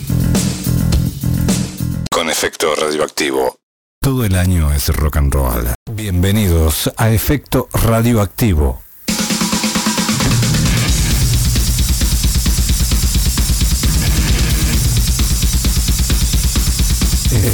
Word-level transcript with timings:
Con 2.10 2.28
efecto 2.28 2.74
radioactivo. 2.74 3.56
Todo 4.02 4.24
el 4.24 4.34
año 4.34 4.72
es 4.72 4.88
rock 4.88 5.16
and 5.16 5.32
roll. 5.32 5.68
Bienvenidos 5.92 6.90
a 6.96 7.10
Efecto 7.10 7.68
Radioactivo. 7.72 8.82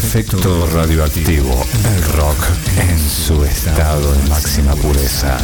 Efecto 0.08 0.66
radioactivo. 0.72 1.66
El 1.84 2.02
rock 2.14 2.38
en 2.78 2.98
su 2.98 3.44
estado 3.44 4.14
de 4.14 4.28
máxima 4.30 4.74
pureza. 4.74 5.36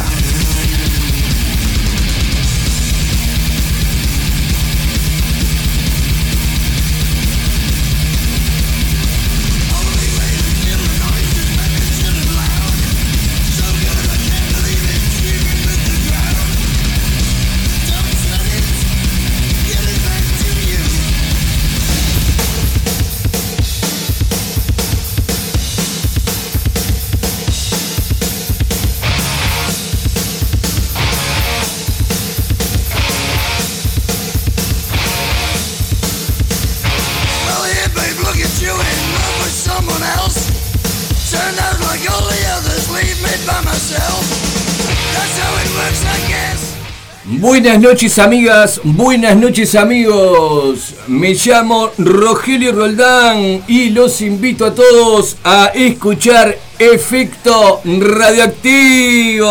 Buenas 47.75 47.91
noches 47.91 48.19
amigas, 48.19 48.79
buenas 48.85 49.35
noches 49.35 49.75
amigos. 49.75 50.93
Me 51.07 51.33
llamo 51.33 51.91
Rogelio 51.97 52.71
Roldán 52.71 53.65
y 53.67 53.89
los 53.89 54.21
invito 54.21 54.65
a 54.65 54.73
todos 54.73 55.35
a 55.43 55.73
escuchar 55.75 56.57
Efecto 56.79 57.81
Radioactivo. 57.83 59.45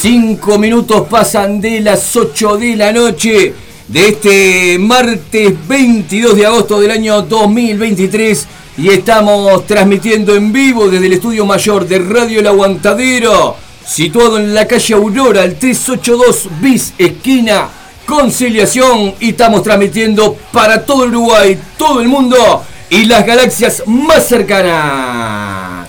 Cinco 0.00 0.58
minutos 0.58 1.06
pasan 1.10 1.60
de 1.60 1.78
las 1.82 2.16
8 2.16 2.56
de 2.56 2.74
la 2.74 2.90
noche 2.90 3.52
de 3.86 4.08
este 4.08 4.78
martes 4.78 5.52
22 5.68 6.36
de 6.36 6.46
agosto 6.46 6.80
del 6.80 6.90
año 6.90 7.20
2023 7.20 8.46
y 8.78 8.88
estamos 8.88 9.66
transmitiendo 9.66 10.34
en 10.34 10.54
vivo 10.54 10.88
desde 10.88 11.04
el 11.04 11.12
estudio 11.12 11.44
mayor 11.44 11.86
de 11.86 11.98
Radio 11.98 12.40
El 12.40 12.46
Aguantadero, 12.46 13.56
situado 13.86 14.38
en 14.38 14.54
la 14.54 14.66
calle 14.66 14.94
Aurora, 14.94 15.44
el 15.44 15.56
382 15.56 16.48
bis 16.62 16.94
esquina 16.96 17.68
Conciliación 18.06 19.16
y 19.20 19.28
estamos 19.28 19.62
transmitiendo 19.62 20.34
para 20.50 20.82
todo 20.82 21.04
Uruguay, 21.04 21.60
todo 21.76 22.00
el 22.00 22.08
mundo 22.08 22.64
y 22.88 23.04
las 23.04 23.26
galaxias 23.26 23.82
más 23.86 24.26
cercanas. 24.26 25.79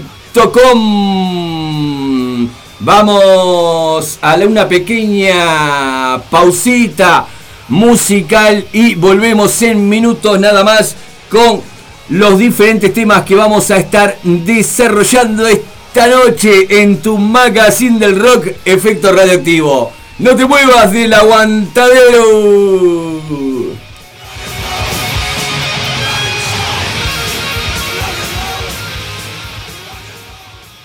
Vamos 2.80 4.18
a 4.22 4.34
una 4.36 4.66
pequeña 4.66 6.18
pausita 6.30 7.26
musical 7.68 8.66
y 8.72 8.94
volvemos 8.94 9.60
en 9.62 9.88
minutos 9.88 10.40
nada 10.40 10.64
más 10.64 10.96
con 11.30 11.62
los 12.10 12.38
diferentes 12.38 12.92
temas 12.92 13.24
que 13.24 13.34
vamos 13.36 13.70
a 13.70 13.78
estar 13.78 14.18
desarrollando 14.22 15.46
esta 15.46 16.08
noche 16.08 16.82
en 16.82 17.00
tu 17.00 17.16
magazine 17.16 17.98
del 17.98 18.18
rock 18.20 18.48
Efecto 18.64 19.12
Radioactivo. 19.12 19.92
No 20.18 20.36
te 20.36 20.44
muevas 20.44 20.92
del 20.92 21.14
aguantadero. 21.14 22.20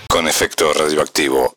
Con 0.08 0.28
efecto 0.28 0.72
radioactivo. 0.72 1.55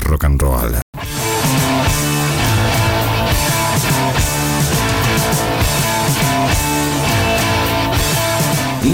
Rock 0.00 0.24
and 0.24 0.40
roll. 0.40 0.80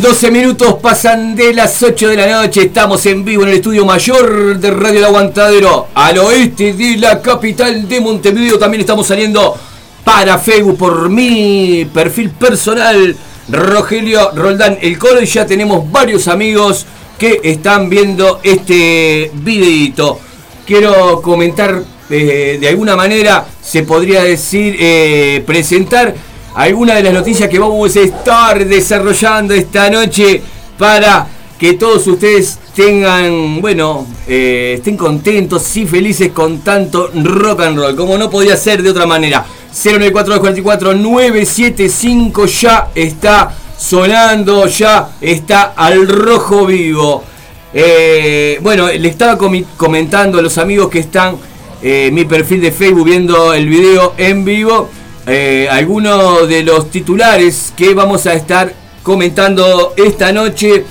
12 0.00 0.30
minutos 0.32 0.74
pasan 0.82 1.36
de 1.36 1.54
las 1.54 1.80
8 1.80 2.08
de 2.08 2.16
la 2.16 2.42
noche. 2.42 2.62
Estamos 2.62 3.06
en 3.06 3.24
vivo 3.24 3.44
en 3.44 3.50
el 3.50 3.54
estudio 3.56 3.84
mayor 3.84 4.58
de 4.58 4.70
Radio 4.72 4.98
El 4.98 5.04
Aguantadero, 5.04 5.88
al 5.94 6.18
oeste 6.18 6.72
de 6.72 6.96
la 6.96 7.22
capital 7.22 7.88
de 7.88 8.00
Montevideo. 8.00 8.58
También 8.58 8.80
estamos 8.80 9.06
saliendo 9.06 9.56
para 10.02 10.38
Facebook 10.38 10.76
por 10.76 11.08
mi 11.08 11.84
perfil 11.94 12.30
personal, 12.30 13.14
Rogelio 13.48 14.32
Roldán 14.34 14.78
El 14.80 14.98
Coro. 14.98 15.22
Y 15.22 15.26
ya 15.26 15.46
tenemos 15.46 15.88
varios 15.92 16.26
amigos 16.26 16.84
que 17.16 17.40
están 17.44 17.88
viendo 17.88 18.40
este 18.42 19.30
videito. 19.34 20.18
Quiero 20.66 21.20
comentar 21.20 21.82
eh, 22.10 22.58
de 22.60 22.68
alguna 22.68 22.94
manera, 22.94 23.46
se 23.62 23.84
podría 23.84 24.22
decir, 24.22 24.76
eh, 24.78 25.42
presentar 25.46 26.14
algunas 26.54 26.96
de 26.96 27.04
las 27.04 27.14
noticias 27.14 27.48
que 27.48 27.58
vamos 27.58 27.96
a 27.96 28.00
estar 28.00 28.62
desarrollando 28.66 29.54
esta 29.54 29.88
noche 29.88 30.42
para 30.78 31.26
que 31.58 31.72
todos 31.74 32.06
ustedes 32.06 32.58
tengan, 32.74 33.60
bueno, 33.60 34.06
eh, 34.26 34.74
estén 34.76 34.96
contentos 34.96 35.76
y 35.76 35.86
felices 35.86 36.32
con 36.32 36.60
tanto 36.60 37.10
rock 37.14 37.60
and 37.62 37.78
roll, 37.78 37.96
como 37.96 38.18
no 38.18 38.28
podía 38.28 38.56
ser 38.56 38.82
de 38.82 38.90
otra 38.90 39.06
manera. 39.06 39.46
094-244-975 39.72 42.46
ya 42.46 42.88
está 42.94 43.54
sonando, 43.78 44.66
ya 44.66 45.12
está 45.20 45.72
al 45.76 46.06
rojo 46.06 46.66
vivo. 46.66 47.24
Eh, 47.74 48.58
bueno, 48.60 48.88
le 48.88 49.08
estaba 49.08 49.38
comentando 49.76 50.38
a 50.38 50.42
los 50.42 50.58
amigos 50.58 50.90
que 50.90 50.98
están 50.98 51.36
eh, 51.82 52.10
mi 52.12 52.26
perfil 52.26 52.60
de 52.60 52.70
Facebook 52.70 53.06
viendo 53.06 53.54
el 53.54 53.66
video 53.66 54.12
en 54.18 54.44
vivo 54.44 54.90
eh, 55.26 55.68
algunos 55.70 56.46
de 56.48 56.64
los 56.64 56.90
titulares 56.90 57.72
que 57.76 57.94
vamos 57.94 58.26
a 58.26 58.34
estar 58.34 58.74
comentando 59.02 59.94
esta 59.96 60.32
noche. 60.32 60.84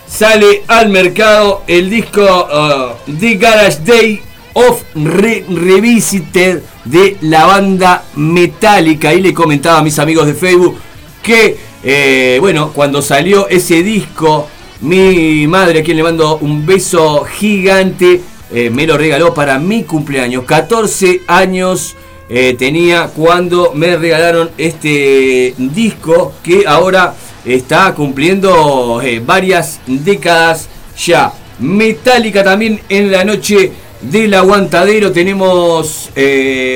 sale 0.07 0.63
al 0.67 0.89
mercado 0.89 1.63
el 1.67 1.89
disco 1.89 2.21
uh, 2.21 3.11
The 3.11 3.35
Garage 3.35 3.79
Day 3.85 4.21
of 4.53 4.81
Revisited 4.95 6.63
de 6.85 7.17
la 7.21 7.45
banda 7.45 8.03
Metallica. 8.15 9.13
Y 9.13 9.21
le 9.21 9.33
comentaba 9.33 9.79
a 9.79 9.83
mis 9.83 9.99
amigos 9.99 10.27
de 10.27 10.33
Facebook 10.33 10.77
que, 11.23 11.57
eh, 11.83 12.37
bueno, 12.39 12.71
cuando 12.73 13.01
salió 13.01 13.47
ese 13.47 13.81
disco, 13.81 14.47
mi 14.81 15.47
madre, 15.47 15.79
a 15.79 15.83
quien 15.83 15.97
le 15.97 16.03
mando 16.03 16.37
un 16.39 16.65
beso 16.65 17.23
gigante, 17.23 18.21
eh, 18.51 18.69
me 18.69 18.85
lo 18.85 18.97
regaló 18.97 19.33
para 19.33 19.57
mi 19.57 19.83
cumpleaños. 19.83 20.43
14 20.43 21.21
años 21.27 21.95
eh, 22.29 22.55
tenía 22.59 23.07
cuando 23.07 23.71
me 23.73 23.95
regalaron 23.95 24.51
este 24.57 25.55
disco 25.57 26.33
que 26.43 26.65
ahora 26.67 27.15
está 27.45 27.93
cumpliendo 27.95 29.01
varias 29.25 29.79
décadas 29.87 30.67
ya. 30.97 31.33
Metálica 31.59 32.43
también 32.43 32.81
en 32.89 33.11
la 33.11 33.23
noche 33.23 33.71
del 34.01 34.33
aguantadero. 34.33 35.11
Tenemos 35.11 36.09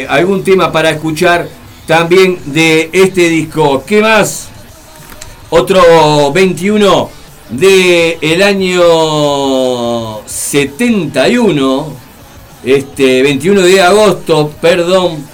algún 0.10 0.44
tema 0.44 0.72
para 0.72 0.92
escuchar 0.92 1.48
también 1.88 2.38
de 2.46 2.90
este 2.92 3.30
disco. 3.30 3.84
¿Qué 3.88 4.02
más? 4.02 4.50
Otro 5.50 6.32
21 6.34 7.10
de 7.50 8.18
el 8.22 8.44
año 8.44 10.20
71, 10.26 11.94
este 12.66 13.24
21 13.24 13.62
de 13.62 13.82
agosto, 13.82 14.52
perdón, 14.62 15.26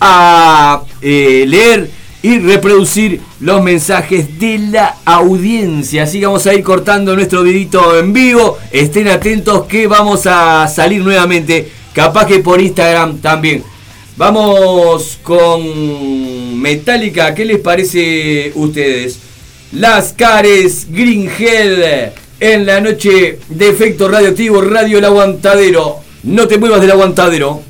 a 0.01 0.83
eh, 1.03 1.45
leer 1.47 1.91
y 2.23 2.39
reproducir 2.39 3.21
los 3.41 3.63
mensajes 3.63 4.39
de 4.39 4.59
la 4.59 4.97
audiencia. 5.05 6.05
Así 6.05 6.21
vamos 6.21 6.47
a 6.47 6.55
ir 6.55 6.63
cortando 6.63 7.15
nuestro 7.15 7.43
vidito 7.43 7.99
en 7.99 8.13
vivo. 8.13 8.59
Estén 8.71 9.09
atentos 9.09 9.67
que 9.67 9.87
vamos 9.87 10.27
a 10.27 10.69
salir 10.69 11.03
nuevamente. 11.03 11.71
Capaz 11.93 12.27
que 12.27 12.41
por 12.41 12.61
Instagram 12.61 13.19
también. 13.19 13.63
Vamos 14.17 15.19
con 15.23 16.61
Metallica. 16.61 17.35
¿Qué 17.35 17.45
les 17.45 17.61
parece 17.61 18.53
ustedes? 18.57 19.28
Las 19.73 20.15
Cares 20.15 20.87
Green 20.91 21.31
en 22.41 22.65
la 22.65 22.81
noche 22.81 23.39
de 23.51 23.69
efecto 23.69 24.09
radioactivo 24.09 24.63
Radio 24.63 24.97
El 24.97 25.05
Aguantadero. 25.05 25.97
No 26.23 26.49
te 26.49 26.57
muevas 26.57 26.81
del 26.81 26.93
aguantadero. 26.93 27.63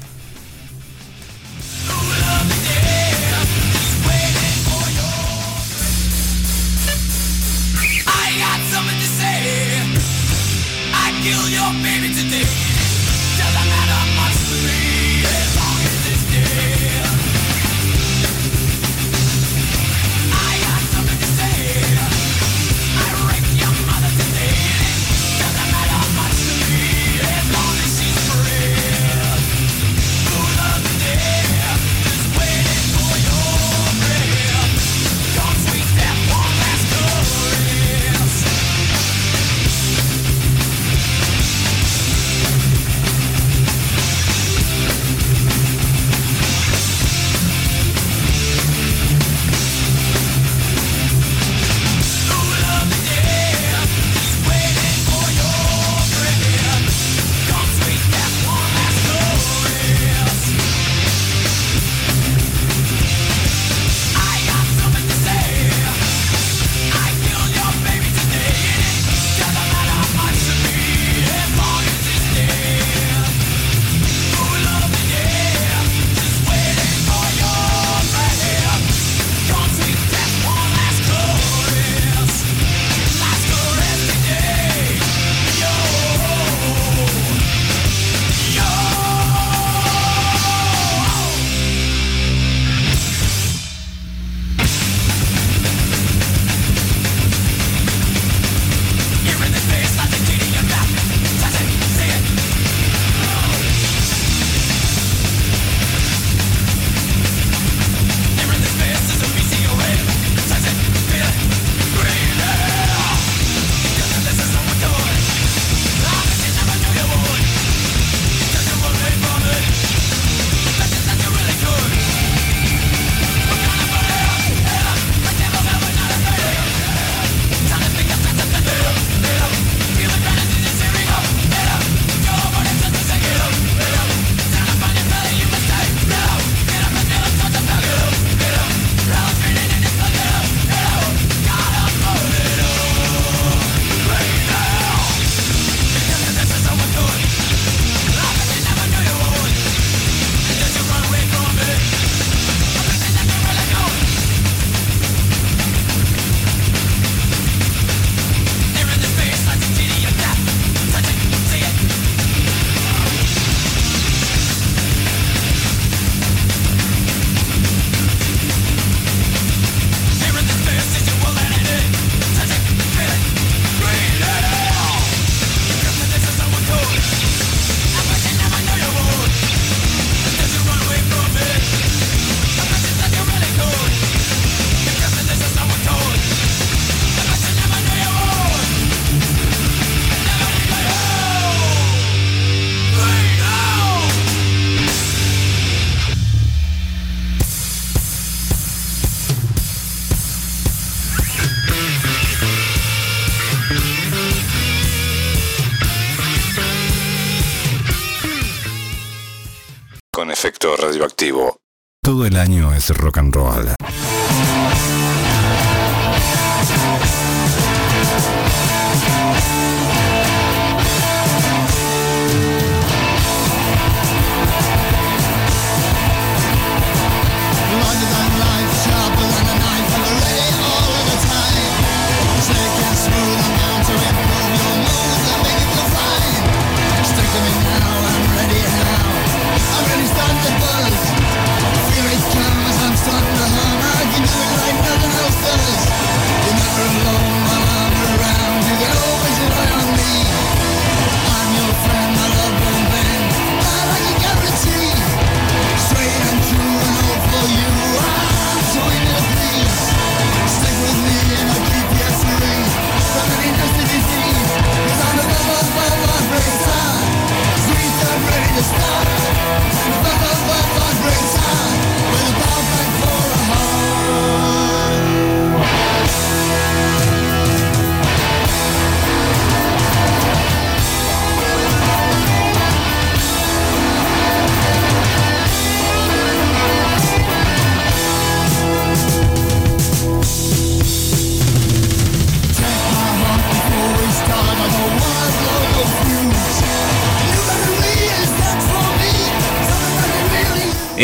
Es 212.78 212.90
rock 212.90 213.18
and 213.18 213.34
roll. 213.34 213.77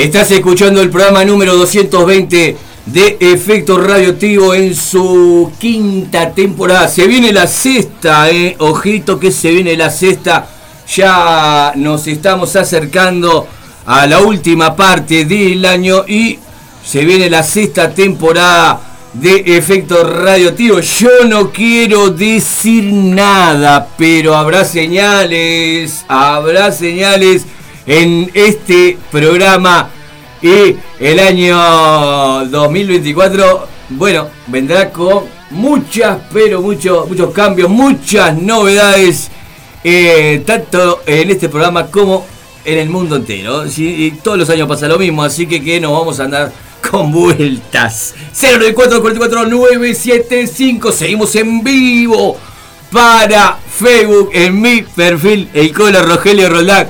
Estás 0.05 0.31
escuchando 0.33 0.83
el 0.83 0.91
programa 0.91 1.25
número 1.25 1.57
220 1.57 2.57
de 2.85 3.17
Efecto 3.21 3.79
Radioactivo 3.79 4.53
en 4.53 4.75
su 4.75 5.51
quinta 5.59 6.31
temporada. 6.31 6.89
Se 6.89 7.07
viene 7.07 7.33
la 7.33 7.47
sexta, 7.47 8.29
eh. 8.31 8.55
Ojito 8.59 9.19
que 9.19 9.33
se 9.33 9.51
viene 9.51 9.79
la 9.79 9.89
sexta. 9.89 10.47
Ya 10.95 11.73
nos 11.77 12.07
estamos 12.07 12.55
acercando 12.55 13.49
a 13.87 14.07
la 14.07 14.19
última 14.21 14.77
parte 14.77 15.25
del 15.25 15.65
año 15.65 16.05
y 16.07 16.39
se 16.85 17.03
viene 17.03 17.31
la 17.31 17.43
sexta 17.43 17.95
temporada 17.95 18.83
de 19.15 19.57
Efecto 19.57 20.05
Radioactivo. 20.05 20.81
Yo 20.81 21.25
no 21.27 21.51
quiero 21.51 22.11
decir 22.11 22.85
nada, 22.93 23.89
pero 23.97 24.37
habrá 24.37 24.67
señales, 24.67 26.05
habrá 26.09 26.73
señales 26.73 27.47
en 27.87 28.31
este 28.35 28.99
programa 29.11 29.94
y 30.45 30.77
el 31.01 31.21
año 31.21 31.57
2024, 32.51 33.67
bueno, 33.89 34.29
vendrá 34.47 34.91
con 34.91 35.25
muchas, 35.49 36.19
pero 36.35 36.61
muchos, 36.61 37.09
muchos 37.09 37.33
cambios, 37.33 37.71
muchas 37.71 38.37
novedades, 38.37 39.31
eh, 39.83 40.43
tanto 40.45 41.01
en 41.07 41.31
este 41.31 41.49
programa 41.49 41.87
como 41.87 42.27
en 42.63 42.79
el 42.79 42.91
mundo 42.91 43.17
entero. 43.17 43.65
Y 43.75 44.11
todos 44.23 44.37
los 44.37 44.51
años 44.51 44.69
pasa 44.69 44.87
lo 44.87 44.99
mismo, 44.99 45.23
así 45.23 45.47
que 45.47 45.65
que 45.65 45.81
nos 45.81 45.93
vamos 45.93 46.21
a 46.21 46.25
andar 46.25 46.53
con 46.91 47.11
vueltas. 47.11 48.15
094 48.39 49.01
44 49.01 49.47
975, 49.47 50.93
seguimos 50.93 51.35
en 51.37 51.65
vivo 51.65 52.37
para 52.93 53.57
Facebook 53.79 54.29
en 54.35 54.61
mi 54.61 54.83
perfil, 54.83 55.49
el 55.55 55.73
Colo 55.73 56.03
Rogelio 56.03 56.51
Roldán. 56.51 56.87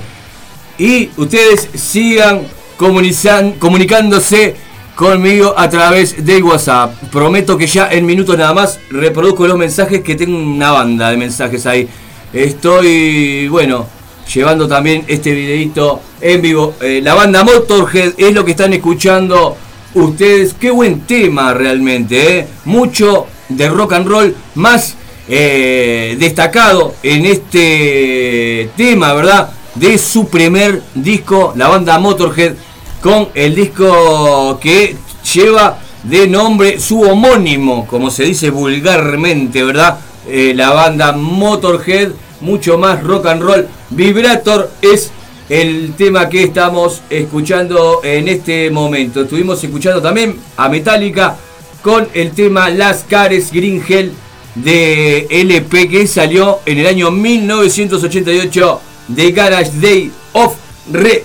Y 0.77 1.11
ustedes 1.17 1.69
sigan 1.73 2.49
comunicándose 2.77 4.57
conmigo 4.95 5.55
a 5.57 5.69
través 5.69 6.25
de 6.25 6.43
WhatsApp. 6.43 6.95
Prometo 7.11 7.59
que 7.59 7.67
ya 7.67 7.89
en 7.91 8.07
minutos 8.07 8.39
nada 8.39 8.55
más 8.55 8.81
reproduzco 8.91 9.47
los 9.47 9.59
mensajes 9.59 10.03
que 10.03 10.15
tengo 10.15 10.37
una 10.37 10.73
banda 10.73 11.11
de 11.11 11.17
mensajes 11.17 11.67
ahí. 11.67 11.89
Estoy, 12.33 13.49
bueno, 13.49 13.87
llevando 14.33 14.67
también 14.67 15.05
este 15.07 15.33
videito 15.33 16.01
en 16.21 16.43
vivo. 16.43 16.75
Eh, 16.81 17.01
la 17.03 17.15
banda 17.15 17.45
Motorhead 17.45 18.15
es 18.17 18.35
lo 18.35 18.45
que 18.45 18.53
están 18.53 18.73
escuchando 18.73 19.57
ustedes. 19.95 20.55
Qué 20.55 20.71
buen 20.71 21.01
tema 21.01 21.55
realmente, 21.55 22.39
¿eh? 22.39 22.47
Mucho 22.65 23.27
de 23.49 23.69
rock 23.69 23.93
and 23.93 24.09
roll, 24.09 24.35
más 24.55 24.97
eh, 25.29 26.17
destacado 26.19 26.95
en 27.03 27.27
este 27.27 28.71
tema, 28.77 29.13
¿verdad? 29.13 29.51
De 29.75 29.99
su 29.99 30.29
primer 30.29 30.83
disco, 30.95 31.53
la 31.57 31.69
banda 31.69 31.99
Motorhead, 31.99 32.55
con 33.01 33.29
el 33.35 33.55
disco 33.55 34.59
que 34.61 34.97
lleva 35.33 35.79
de 36.03 36.27
nombre 36.27 36.79
su 36.81 37.01
homónimo, 37.01 37.87
como 37.87 38.11
se 38.11 38.25
dice 38.25 38.51
vulgarmente, 38.51 39.63
¿verdad? 39.63 39.99
Eh, 40.29 40.53
la 40.55 40.71
banda 40.71 41.13
Motorhead, 41.13 42.11
mucho 42.41 42.79
más 42.79 43.03
rock 43.03 43.27
and 43.27 43.43
roll. 43.43 43.69
Vibrator 43.91 44.71
es 44.81 45.11
el 45.49 45.95
tema 45.97 46.29
que 46.29 46.45
estamos 46.45 47.03
escuchando 47.11 48.01
en 48.03 48.29
este 48.29 48.71
momento. 48.71 49.23
Estuvimos 49.23 49.63
escuchando 49.63 50.01
también 50.01 50.37
a 50.57 50.69
Metallica 50.69 51.37
con 51.83 52.09
el 52.15 52.31
tema 52.33 52.71
Las 52.71 53.05
Cares 53.05 53.53
Green 53.53 53.83
Hell 53.87 54.13
de 54.55 55.27
LP 55.31 55.89
que 55.89 56.07
salió 56.07 56.61
en 56.65 56.79
el 56.79 56.87
año 56.87 57.11
1988 57.11 58.81
The 59.15 59.33
Garage 59.33 59.71
Day 59.81 60.11
of 60.33 60.55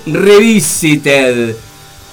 Revisited. 0.06 1.56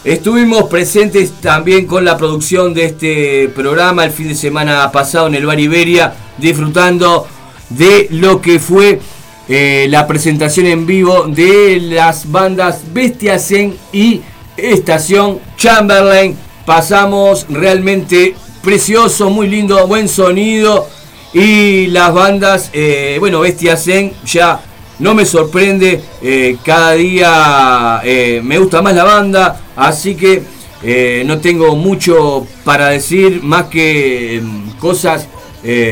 Estuvimos 0.05 0.65
presentes 0.65 1.33
también 1.41 1.87
con 1.87 2.05
la 2.05 2.17
producción 2.17 2.73
de 2.73 2.85
este 2.85 3.49
programa 3.49 4.05
el 4.05 4.13
fin 4.13 4.29
de 4.29 4.37
semana 4.37 4.93
pasado 4.93 5.27
en 5.27 5.35
el 5.35 5.47
Bar 5.47 5.59
Iberia, 5.59 6.15
disfrutando 6.39 7.27
de 7.71 8.07
lo 8.11 8.41
que 8.41 8.61
fue 8.61 9.01
eh, 9.49 9.87
la 9.91 10.07
presentación 10.07 10.67
en 10.67 10.87
vivo 10.87 11.25
de 11.27 11.81
las 11.81 12.31
bandas 12.31 12.83
Bestiasen 12.93 13.77
y 13.93 14.23
Estación 14.57 15.41
Chamberlain. 15.57 16.37
Pasamos 16.65 17.47
realmente 17.49 18.37
precioso, 18.63 19.31
muy 19.31 19.49
lindo, 19.49 19.87
buen 19.89 20.09
sonido. 20.09 20.89
Y 21.33 21.89
las 21.89 22.15
bandas, 22.15 22.71
eh, 22.73 23.17
bueno, 23.19 23.41
Bestiasen 23.41 24.13
ya 24.25 24.61
no 24.99 25.15
me 25.15 25.25
sorprende, 25.25 26.01
eh, 26.23 26.57
cada 26.65 26.93
día 26.93 28.01
eh, 28.05 28.41
me 28.43 28.59
gusta 28.59 28.81
más 28.83 28.95
la 28.95 29.05
banda, 29.05 29.61
así 29.77 30.15
que 30.15 30.43
eh, 30.83 31.23
no 31.27 31.39
tengo 31.39 31.77
mucho 31.77 32.47
para 32.65 32.89
decir 32.89 33.43
más 33.43 33.65
que 33.67 34.41
mm, 34.43 34.79
cosas 34.79 35.29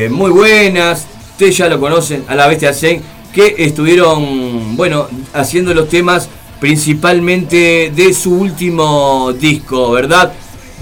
muy 0.09 0.31
buenas, 0.31 1.05
ustedes 1.31 1.57
ya 1.57 1.67
lo 1.67 1.81
conocen, 1.81 2.23
a 2.29 2.35
la 2.35 2.47
bestia 2.47 2.73
Zen, 2.73 3.01
que 3.33 3.55
estuvieron, 3.57 4.77
bueno, 4.77 5.09
haciendo 5.33 5.73
los 5.73 5.89
temas 5.89 6.29
principalmente 6.61 7.91
de 7.93 8.13
su 8.13 8.33
último 8.35 9.33
disco, 9.33 9.91
¿verdad? 9.91 10.31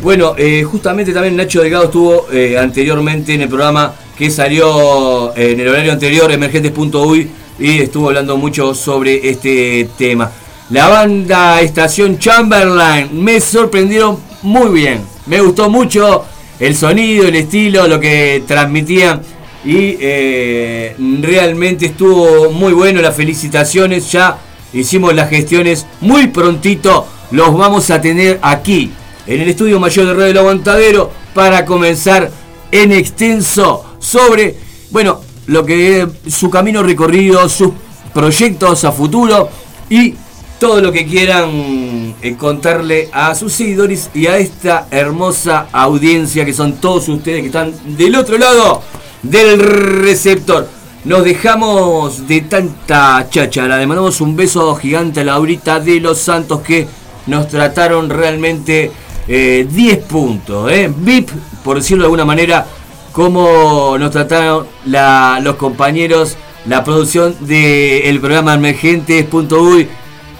Bueno, 0.03 0.35
justamente 0.69 1.11
también 1.11 1.35
Nacho 1.35 1.61
Delgado 1.61 1.85
estuvo 1.85 2.27
anteriormente 2.59 3.33
en 3.33 3.41
el 3.41 3.49
programa 3.49 3.95
que 4.15 4.29
salió 4.29 5.35
en 5.35 5.59
el 5.59 5.67
horario 5.67 5.91
anterior, 5.91 6.31
emergentes.uy, 6.31 7.31
y 7.59 7.81
estuvo 7.81 8.07
hablando 8.07 8.37
mucho 8.37 8.73
sobre 8.73 9.29
este 9.29 9.89
tema. 9.97 10.31
La 10.69 10.87
banda 10.87 11.61
Estación 11.61 12.17
Chamberlain 12.17 13.09
me 13.23 13.39
sorprendieron 13.39 14.17
muy 14.41 14.69
bien. 14.69 15.01
Me 15.25 15.39
gustó 15.41 15.69
mucho 15.69 16.25
el 16.59 16.75
sonido, 16.75 17.27
el 17.27 17.35
estilo, 17.35 17.87
lo 17.87 17.99
que 17.99 18.43
transmitían. 18.47 19.21
Y 19.65 19.97
eh, 19.99 20.95
realmente 21.21 21.87
estuvo 21.87 22.49
muy 22.49 22.73
bueno. 22.73 23.01
Las 23.01 23.15
felicitaciones. 23.15 24.11
Ya 24.11 24.37
hicimos 24.73 25.13
las 25.13 25.29
gestiones 25.29 25.85
muy 26.01 26.27
prontito. 26.27 27.07
Los 27.31 27.55
vamos 27.55 27.89
a 27.89 28.01
tener 28.01 28.39
aquí, 28.41 28.91
en 29.25 29.41
el 29.41 29.49
estudio 29.49 29.79
mayor 29.79 30.07
de 30.07 30.13
Radio 30.13 30.27
del 30.27 30.37
Aguantadero, 30.37 31.11
para 31.33 31.65
comenzar 31.65 32.31
en 32.71 32.91
extenso 32.91 33.85
sobre, 33.99 34.55
bueno, 34.91 35.21
lo 35.47 35.65
que 35.65 36.07
su 36.27 36.49
camino 36.49 36.83
recorrido, 36.83 37.47
sus 37.49 37.71
proyectos 38.13 38.83
a 38.85 38.91
futuro 38.91 39.49
y 39.89 40.15
todo 40.59 40.81
lo 40.81 40.91
que 40.91 41.05
quieran 41.05 42.15
contarle 42.37 43.09
a 43.11 43.35
sus 43.35 43.51
seguidores 43.51 44.09
y 44.13 44.27
a 44.27 44.37
esta 44.37 44.87
hermosa 44.91 45.67
audiencia 45.73 46.45
que 46.45 46.53
son 46.53 46.73
todos 46.73 47.09
ustedes 47.09 47.41
que 47.41 47.47
están 47.47 47.73
del 47.97 48.15
otro 48.15 48.37
lado 48.37 48.81
del 49.21 49.59
receptor. 49.59 50.67
Nos 51.05 51.25
dejamos 51.25 52.27
de 52.27 52.41
tanta 52.41 53.27
cháchara. 53.29 53.77
Le 53.77 53.87
mandamos 53.87 54.21
un 54.21 54.37
beso 54.37 54.73
gigante 54.75 55.19
a 55.19 55.25
Laurita 55.25 55.81
de 55.81 55.99
los 55.99 56.19
Santos 56.19 56.61
que 56.61 56.87
nos 57.27 57.49
trataron 57.49 58.09
realmente 58.09 58.89
10 59.27 59.67
eh, 59.67 60.03
puntos. 60.07 60.71
Eh. 60.71 60.91
VIP, 60.95 61.29
por 61.63 61.77
decirlo 61.77 62.03
de 62.03 62.05
alguna 62.05 62.25
manera, 62.25 62.65
como 63.13 63.95
nos 63.99 64.11
trataron 64.11 64.67
los 64.85 65.55
compañeros, 65.55 66.35
la 66.65 66.83
producción 66.83 67.35
del 67.41 68.19
programa 68.19 68.55
Emergentes.uy, 68.55 69.87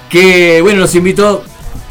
que 0.10 0.62
bueno, 0.62 0.82
nos 0.82 0.96
invitó 0.96 1.44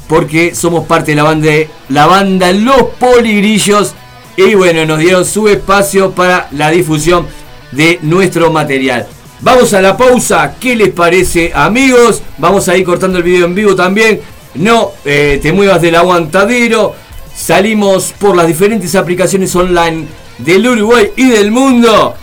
porque 0.09 0.55
somos 0.55 0.87
parte 0.87 1.13
de 1.13 1.17
la 1.17 1.23
banda, 1.23 1.53
la 1.89 2.07
banda 2.07 2.53
Los 2.53 2.83
Poligrillos 2.99 3.95
y 4.37 4.55
bueno, 4.55 4.85
nos 4.85 4.99
dieron 4.99 5.25
su 5.25 5.49
espacio 5.49 6.11
para 6.11 6.49
la 6.51 6.71
difusión 6.71 7.27
de 7.71 8.01
nuestro 8.03 8.51
material. 8.51 9.07
Vamos 9.41 9.73
a 9.75 9.81
la 9.81 9.97
pausa, 9.97 10.57
¿qué 10.59 10.75
les 10.75 10.91
parece 10.91 11.53
amigos? 11.55 12.23
Vamos 12.39 12.69
a 12.69 12.77
ir 12.77 12.85
cortando 12.85 13.19
el 13.19 13.25
video 13.25 13.47
en 13.47 13.55
vivo 13.55 13.77
también. 13.77 14.21
No 14.55 14.93
eh, 15.05 15.39
te 15.41 15.53
muevas 15.53 15.81
del 15.81 15.95
aguantadero. 15.95 16.95
Salimos 17.35 18.13
por 18.19 18.37
las 18.37 18.47
diferentes 18.47 18.95
aplicaciones 18.95 19.55
online 19.57 20.07
del 20.39 20.67
Uruguay 20.67 21.11
y 21.17 21.31
del 21.31 21.51
mundo 21.51 22.15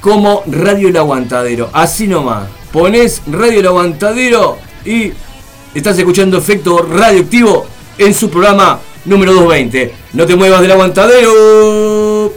como 0.00 0.42
Radio 0.46 0.88
El 0.88 0.96
Aguantadero. 0.96 1.70
Así 1.72 2.06
nomás. 2.06 2.48
Pones 2.72 3.22
Radio 3.26 3.60
El 3.60 3.66
Aguantadero 3.66 4.58
y 4.84 5.12
estás 5.74 5.98
escuchando 5.98 6.38
efecto 6.38 6.78
radioactivo 6.82 7.66
en 7.98 8.14
su 8.14 8.30
programa 8.30 8.80
número 9.04 9.32
220. 9.32 9.92
No 10.14 10.26
te 10.26 10.36
muevas 10.36 10.60
del 10.60 10.72
aguantadero. 10.72 12.32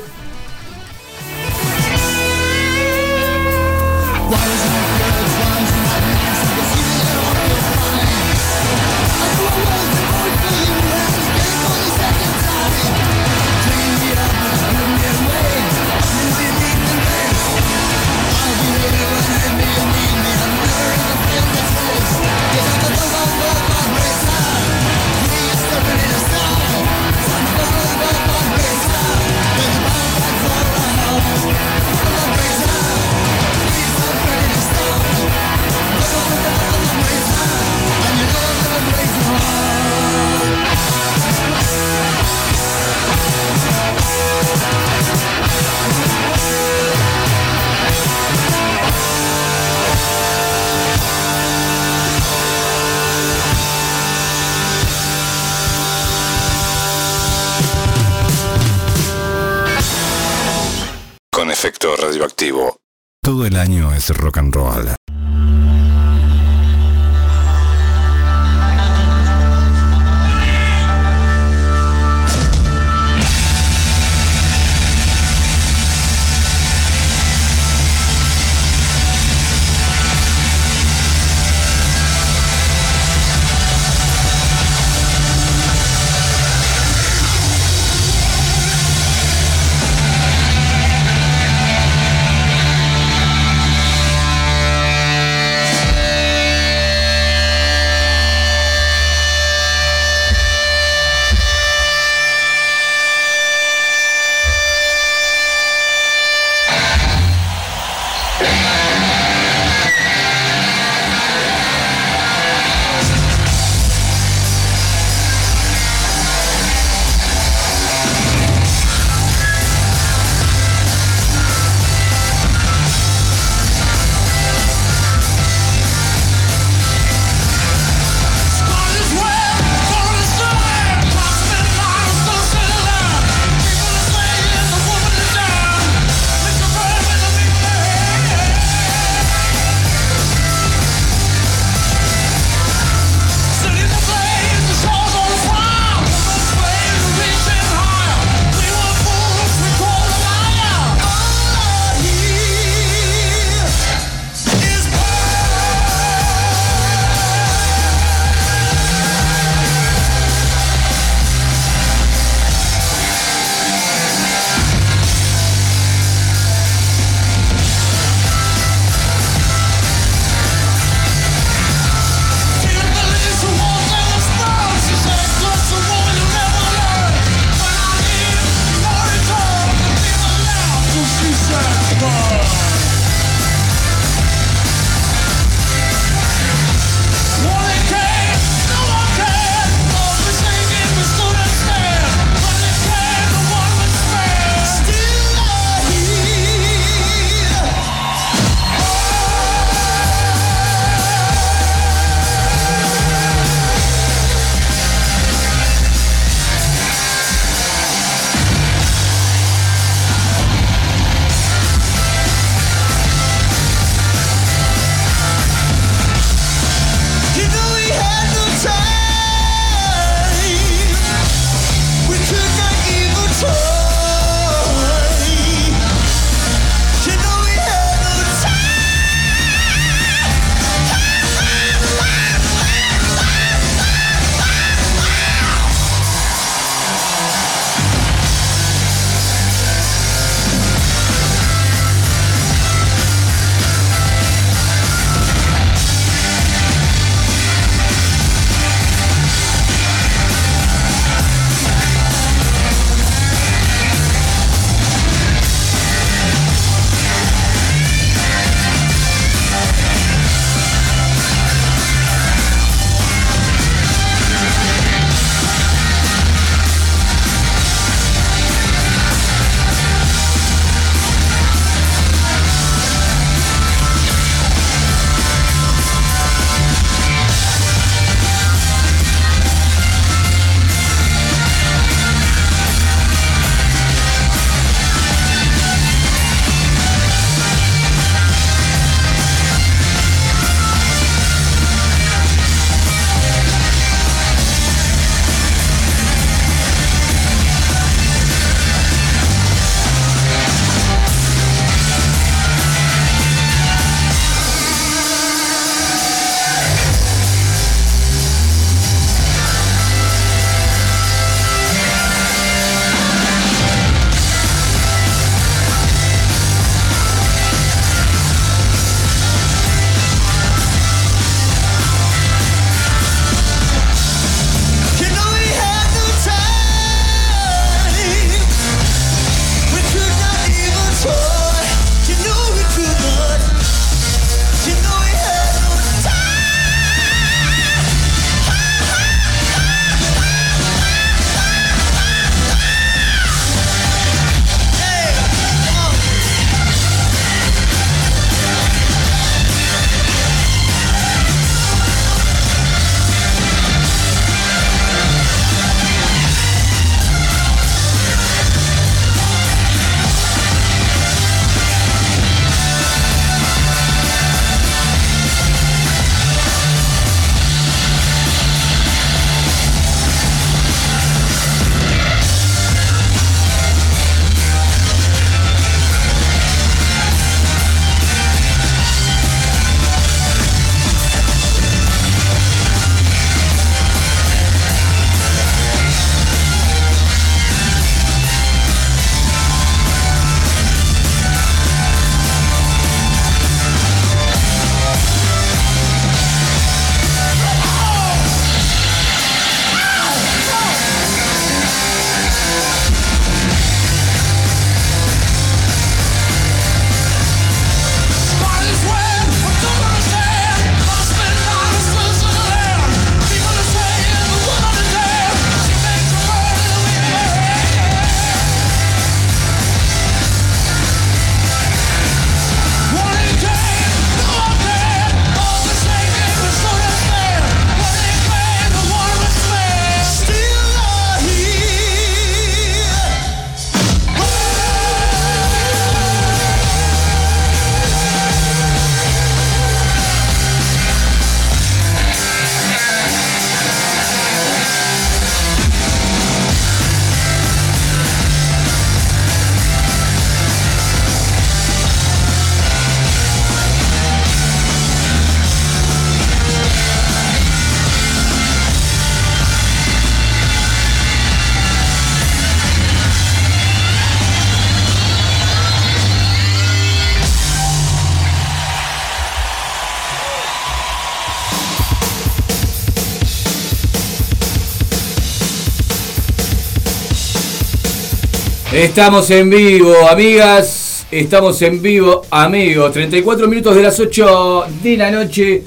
Estamos 478.73 479.29
en 479.29 479.51
vivo, 479.51 479.93
amigas. 480.09 481.05
Estamos 481.11 481.61
en 481.61 481.79
vivo, 481.79 482.23
amigos. 482.31 482.91
34 482.91 483.47
minutos 483.47 483.75
de 483.75 483.83
las 483.83 483.99
8 483.99 484.65
de 484.81 484.97
la 484.97 485.11
noche. 485.11 485.61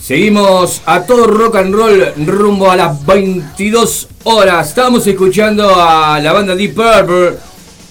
Seguimos 0.00 0.80
a 0.86 1.04
todo 1.04 1.26
rock 1.26 1.56
and 1.56 1.74
roll 1.74 2.12
rumbo 2.24 2.70
a 2.70 2.76
las 2.76 3.04
22 3.04 4.06
horas. 4.22 4.68
Estamos 4.68 5.04
escuchando 5.08 5.74
a 5.74 6.20
la 6.20 6.32
banda 6.32 6.54
Deep 6.54 6.76
Purple 6.76 7.32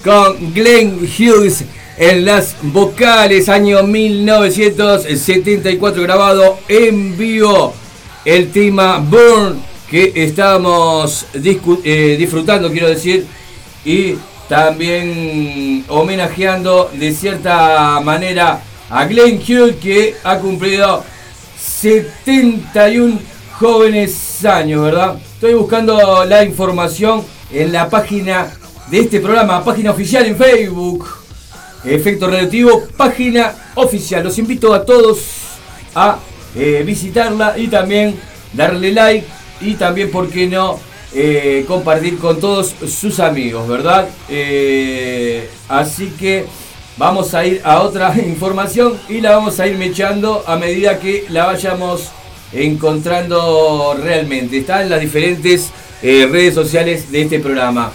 con 0.01 0.53
Glenn 0.53 1.01
Hughes 1.01 1.65
en 1.97 2.23
las 2.23 2.55
vocales, 2.61 3.49
año 3.49 3.83
1974, 3.83 6.01
grabado 6.01 6.59
en 6.69 7.17
vivo 7.17 7.73
el 8.23 8.53
tema 8.53 8.99
Burn 8.99 9.61
que 9.91 10.13
estamos 10.15 11.25
eh, 11.33 12.15
disfrutando, 12.17 12.71
quiero 12.71 12.87
decir, 12.87 13.27
y 13.83 14.15
también 14.47 15.85
homenajeando 15.87 16.91
de 16.93 17.11
cierta 17.13 17.99
manera 18.01 18.61
a 18.89 19.05
Glenn 19.05 19.37
Hughes 19.37 19.77
que 19.77 20.15
ha 20.23 20.37
cumplido 20.37 21.03
71 21.57 23.19
jóvenes 23.59 24.45
años, 24.45 24.83
¿verdad? 24.83 25.17
Estoy 25.33 25.53
buscando 25.53 26.25
la 26.25 26.43
información 26.43 27.23
en 27.51 27.71
la 27.71 27.89
página 27.89 28.51
de 28.89 28.99
este 28.99 29.19
programa, 29.19 29.63
página 29.63 29.91
oficial 29.91 30.25
en 30.25 30.37
Facebook. 30.37 31.07
Efecto 31.83 32.27
Relativo, 32.27 32.83
página 32.97 33.53
oficial. 33.75 34.23
Los 34.23 34.37
invito 34.39 34.73
a 34.73 34.83
todos 34.83 35.19
a 35.93 36.17
eh, 36.55 36.83
visitarla 36.85 37.57
y 37.57 37.67
también 37.67 38.19
darle 38.53 38.91
like 38.91 39.27
y 39.61 39.75
también, 39.75 40.09
¿por 40.09 40.29
qué 40.29 40.47
no? 40.47 40.79
Eh, 41.17 41.63
compartir 41.65 42.17
con 42.17 42.41
todos 42.41 42.75
sus 42.89 43.21
amigos, 43.21 43.65
¿verdad? 43.69 44.09
Eh, 44.27 45.49
así 45.69 46.07
que 46.19 46.45
vamos 46.97 47.33
a 47.33 47.45
ir 47.45 47.61
a 47.63 47.83
otra 47.83 48.13
información 48.27 48.99
y 49.07 49.21
la 49.21 49.37
vamos 49.37 49.57
a 49.61 49.65
ir 49.65 49.77
mechando 49.77 50.43
a 50.45 50.57
medida 50.57 50.99
que 50.99 51.23
la 51.29 51.45
vayamos 51.45 52.09
encontrando 52.51 53.95
realmente. 53.97 54.57
Está 54.57 54.83
en 54.83 54.89
las 54.89 54.99
diferentes 54.99 55.69
eh, 56.01 56.27
redes 56.29 56.53
sociales 56.53 57.09
de 57.09 57.21
este 57.21 57.39
programa. 57.39 57.93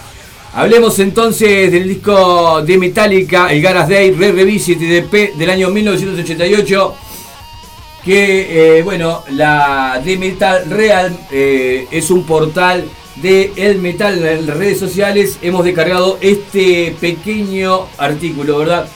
Hablemos 0.55 0.99
entonces 0.99 1.71
del 1.71 1.89
disco 1.89 2.63
de 2.63 2.79
Metallica, 2.79 3.53
el 3.53 3.61
Garas 3.61 3.91
Day 3.91 4.13
Re 4.13 4.33
Revisit 4.33 4.79
DP 4.79 5.37
del 5.37 5.51
año 5.51 5.69
1988 5.69 6.95
que 8.03 8.81
bueno, 8.83 9.25
la 9.33 10.01
de 10.03 10.17
Metal 10.17 10.65
Real 10.71 11.15
es 11.31 12.11
un 12.11 12.25
portal 12.25 12.89
de 13.17 13.53
El 13.57 13.79
Metal 13.79 14.25
en 14.25 14.47
las 14.47 14.57
redes 14.57 14.79
sociales 14.79 15.39
hemos 15.43 15.65
descargado 15.65 16.19
este 16.21 16.95
pequeño 17.01 17.87
artículo, 17.99 18.59
¿verdad? 18.59 18.89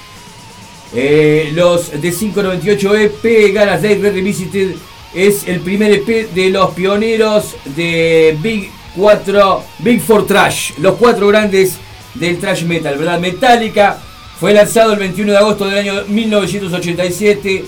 Eh, 0.94 1.50
los 1.54 1.90
de 1.90 2.12
598 2.12 2.96
EP 2.96 3.52
Ganas 3.52 3.82
Day 3.82 4.00
Revisited 4.00 4.76
es 5.12 5.46
el 5.48 5.60
primer 5.60 5.92
EP 5.92 6.32
de 6.32 6.50
los 6.50 6.70
pioneros 6.70 7.56
de 7.76 8.36
Big 8.40 8.70
4, 8.96 9.64
Big 9.80 10.02
4 10.06 10.24
Trash, 10.24 10.72
los 10.78 10.94
cuatro 10.94 11.28
grandes 11.28 11.78
del 12.14 12.38
trash 12.38 12.64
metal, 12.64 12.96
¿verdad? 12.96 13.18
Metallica 13.18 13.98
fue 14.38 14.52
lanzado 14.52 14.92
el 14.92 14.98
21 14.98 15.32
de 15.32 15.38
agosto 15.38 15.66
del 15.66 15.78
año 15.78 16.04
1987. 16.06 17.64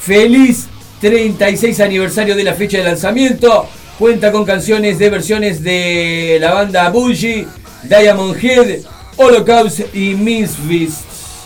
Feliz 0.00 0.66
36 1.00 1.80
aniversario 1.80 2.34
de 2.36 2.44
la 2.44 2.54
fecha 2.54 2.78
de 2.78 2.84
lanzamiento. 2.84 3.68
Cuenta 3.98 4.30
con 4.30 4.44
canciones 4.44 4.98
de 4.98 5.08
versiones 5.08 5.62
de 5.62 6.36
la 6.38 6.52
banda 6.52 6.90
Bougie, 6.90 7.46
Diamond 7.82 8.36
Head, 8.44 8.80
Holocaust 9.16 9.94
y 9.94 10.14
Misfits. 10.14 11.04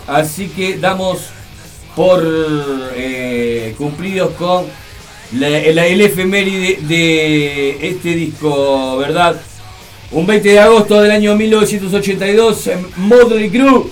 Así 0.09 0.48
que 0.48 0.76
damos 0.76 1.18
por 1.94 2.22
eh, 2.96 3.74
cumplidos 3.78 4.32
con 4.34 4.66
el 5.32 6.01
efeméride 6.01 6.78
de 6.82 7.88
este 7.88 8.16
disco, 8.16 8.96
¿verdad? 8.98 9.40
Un 10.11 10.26
20 10.26 10.48
de 10.48 10.59
agosto 10.59 11.01
del 11.01 11.12
año 11.12 11.36
1982, 11.36 12.70
Motley 12.96 13.48
Crue 13.48 13.84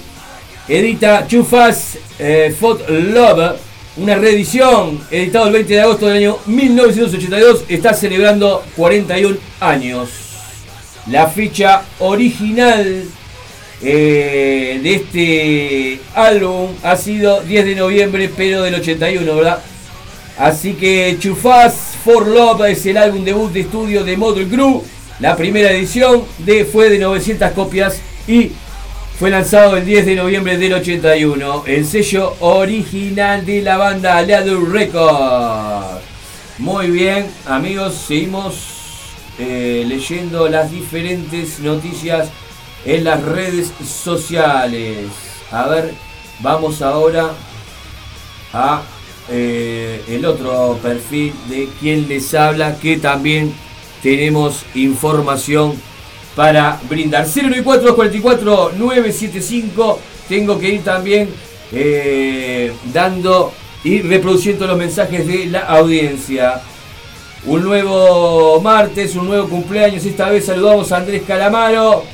edita 0.67 1.27
Too 1.29 1.45
Fast 1.45 1.97
eh, 2.19 2.53
Love 2.89 3.68
una 3.99 4.15
reedición, 4.15 5.01
editado 5.11 5.47
el 5.47 5.53
20 5.53 5.75
de 5.75 5.81
agosto 5.81 6.07
del 6.07 6.19
año 6.19 6.39
1982, 6.47 7.65
está 7.69 7.95
celebrando 7.95 8.65
41 8.77 9.37
años. 9.61 10.09
La 11.09 11.27
fecha 11.27 11.83
original 11.99 13.05
eh, 13.83 14.81
de 14.83 14.95
este 14.95 16.01
álbum 16.15 16.71
ha 16.83 16.97
sido 16.97 17.41
10 17.43 17.65
de 17.65 17.75
noviembre, 17.75 18.31
pero 18.37 18.63
del 18.63 18.75
81, 18.77 19.35
¿verdad? 19.35 19.59
Así 20.39 20.75
que 20.75 21.17
Chufaz 21.19 21.75
for 22.05 22.27
Love 22.27 22.71
es 22.71 22.87
el 22.87 22.97
álbum 22.97 23.25
debut 23.25 23.53
de 23.53 23.61
estudio 23.61 24.05
de 24.05 24.17
Model 24.17 24.47
Crew. 24.49 24.85
La 25.19 25.37
primera 25.37 25.73
edición 25.73 26.23
de, 26.39 26.65
fue 26.65 26.89
de 26.91 27.01
900 27.01 27.51
copias 27.53 28.01
y 28.29 28.53
fue 29.19 29.31
lanzado 29.31 29.77
el 29.77 29.85
10 29.85 30.07
de 30.07 30.15
noviembre 30.15 30.57
del 30.59 30.75
81, 30.75 31.65
el 31.67 31.85
sello 31.85 32.37
original 32.39 33.45
de 33.45 33.63
la 33.63 33.77
banda 33.77 34.23
Leather 34.23 34.61
Records. 34.61 36.05
Muy 36.59 36.89
bien, 36.93 37.27
amigos, 37.45 37.95
seguimos 38.07 38.77
eh, 39.41 39.85
leyendo 39.89 40.49
las 40.49 40.71
diferentes 40.71 41.59
noticias 41.59 42.29
en 42.85 43.03
las 43.03 43.21
redes 43.21 43.73
sociales. 43.85 45.09
A 45.51 45.67
ver, 45.67 45.95
vamos 46.39 46.81
ahora 46.81 47.33
a 48.53 48.83
eh, 49.31 50.01
el 50.07 50.25
otro 50.27 50.79
perfil 50.81 51.35
de 51.49 51.69
quien 51.81 52.07
les 52.07 52.35
habla, 52.35 52.79
que 52.79 52.99
también 52.99 53.53
tenemos 54.01 54.65
información 54.77 55.88
para 56.39 56.79
brindar. 56.89 57.27
094 57.27 57.97
44 57.97 58.73
975. 58.79 59.99
Tengo 60.29 60.57
que 60.57 60.69
ir 60.69 60.85
también 60.85 61.29
eh, 61.73 62.73
dando 62.93 63.53
y 63.83 64.03
reproduciendo 64.03 64.65
los 64.69 64.79
mensajes 64.79 65.27
de 65.27 65.47
la 65.47 65.63
audiencia. 65.63 66.61
Un 67.45 67.65
nuevo 67.65 68.61
martes, 68.61 69.17
un 69.17 69.27
nuevo 69.27 69.49
cumpleaños. 69.49 70.05
Esta 70.05 70.31
vez 70.31 70.47
saludamos 70.47 70.93
a 70.93 70.99
Andrés 70.99 71.23
Calamaro. 71.27 72.05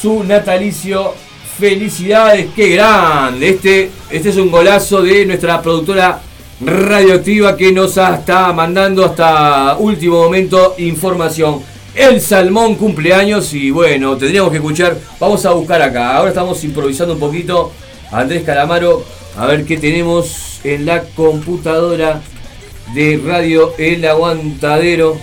Su 0.00 0.22
natalicio. 0.22 1.12
Felicidades, 1.58 2.50
qué 2.54 2.68
grande. 2.68 3.48
Este, 3.48 3.90
este 4.10 4.28
es 4.28 4.36
un 4.36 4.48
golazo 4.48 5.02
de 5.02 5.26
nuestra 5.26 5.60
productora 5.60 6.20
radioactiva 6.60 7.56
que 7.56 7.72
nos 7.72 7.96
está 7.96 8.52
mandando 8.52 9.04
hasta 9.04 9.76
último 9.76 10.22
momento 10.22 10.76
información. 10.78 11.73
El 11.94 12.20
Salmón 12.20 12.74
cumpleaños 12.74 13.54
y 13.54 13.70
bueno, 13.70 14.16
tendríamos 14.16 14.50
que 14.50 14.56
escuchar. 14.56 14.98
Vamos 15.20 15.46
a 15.46 15.52
buscar 15.52 15.80
acá. 15.80 16.16
Ahora 16.16 16.30
estamos 16.30 16.62
improvisando 16.64 17.14
un 17.14 17.20
poquito. 17.20 17.70
Andrés 18.10 18.42
Calamaro, 18.42 19.04
a 19.36 19.46
ver 19.46 19.64
qué 19.64 19.76
tenemos 19.76 20.60
en 20.64 20.86
la 20.86 21.04
computadora 21.04 22.20
de 22.94 23.22
Radio 23.24 23.74
El 23.78 24.04
Aguantadero. 24.06 25.16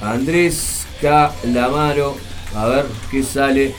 Andrés 0.00 0.86
Calamaro, 1.00 2.16
a 2.56 2.66
ver 2.66 2.86
qué 3.08 3.22
sale. 3.22 3.72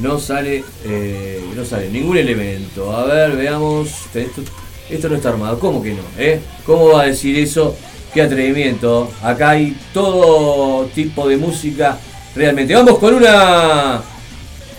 No 0.00 0.18
sale, 0.18 0.64
eh, 0.84 1.40
no 1.54 1.64
sale 1.64 1.88
ningún 1.88 2.16
elemento. 2.16 2.96
A 2.96 3.04
ver, 3.04 3.36
veamos. 3.36 4.06
Esto, 4.12 4.42
esto 4.90 5.08
no 5.08 5.14
está 5.14 5.28
armado. 5.28 5.60
¿Cómo 5.60 5.80
que 5.80 5.94
no? 5.94 6.02
Eh? 6.18 6.40
¿Cómo 6.66 6.88
va 6.88 7.02
a 7.02 7.06
decir 7.06 7.38
eso? 7.38 7.76
Qué 8.12 8.22
atrevimiento. 8.22 9.10
Acá 9.22 9.50
hay 9.50 9.76
todo 9.92 10.86
tipo 10.86 11.28
de 11.28 11.36
música. 11.36 11.98
Realmente. 12.34 12.74
Vamos 12.74 12.98
con 12.98 13.14
una. 13.14 14.02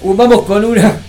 Vamos 0.04 0.42
con 0.44 0.66
una. 0.66 1.00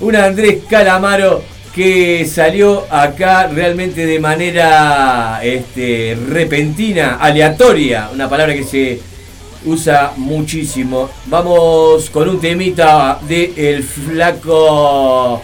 Una 0.00 0.24
Andrés 0.24 0.64
Calamaro 0.68 1.42
que 1.74 2.24
salió 2.26 2.86
acá 2.88 3.48
realmente 3.48 4.06
de 4.06 4.20
manera 4.20 5.40
este, 5.42 6.16
repentina, 6.28 7.16
aleatoria. 7.16 8.10
Una 8.12 8.28
palabra 8.28 8.54
que 8.54 8.64
se 8.64 9.00
usa 9.64 10.12
muchísimo. 10.16 11.10
Vamos 11.26 12.10
con 12.10 12.28
un 12.28 12.40
temita 12.40 13.18
de 13.26 13.52
el 13.56 13.82
flaco 13.82 15.42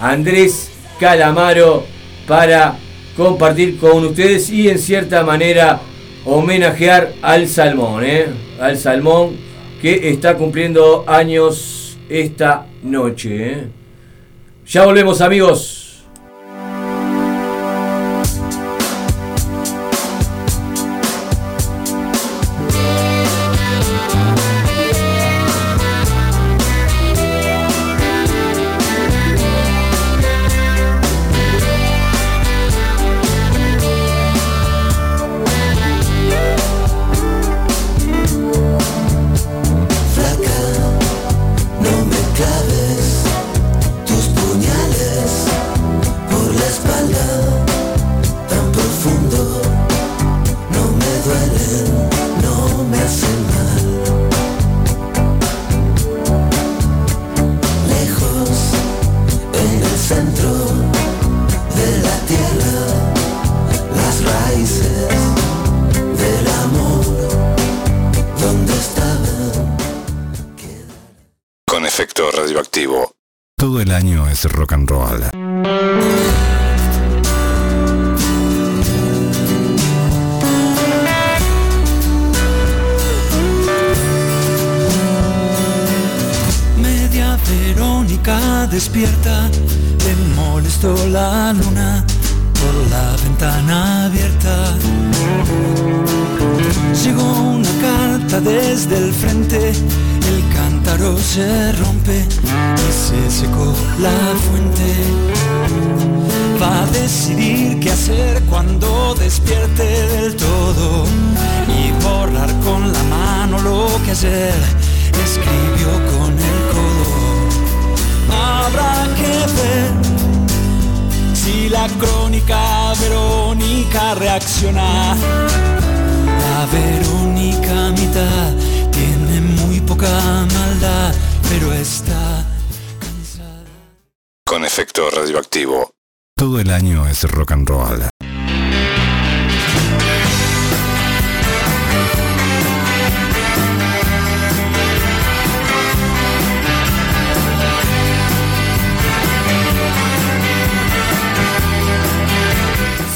Andrés 0.00 0.70
Calamaro 0.98 1.84
para 2.26 2.76
compartir 3.20 3.76
con 3.76 4.02
ustedes 4.06 4.48
y 4.48 4.70
en 4.70 4.78
cierta 4.78 5.22
manera 5.22 5.78
homenajear 6.24 7.12
al 7.20 7.48
salmón, 7.48 8.02
¿eh? 8.02 8.28
al 8.58 8.78
salmón 8.78 9.36
que 9.82 10.08
está 10.08 10.38
cumpliendo 10.38 11.04
años 11.06 11.98
esta 12.08 12.64
noche. 12.82 13.52
¿eh? 13.52 13.66
Ya 14.66 14.86
volvemos 14.86 15.20
amigos. 15.20 15.89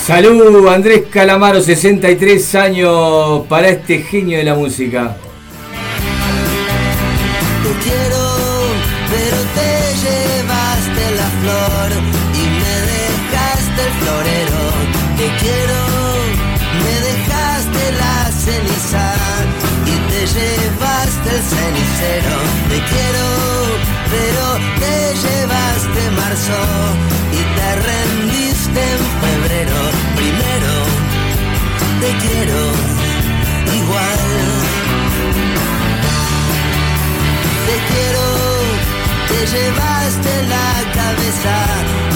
Salud, 0.06 0.68
Andrés 0.68 1.04
Calamaro, 1.10 1.62
63 1.62 2.54
años 2.56 3.46
para 3.48 3.68
este 3.68 4.02
genio 4.02 4.36
de 4.36 4.44
la 4.44 4.54
música. 4.54 5.16
Te 7.62 7.72
quiero, 7.82 8.22
pero 9.08 9.38
te 9.56 9.70
llevaste 10.04 11.04
la 11.16 11.28
flor 11.40 11.88
y 12.36 12.44
me 12.60 12.76
dejaste 12.92 13.80
el 13.80 13.92
florero. 14.02 14.60
Te 15.16 15.26
quiero, 15.40 15.80
me 16.84 16.94
dejaste 17.08 17.82
la 17.96 18.16
ceniza 18.30 19.06
y 19.88 19.94
te 20.10 20.20
llevaste 20.36 21.28
el 21.32 21.42
cenicero. 21.48 22.36
Te 22.68 22.78
quiero, 22.92 23.26
pero 24.12 24.44
te 24.80 24.96
llevaste 25.24 26.00
marzo 26.10 26.60
y 27.32 27.40
te 27.56 28.03
febrero. 29.54 29.76
Primero, 30.16 30.72
te 32.00 32.10
quiero 32.26 32.60
igual. 33.80 34.22
Te 37.68 37.76
quiero, 37.90 38.24
te 39.28 39.38
llevaste 39.54 40.32
la 40.54 40.70
cabeza 40.98 41.56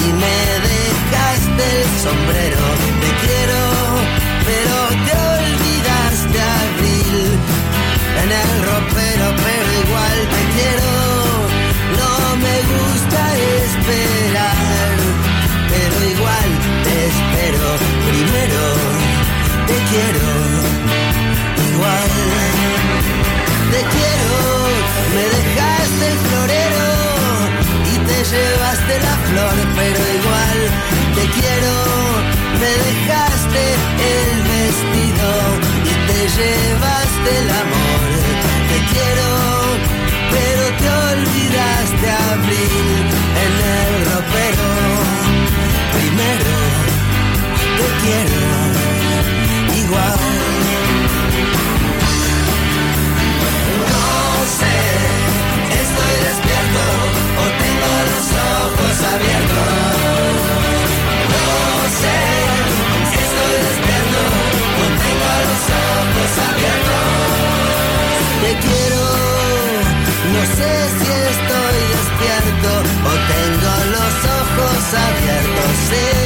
y 0.04 0.12
me 0.22 0.38
dejaste 0.68 1.64
el 1.82 1.90
sombrero. 2.04 2.64
Te 3.02 3.10
quiero, 3.22 3.60
pero 4.48 4.76
te 5.06 5.14
olvidaste 5.36 6.38
abril 6.62 7.38
en 8.22 8.30
el 8.42 8.50
ropero, 8.68 9.26
pero 9.44 9.66
igual 9.84 10.18
te 10.34 10.42
quiero. 10.54 11.07
Primero, 18.08 18.62
te 19.68 19.76
quiero, 19.90 20.28
igual. 21.72 22.10
Te 23.72 23.80
quiero, 23.94 24.34
me 25.14 25.24
dejaste 25.36 26.04
el 26.12 26.18
florero 26.26 26.88
y 27.92 27.98
te 28.08 28.18
llevaste 28.30 28.92
la 29.06 29.16
flor, 29.28 29.56
pero 29.76 30.00
igual 30.18 30.58
te 31.14 31.24
quiero, 31.38 31.74
me 32.60 32.72
dejaste 32.88 33.62
el 34.14 34.34
vestido 34.52 35.30
y 35.84 35.94
te 36.08 36.20
llevaste 36.36 37.30
el 37.42 37.48
amor. 37.64 38.06
Te 38.70 38.78
quiero, 38.92 39.28
pero 40.34 40.62
te 40.80 40.88
olvidaste 41.12 42.06
abril 42.32 43.04
en 43.44 43.52
el 43.78 43.92
ropero. 44.10 44.68
Primero, 45.98 46.87
te 47.78 47.86
quiero, 48.02 48.42
igual. 49.82 50.16
No 53.92 54.06
sé, 54.58 54.76
estoy 55.82 56.14
despierto 56.26 56.82
o 57.38 57.46
tengo 57.62 57.92
los 58.10 58.26
ojos 58.58 58.96
abiertos. 59.14 59.72
No 61.34 61.46
sé, 62.00 62.18
estoy 63.24 63.54
despierto 63.68 64.20
o 64.82 64.86
tengo 65.04 65.32
los 65.48 65.64
ojos 65.86 66.32
abiertos. 66.48 67.30
Te 68.42 68.52
quiero, 68.66 69.04
no 70.34 70.42
sé 70.58 70.72
si 70.98 71.08
estoy 71.34 71.78
despierto 71.94 72.70
o 73.06 73.14
tengo 73.32 73.72
los 73.94 74.14
ojos 74.40 74.82
abiertos. 75.06 75.70
Sé 75.90 76.17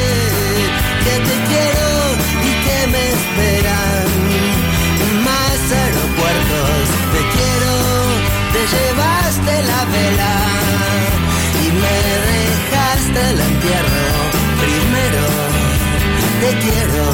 vela 9.86 10.34
y 11.64 11.72
me 11.82 11.96
dejaste 12.30 13.20
el 13.30 13.40
entierro. 13.40 14.04
Primero, 14.60 15.24
te 16.40 16.50
quiero 16.58 17.04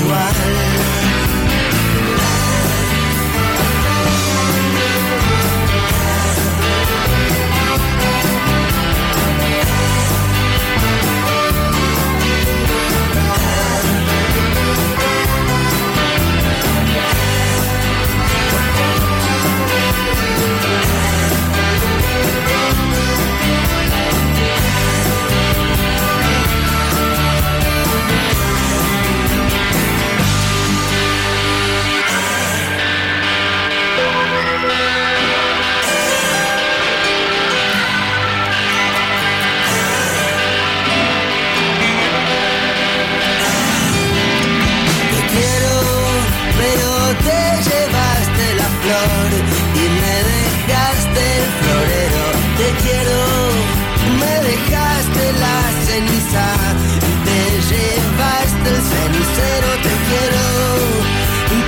igual. 0.00 0.95
Flor 49.06 49.30
y 49.74 49.84
me 50.00 50.16
dejaste 50.32 51.22
el 51.38 51.48
florero. 51.60 52.24
Te 52.58 52.68
quiero, 52.82 53.18
me 54.20 54.34
dejaste 54.48 55.24
la 55.40 55.58
ceniza, 55.86 56.46
te 57.24 57.40
llevaste 57.70 58.68
el 58.68 58.80
cenicero. 58.92 59.68
Te 59.82 59.94
quiero, 60.08 60.44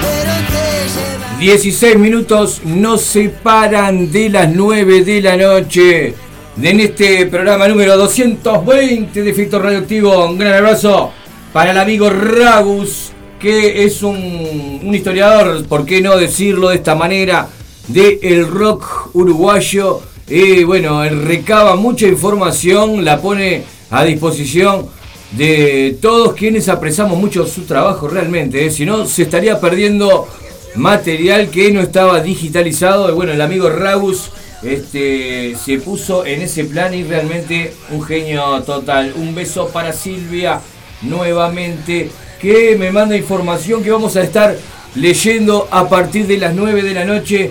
pero 0.01 0.35
te 0.53 0.67
llevaste. 0.95 1.39
16 1.41 1.99
minutos 1.99 2.61
nos 2.65 3.03
separan 3.03 4.11
de 4.11 4.31
las 4.31 4.49
9 4.53 5.05
de 5.05 5.23
la 5.23 5.37
noche. 5.37 6.15
En 6.61 6.81
este 6.81 7.27
programa 7.27 7.69
número 7.69 7.97
220 7.97 9.23
de 9.23 9.31
Efecto 9.31 9.61
Radioactivo, 9.61 10.27
un 10.27 10.39
gran 10.39 10.55
abrazo 10.55 11.13
para 11.53 11.71
el 11.71 11.79
amigo 11.79 12.11
Ragus, 12.11 13.08
que 13.39 13.85
es 13.85 14.03
un, 14.03 14.81
historiador, 14.93 15.65
por 15.67 15.87
qué 15.87 16.01
no 16.01 16.17
decirlo 16.17 16.69
de 16.69 16.77
esta 16.77 16.95
manera, 16.95 17.49
de 17.89 18.19
el 18.23 18.47
rock 18.47 19.11
uruguayo 19.15 20.03
Y 20.29 20.65
bueno, 20.65 21.03
recaba 21.09 21.77
mucha 21.77 22.07
información, 22.07 23.05
la 23.05 23.21
pone 23.21 23.63
a 23.91 24.05
disposición 24.05 24.87
de 25.33 25.97
todos 26.03 26.35
quienes 26.35 26.69
apresamos 26.69 27.19
mucho 27.19 27.47
su 27.47 27.63
trabajo 27.63 28.09
realmente. 28.09 28.67
¿eh? 28.67 28.71
Si 28.71 28.85
no, 28.85 29.07
se 29.07 29.23
estaría 29.23 29.59
perdiendo 29.61 30.29
material 30.75 31.49
que 31.49 31.71
no 31.71 31.81
estaba 31.81 32.21
digitalizado. 32.21 33.09
Y 33.09 33.13
bueno, 33.13 33.33
el 33.33 33.41
amigo 33.41 33.71
Raus 33.71 34.31
este, 34.63 35.55
se 35.57 35.79
puso 35.79 36.27
en 36.27 36.43
ese 36.43 36.65
plan 36.65 36.93
y 36.93 37.05
realmente 37.05 37.73
un 37.91 38.03
genio 38.03 38.63
total. 38.63 39.15
Un 39.17 39.35
beso 39.35 39.69
para 39.69 39.93
Silvia 39.93 40.61
nuevamente 41.03 42.11
que 42.41 42.77
me 42.79 42.93
manda 42.93 43.17
información 43.17 43.83
que 43.83 43.91
vamos 43.91 44.15
a 44.17 44.23
estar 44.23 44.57
leyendo 44.95 45.67
a 45.71 45.89
partir 45.89 46.27
de 46.27 46.37
las 46.39 46.55
9 46.55 46.83
de 46.83 46.95
la 46.95 47.05
noche 47.05 47.51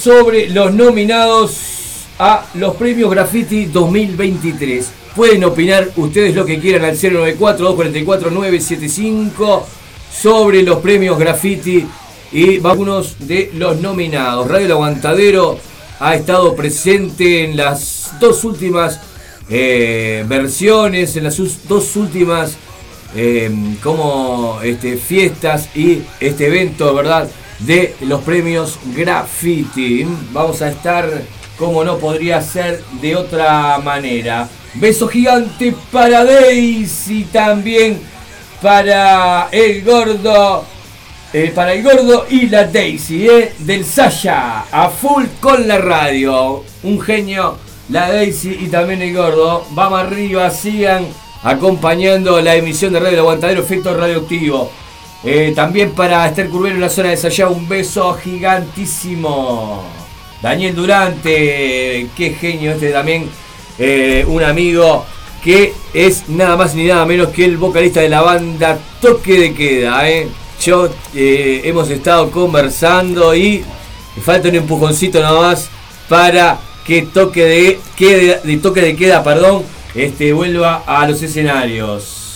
sobre 0.00 0.48
los 0.50 0.72
nominados 0.74 1.76
a 2.18 2.46
los 2.54 2.74
premios 2.76 3.10
Graffiti 3.10 3.66
2023. 3.66 4.90
Pueden 5.14 5.44
opinar 5.44 5.90
ustedes 5.96 6.34
lo 6.34 6.46
que 6.46 6.58
quieran 6.58 6.84
al 6.84 6.96
094-244-975 6.96 9.62
sobre 10.12 10.62
los 10.62 10.78
premios 10.78 11.18
Graffiti 11.18 11.86
y 12.32 12.66
algunos 12.66 13.16
de 13.26 13.50
los 13.54 13.80
nominados. 13.80 14.48
Radio 14.48 14.66
El 14.66 14.72
Aguantadero 14.72 15.58
ha 16.00 16.14
estado 16.14 16.54
presente 16.54 17.44
en 17.44 17.56
las 17.56 18.12
dos 18.20 18.44
últimas 18.44 19.00
eh, 19.48 20.22
versiones, 20.28 21.16
en 21.16 21.24
las 21.24 21.40
dos 21.68 21.96
últimas 21.96 22.58
eh, 23.14 23.50
como 23.82 24.60
este, 24.62 24.96
fiestas 24.96 25.68
y 25.74 26.02
este 26.20 26.46
evento, 26.46 26.94
¿verdad? 26.94 27.28
De 27.60 27.94
los 28.00 28.22
premios 28.22 28.78
Graffiti. 28.94 30.06
Vamos 30.32 30.62
a 30.62 30.68
estar, 30.68 31.08
como 31.58 31.84
no 31.84 31.98
podría 31.98 32.42
ser 32.42 32.82
de 33.00 33.16
otra 33.16 33.78
manera. 33.78 34.48
Beso 34.74 35.08
gigante 35.08 35.74
para 35.90 36.24
Daisy 36.24 37.24
también 37.24 38.00
para 38.60 39.48
el 39.50 39.82
gordo. 39.82 40.64
Eh, 41.32 41.52
para 41.54 41.74
el 41.74 41.82
gordo 41.82 42.26
y 42.30 42.46
la 42.46 42.64
Daisy, 42.64 43.28
eh, 43.28 43.52
del 43.58 43.84
Sasha, 43.84 44.64
a 44.70 44.88
full 44.88 45.24
con 45.40 45.66
la 45.66 45.78
radio. 45.78 46.64
Un 46.82 47.00
genio, 47.00 47.58
la 47.88 48.10
Daisy 48.10 48.56
y 48.60 48.68
también 48.68 49.02
el 49.02 49.14
gordo. 49.14 49.66
Vamos 49.70 50.00
arriba, 50.00 50.50
sigan 50.50 51.06
acompañando 51.46 52.40
la 52.40 52.56
emisión 52.56 52.92
de 52.92 52.98
Radio 52.98 53.14
El 53.14 53.20
Aguantadero 53.20 53.62
Efecto 53.62 53.94
Radioactivo. 53.94 54.68
Eh, 55.22 55.52
también 55.54 55.92
para 55.92 56.26
Esther 56.26 56.48
Curbero 56.48 56.74
en 56.74 56.80
la 56.80 56.90
zona 56.90 57.10
de 57.10 57.16
Sayá, 57.16 57.48
un 57.48 57.68
beso 57.68 58.12
gigantísimo. 58.14 59.84
Daniel 60.42 60.74
Durante, 60.74 62.08
qué 62.16 62.36
genio 62.38 62.72
este 62.72 62.90
también, 62.90 63.30
eh, 63.78 64.24
un 64.26 64.42
amigo 64.42 65.06
que 65.42 65.72
es 65.94 66.28
nada 66.28 66.56
más 66.56 66.74
ni 66.74 66.84
nada 66.84 67.06
menos 67.06 67.28
que 67.28 67.44
el 67.44 67.56
vocalista 67.56 68.00
de 68.00 68.08
la 68.08 68.22
banda 68.22 68.76
Toque 69.00 69.38
de 69.38 69.54
Queda. 69.54 70.10
Eh. 70.10 70.28
Yo 70.60 70.88
hemos 71.14 71.88
estado 71.90 72.28
conversando 72.32 73.36
y 73.36 73.62
falta 74.20 74.48
un 74.48 74.56
empujoncito 74.56 75.20
nada 75.20 75.40
más 75.40 75.68
para 76.08 76.58
que 76.84 77.02
Toque 77.02 77.44
de, 77.44 77.80
queda, 77.96 78.40
de 78.42 78.56
Toque 78.56 78.80
de 78.80 78.96
Queda, 78.96 79.22
perdón, 79.22 79.62
este, 79.96 80.34
vuelva 80.34 80.84
a 80.86 81.08
los 81.08 81.22
escenarios. 81.22 82.26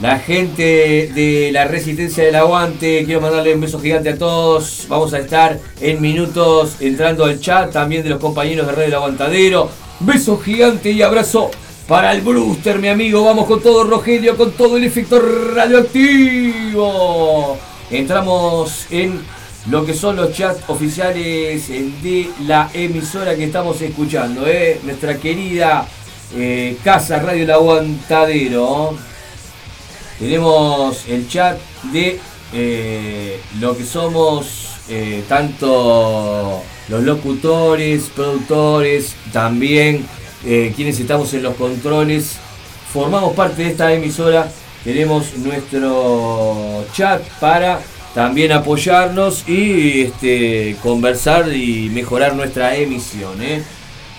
La 0.00 0.18
gente 0.18 1.10
de 1.14 1.50
la 1.52 1.64
Resistencia 1.64 2.24
del 2.24 2.34
Aguante, 2.34 3.04
quiero 3.06 3.22
mandarle 3.22 3.54
un 3.54 3.62
beso 3.62 3.80
gigante 3.80 4.10
a 4.10 4.18
todos. 4.18 4.84
Vamos 4.88 5.14
a 5.14 5.20
estar 5.20 5.58
en 5.80 6.02
minutos 6.02 6.76
entrando 6.80 7.24
al 7.24 7.40
chat 7.40 7.72
también 7.72 8.02
de 8.02 8.10
los 8.10 8.20
compañeros 8.20 8.66
de 8.66 8.72
Red 8.72 8.84
del 8.86 8.94
Aguantadero. 8.94 9.70
Beso 10.00 10.38
gigante 10.38 10.90
y 10.90 11.00
abrazo 11.00 11.50
para 11.88 12.12
el 12.12 12.20
Brewster, 12.20 12.78
mi 12.78 12.88
amigo. 12.88 13.24
Vamos 13.24 13.46
con 13.46 13.62
todo, 13.62 13.84
Rogelio, 13.84 14.36
con 14.36 14.52
todo 14.52 14.76
el 14.76 14.84
efecto 14.84 15.18
radioactivo. 15.54 17.56
Entramos 17.90 18.86
en 18.90 19.22
lo 19.70 19.86
que 19.86 19.94
son 19.94 20.16
los 20.16 20.32
chats 20.32 20.68
oficiales 20.68 21.68
de 21.68 22.28
la 22.46 22.68
emisora 22.74 23.34
que 23.36 23.44
estamos 23.44 23.80
escuchando. 23.80 24.46
¿eh? 24.46 24.80
Nuestra 24.84 25.16
querida 25.16 25.88
eh, 26.34 26.76
Casa 26.82 27.18
Radio 27.20 27.44
El 27.44 27.50
Aguantadero. 27.50 28.96
Tenemos 30.18 31.06
el 31.08 31.28
chat 31.28 31.58
de 31.92 32.18
eh, 32.52 33.40
lo 33.60 33.76
que 33.76 33.84
somos 33.84 34.68
eh, 34.88 35.24
tanto 35.28 36.62
los 36.88 37.02
locutores, 37.02 38.10
productores, 38.14 39.14
también 39.32 40.06
quienes 40.42 41.00
estamos 41.00 41.32
en 41.32 41.42
los 41.42 41.54
controles. 41.54 42.36
Formamos 42.92 43.34
parte 43.34 43.62
de 43.62 43.70
esta 43.70 43.92
emisora. 43.92 44.46
Tenemos 44.84 45.34
nuestro 45.38 46.84
chat 46.92 47.22
para 47.40 47.80
también 48.14 48.52
apoyarnos 48.52 49.48
y 49.48 50.02
este, 50.02 50.76
conversar 50.82 51.52
y 51.52 51.88
mejorar 51.90 52.36
nuestra 52.36 52.76
emisión. 52.76 53.38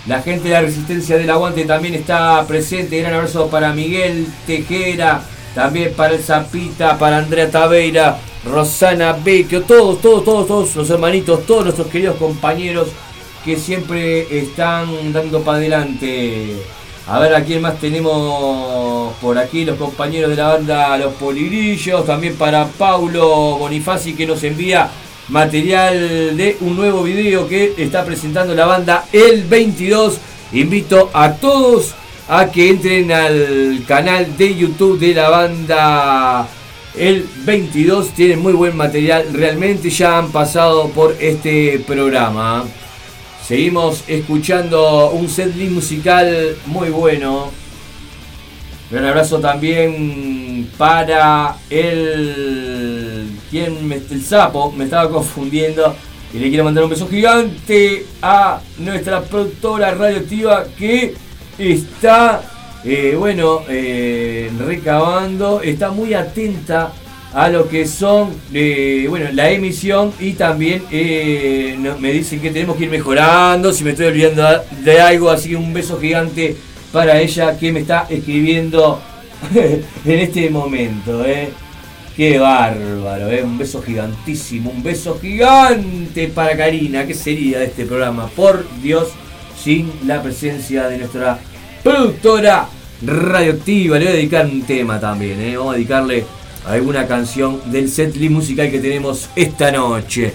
La 0.06 0.22
gente 0.22 0.44
de 0.44 0.54
la 0.54 0.60
Resistencia 0.60 1.18
del 1.18 1.28
Aguante 1.30 1.64
también 1.64 1.94
está 1.94 2.44
presente. 2.46 3.00
Gran 3.00 3.14
abrazo 3.14 3.48
para 3.48 3.72
Miguel 3.72 4.28
Tejera, 4.46 5.22
también 5.52 5.92
para 5.94 6.14
el 6.14 6.22
Zapita, 6.22 6.96
para 6.96 7.18
Andrea 7.18 7.50
Taveira, 7.50 8.18
Rosana 8.44 9.14
Vecchio, 9.14 9.62
todos, 9.62 10.00
todos, 10.00 10.24
todos, 10.24 10.46
todos 10.46 10.76
los 10.76 10.90
hermanitos, 10.90 11.44
todos 11.44 11.64
nuestros 11.64 11.88
queridos 11.88 12.16
compañeros 12.18 12.88
que 13.44 13.56
siempre 13.56 14.38
están 14.38 15.12
dando 15.12 15.42
para 15.42 15.58
adelante. 15.58 16.56
A 17.08 17.18
ver 17.18 17.34
a 17.34 17.44
quién 17.44 17.62
más 17.62 17.78
tenemos 17.80 19.14
por 19.20 19.38
aquí, 19.38 19.64
los 19.64 19.76
compañeros 19.76 20.30
de 20.30 20.36
la 20.36 20.48
banda 20.54 20.96
Los 20.98 21.14
Poligrillos, 21.14 22.06
también 22.06 22.36
para 22.36 22.66
Paulo 22.66 23.56
Bonifaci 23.58 24.14
que 24.14 24.26
nos 24.26 24.42
envía 24.44 24.88
material 25.28 26.36
de 26.36 26.56
un 26.60 26.76
nuevo 26.76 27.02
video 27.02 27.48
que 27.48 27.74
está 27.76 28.04
presentando 28.04 28.54
la 28.54 28.66
banda 28.66 29.06
El 29.12 29.44
22. 29.44 30.18
Invito 30.52 31.10
a 31.12 31.34
todos 31.34 31.94
a 32.28 32.50
que 32.50 32.70
entren 32.70 33.12
al 33.12 33.84
canal 33.86 34.36
de 34.36 34.56
YouTube 34.56 34.98
de 34.98 35.14
la 35.14 35.28
banda 35.28 36.48
El 36.96 37.26
22. 37.44 38.10
Tienen 38.10 38.40
muy 38.40 38.52
buen 38.52 38.76
material, 38.76 39.26
realmente 39.32 39.90
ya 39.90 40.18
han 40.18 40.30
pasado 40.30 40.88
por 40.90 41.16
este 41.20 41.82
programa. 41.86 42.64
Seguimos 43.46 44.02
escuchando 44.08 45.10
un 45.10 45.28
setlist 45.28 45.72
musical 45.72 46.56
muy 46.66 46.90
bueno. 46.90 47.52
Un 48.90 49.04
abrazo 49.04 49.40
también 49.40 50.70
para 50.76 51.56
el. 51.70 52.65
El 53.58 54.22
sapo, 54.22 54.72
me 54.72 54.84
estaba 54.84 55.10
confundiendo. 55.10 55.94
Y 56.32 56.38
le 56.38 56.48
quiero 56.48 56.64
mandar 56.64 56.84
un 56.84 56.90
beso 56.90 57.08
gigante 57.08 58.04
a 58.20 58.60
nuestra 58.78 59.22
productora 59.22 59.94
radioactiva 59.94 60.66
que 60.76 61.14
está, 61.58 62.42
eh, 62.84 63.14
bueno, 63.16 63.62
eh, 63.68 64.50
recabando, 64.58 65.62
está 65.62 65.90
muy 65.90 66.14
atenta 66.14 66.92
a 67.32 67.48
lo 67.48 67.68
que 67.68 67.86
son, 67.86 68.30
eh, 68.52 69.06
bueno, 69.08 69.26
la 69.32 69.50
emisión 69.50 70.12
y 70.18 70.32
también 70.32 70.84
me 70.90 72.12
dicen 72.12 72.40
que 72.40 72.50
tenemos 72.50 72.76
que 72.76 72.84
ir 72.84 72.90
mejorando, 72.90 73.72
si 73.72 73.84
me 73.84 73.90
estoy 73.90 74.06
olvidando 74.06 74.64
de 74.82 75.00
algo, 75.00 75.30
así 75.30 75.50
que 75.50 75.56
un 75.56 75.72
beso 75.72 75.98
gigante 76.00 76.56
para 76.92 77.20
ella 77.20 77.58
que 77.58 77.72
me 77.72 77.80
está 77.80 78.06
escribiendo 78.08 79.00
en 79.54 80.18
este 80.18 80.48
momento. 80.50 81.24
Qué 82.16 82.38
bárbaro, 82.38 83.30
¿eh? 83.30 83.42
un 83.42 83.58
beso 83.58 83.82
gigantísimo, 83.82 84.70
un 84.70 84.82
beso 84.82 85.18
gigante 85.20 86.28
para 86.28 86.56
Karina. 86.56 87.06
¿Qué 87.06 87.12
sería 87.12 87.58
de 87.58 87.66
este 87.66 87.84
programa? 87.84 88.26
Por 88.28 88.64
Dios, 88.80 89.08
sin 89.62 89.92
la 90.06 90.22
presencia 90.22 90.88
de 90.88 90.96
nuestra 90.96 91.38
productora 91.84 92.70
radioactiva. 93.02 93.98
Le 93.98 94.06
voy 94.06 94.14
a 94.14 94.16
dedicar 94.16 94.46
un 94.46 94.62
tema 94.62 94.98
también, 94.98 95.38
¿eh? 95.42 95.58
vamos 95.58 95.74
a 95.74 95.76
dedicarle 95.76 96.24
alguna 96.66 97.06
canción 97.06 97.60
del 97.70 97.90
setlist 97.90 98.32
musical 98.32 98.70
que 98.70 98.78
tenemos 98.78 99.28
esta 99.36 99.70
noche. 99.70 100.32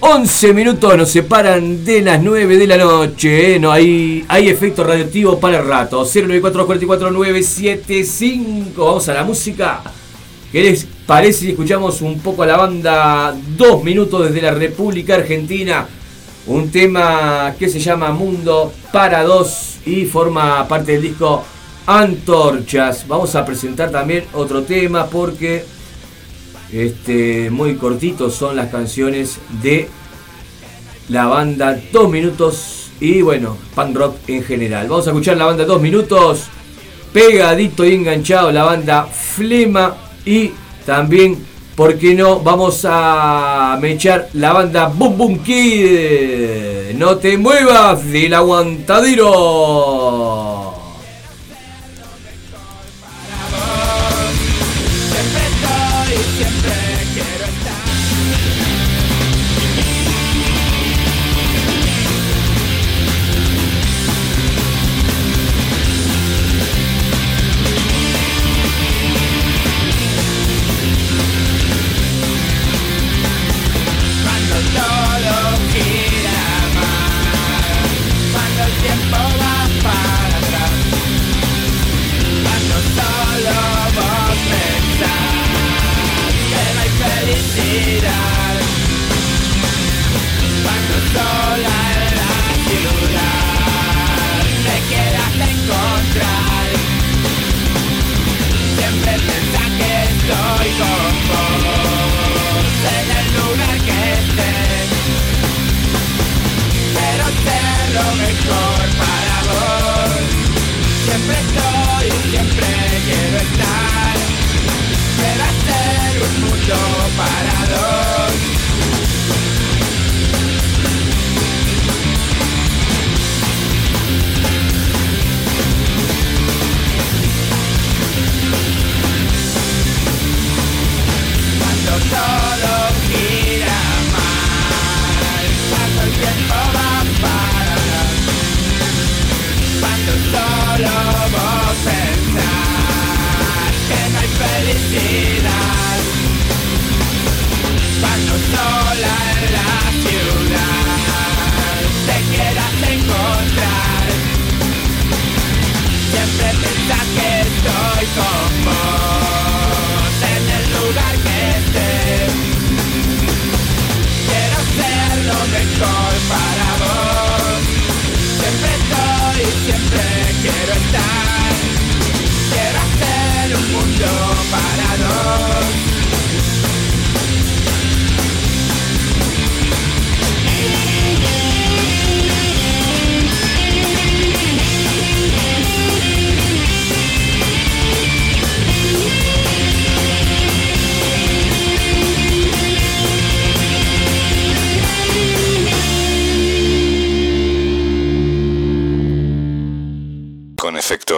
11 0.00 0.54
minutos 0.54 0.96
nos 0.96 1.10
separan 1.10 1.84
de 1.84 2.02
las 2.02 2.20
9 2.20 2.56
de 2.56 2.66
la 2.66 2.78
noche. 2.78 3.54
¿eh? 3.54 3.60
No, 3.60 3.70
hay, 3.70 4.24
hay 4.26 4.48
efecto 4.48 4.82
radioactivo 4.82 5.38
para 5.38 5.60
el 5.60 5.68
rato. 5.68 6.04
094-44-975. 6.04 8.74
Vamos 8.74 9.08
a 9.08 9.14
la 9.14 9.22
música. 9.22 9.82
¿Qué 10.50 10.64
les 10.64 10.88
parece 11.06 11.46
y 11.46 11.50
escuchamos 11.50 12.00
un 12.02 12.20
poco 12.20 12.42
a 12.42 12.46
la 12.46 12.56
banda 12.56 13.34
Dos 13.56 13.82
Minutos 13.82 14.26
desde 14.26 14.42
la 14.42 14.52
República 14.52 15.14
Argentina. 15.14 15.86
Un 16.46 16.70
tema 16.70 17.54
que 17.58 17.68
se 17.68 17.78
llama 17.78 18.10
Mundo 18.10 18.72
para 18.92 19.22
Dos 19.22 19.76
y 19.86 20.06
forma 20.06 20.66
parte 20.66 20.92
del 20.92 21.02
disco 21.02 21.44
Antorchas. 21.86 23.06
Vamos 23.06 23.34
a 23.34 23.44
presentar 23.44 23.90
también 23.90 24.24
otro 24.32 24.62
tema 24.62 25.06
porque 25.06 25.64
este, 26.72 27.50
muy 27.50 27.76
cortitos 27.76 28.34
son 28.34 28.56
las 28.56 28.70
canciones 28.70 29.38
de 29.62 29.88
la 31.08 31.26
banda 31.26 31.78
Dos 31.92 32.10
Minutos 32.10 32.90
y 33.00 33.20
bueno, 33.22 33.56
pan 33.74 33.94
rock 33.94 34.16
en 34.28 34.44
general. 34.44 34.88
Vamos 34.88 35.06
a 35.06 35.10
escuchar 35.10 35.36
la 35.36 35.46
banda 35.46 35.64
Dos 35.64 35.82
Minutos, 35.82 36.44
pegadito 37.12 37.84
y 37.84 37.94
enganchado 37.94 38.52
la 38.52 38.64
banda 38.64 39.04
Flema 39.04 39.96
y 40.24 40.52
también, 40.84 41.38
¿por 41.76 41.98
qué 41.98 42.14
no? 42.14 42.40
Vamos 42.40 42.86
a 42.88 43.78
mechar 43.80 44.28
la 44.34 44.52
banda 44.52 44.86
Boom 44.88 45.16
Boom 45.16 45.38
Kid. 45.42 46.94
No 46.96 47.16
te 47.16 47.38
muevas 47.38 48.10
del 48.10 48.34
aguantadero. 48.34 50.31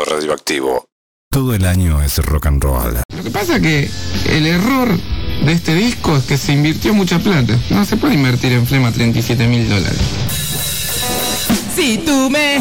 radioactivo. 0.02 0.86
Todo 1.30 1.54
el 1.54 1.66
año 1.66 2.02
es 2.02 2.16
rock 2.24 2.46
and 2.46 2.62
roll. 2.62 3.00
Lo 3.14 3.22
que 3.22 3.30
pasa 3.30 3.60
que 3.60 3.90
el 4.30 4.46
error 4.46 4.88
de 5.44 5.52
este 5.52 5.74
disco 5.74 6.16
es 6.16 6.24
que 6.24 6.38
se 6.38 6.52
invirtió 6.52 6.94
mucha 6.94 7.18
plata. 7.18 7.58
No 7.70 7.84
se 7.84 7.96
puede 7.96 8.14
invertir 8.14 8.52
en 8.52 8.66
Flema 8.66 8.92
37 8.92 9.46
mil 9.46 9.68
dólares. 9.68 10.00
Si 11.74 11.98
tú 11.98 12.30
me... 12.30 12.60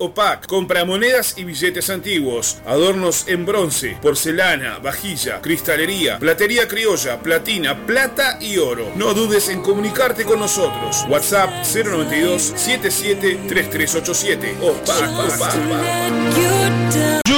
Pack 0.00 0.10
o 0.10 0.14
pack. 0.14 0.46
Compra 0.46 0.84
monedas 0.84 1.34
y 1.36 1.44
billetes 1.44 1.90
antiguos 1.90 2.58
adornos 2.66 3.28
en 3.28 3.44
bronce, 3.44 3.98
porcelana, 4.00 4.78
vajilla, 4.78 5.40
cristalería, 5.40 6.18
platería 6.18 6.66
criolla, 6.66 7.20
platina, 7.20 7.86
plata 7.86 8.38
y 8.40 8.58
oro. 8.58 8.92
No 8.96 9.14
dudes 9.14 9.48
en 9.48 9.62
comunicarte 9.62 10.24
con 10.24 10.40
nosotros. 10.40 11.04
WhatsApp 11.08 11.50
092 11.74 12.52
77 12.56 13.40
3387 13.48 14.56
o 14.62 14.74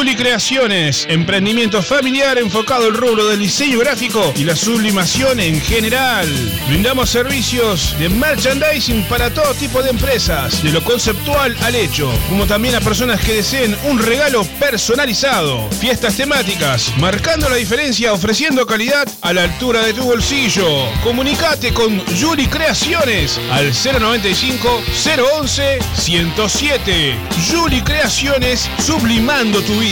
Juli 0.02 0.16
Creaciones, 0.16 1.06
emprendimiento 1.08 1.80
familiar 1.80 2.36
enfocado 2.36 2.86
al 2.86 2.94
rubro 2.94 3.28
del 3.28 3.38
diseño 3.38 3.78
gráfico 3.78 4.32
y 4.34 4.42
la 4.42 4.56
sublimación 4.56 5.38
en 5.38 5.60
general. 5.60 6.26
Brindamos 6.66 7.08
servicios 7.08 7.96
de 8.00 8.08
merchandising 8.08 9.04
para 9.04 9.32
todo 9.32 9.54
tipo 9.54 9.80
de 9.80 9.90
empresas, 9.90 10.60
de 10.64 10.72
lo 10.72 10.82
conceptual 10.82 11.56
al 11.62 11.76
hecho, 11.76 12.12
como 12.28 12.48
también 12.48 12.74
a 12.74 12.80
personas 12.80 13.20
que 13.20 13.34
deseen 13.34 13.76
un 13.84 14.00
regalo 14.00 14.44
personalizado. 14.58 15.70
Fiestas 15.70 16.16
temáticas, 16.16 16.92
marcando 16.98 17.48
la 17.48 17.54
diferencia, 17.54 18.12
ofreciendo 18.12 18.66
calidad 18.66 19.06
a 19.20 19.32
la 19.32 19.44
altura 19.44 19.82
de 19.82 19.94
tu 19.94 20.02
bolsillo. 20.02 20.66
Comunicate 21.04 21.72
con 21.72 22.02
Juli 22.20 22.48
Creaciones 22.48 23.38
al 23.52 23.70
095 23.72 24.82
011 25.38 25.78
107. 25.94 27.16
Juli 27.52 27.80
Creaciones, 27.82 28.68
sublimando 28.84 29.62
tu 29.62 29.78
vida. 29.78 29.91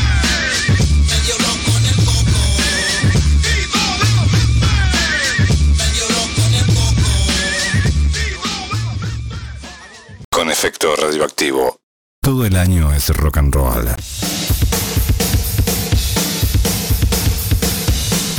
Con 10.29 10.49
efecto 10.49 10.95
radioactivo. 10.95 11.77
Todo 12.21 12.45
el 12.45 12.55
año 12.57 12.93
es 12.93 13.09
rock 13.09 13.38
and 13.38 13.53
roll. 13.53 13.89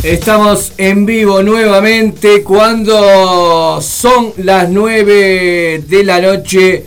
Estamos 0.02 0.72
en 0.78 1.06
vivo 1.06 1.44
nuevamente 1.44 2.42
cuando 2.42 3.80
son 3.80 4.32
las 4.38 4.68
9 4.68 5.84
de 5.86 6.04
la 6.04 6.20
noche 6.20 6.84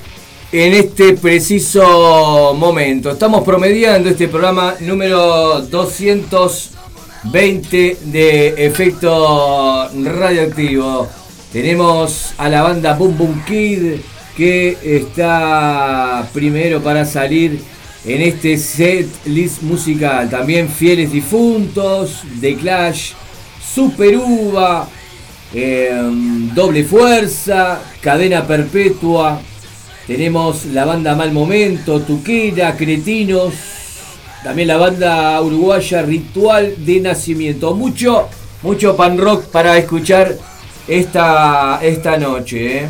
en 0.51 0.73
este 0.73 1.13
preciso 1.13 2.53
momento. 2.55 3.11
Estamos 3.11 3.45
promediando 3.45 4.09
este 4.09 4.27
programa 4.27 4.75
número 4.81 5.61
220 5.61 7.97
de 8.03 8.65
efecto 8.65 9.87
radioactivo. 10.03 11.07
Tenemos 11.53 12.33
a 12.37 12.49
la 12.49 12.63
banda 12.63 12.95
Boom 12.95 13.17
Boom 13.17 13.45
Kid 13.45 14.01
que 14.35 14.77
está 14.83 16.27
primero 16.33 16.81
para 16.81 17.05
salir 17.05 17.61
en 18.05 18.21
este 18.21 18.57
set 18.57 19.07
list 19.25 19.61
musical. 19.61 20.29
También 20.29 20.69
Fieles 20.69 21.11
Difuntos, 21.11 22.21
The 22.39 22.55
Clash, 22.55 23.13
Super 23.73 24.17
Uva, 24.17 24.87
em, 25.53 26.53
Doble 26.53 26.83
Fuerza, 26.83 27.81
Cadena 28.01 28.45
Perpetua. 28.45 29.41
Tenemos 30.05 30.65
la 30.65 30.85
banda 30.85 31.15
Mal 31.15 31.31
Momento, 31.31 32.01
Tuquera, 32.01 32.75
Cretinos. 32.77 33.53
También 34.43 34.67
la 34.67 34.77
banda 34.77 35.41
uruguaya 35.41 36.03
Ritual 36.03 36.75
de 36.77 36.99
Nacimiento. 36.99 37.73
Mucho, 37.73 38.29
mucho 38.61 38.95
pan 38.95 39.17
rock 39.17 39.45
para 39.45 39.75
escuchar 39.77 40.37
esta, 40.87 41.79
esta 41.81 42.17
noche. 42.17 42.83
¿eh? 42.83 42.87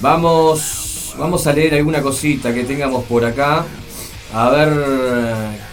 Vamos, 0.00 0.91
vamos 1.18 1.46
a 1.46 1.52
leer 1.52 1.74
alguna 1.74 2.02
cosita 2.02 2.52
que 2.54 2.64
tengamos 2.64 3.04
por 3.04 3.24
acá. 3.24 3.64
A 4.34 4.48
ver 4.50 4.70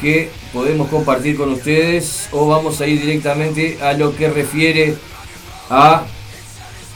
qué 0.02 0.32
podemos 0.52 0.90
compartir 0.90 1.38
con 1.38 1.52
ustedes. 1.52 2.28
O 2.32 2.48
vamos 2.48 2.82
a 2.82 2.88
ir 2.88 3.02
directamente 3.02 3.78
a 3.82 3.94
lo 3.94 4.16
que 4.16 4.30
refiere 4.30 4.96
a 5.70 6.04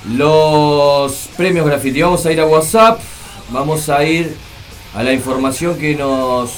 los 0.10 1.30
premios 1.38 1.66
graffiti. 1.66 2.02
Vamos 2.02 2.26
a 2.26 2.32
ir 2.32 2.41
a 2.41 2.46
WhatsApp. 2.46 3.00
Vamos 3.50 3.89
a 3.89 4.04
ir 4.04 4.36
a 4.94 5.04
la 5.04 5.14
información 5.14 5.78
que 5.78 5.96
nos 5.96 6.52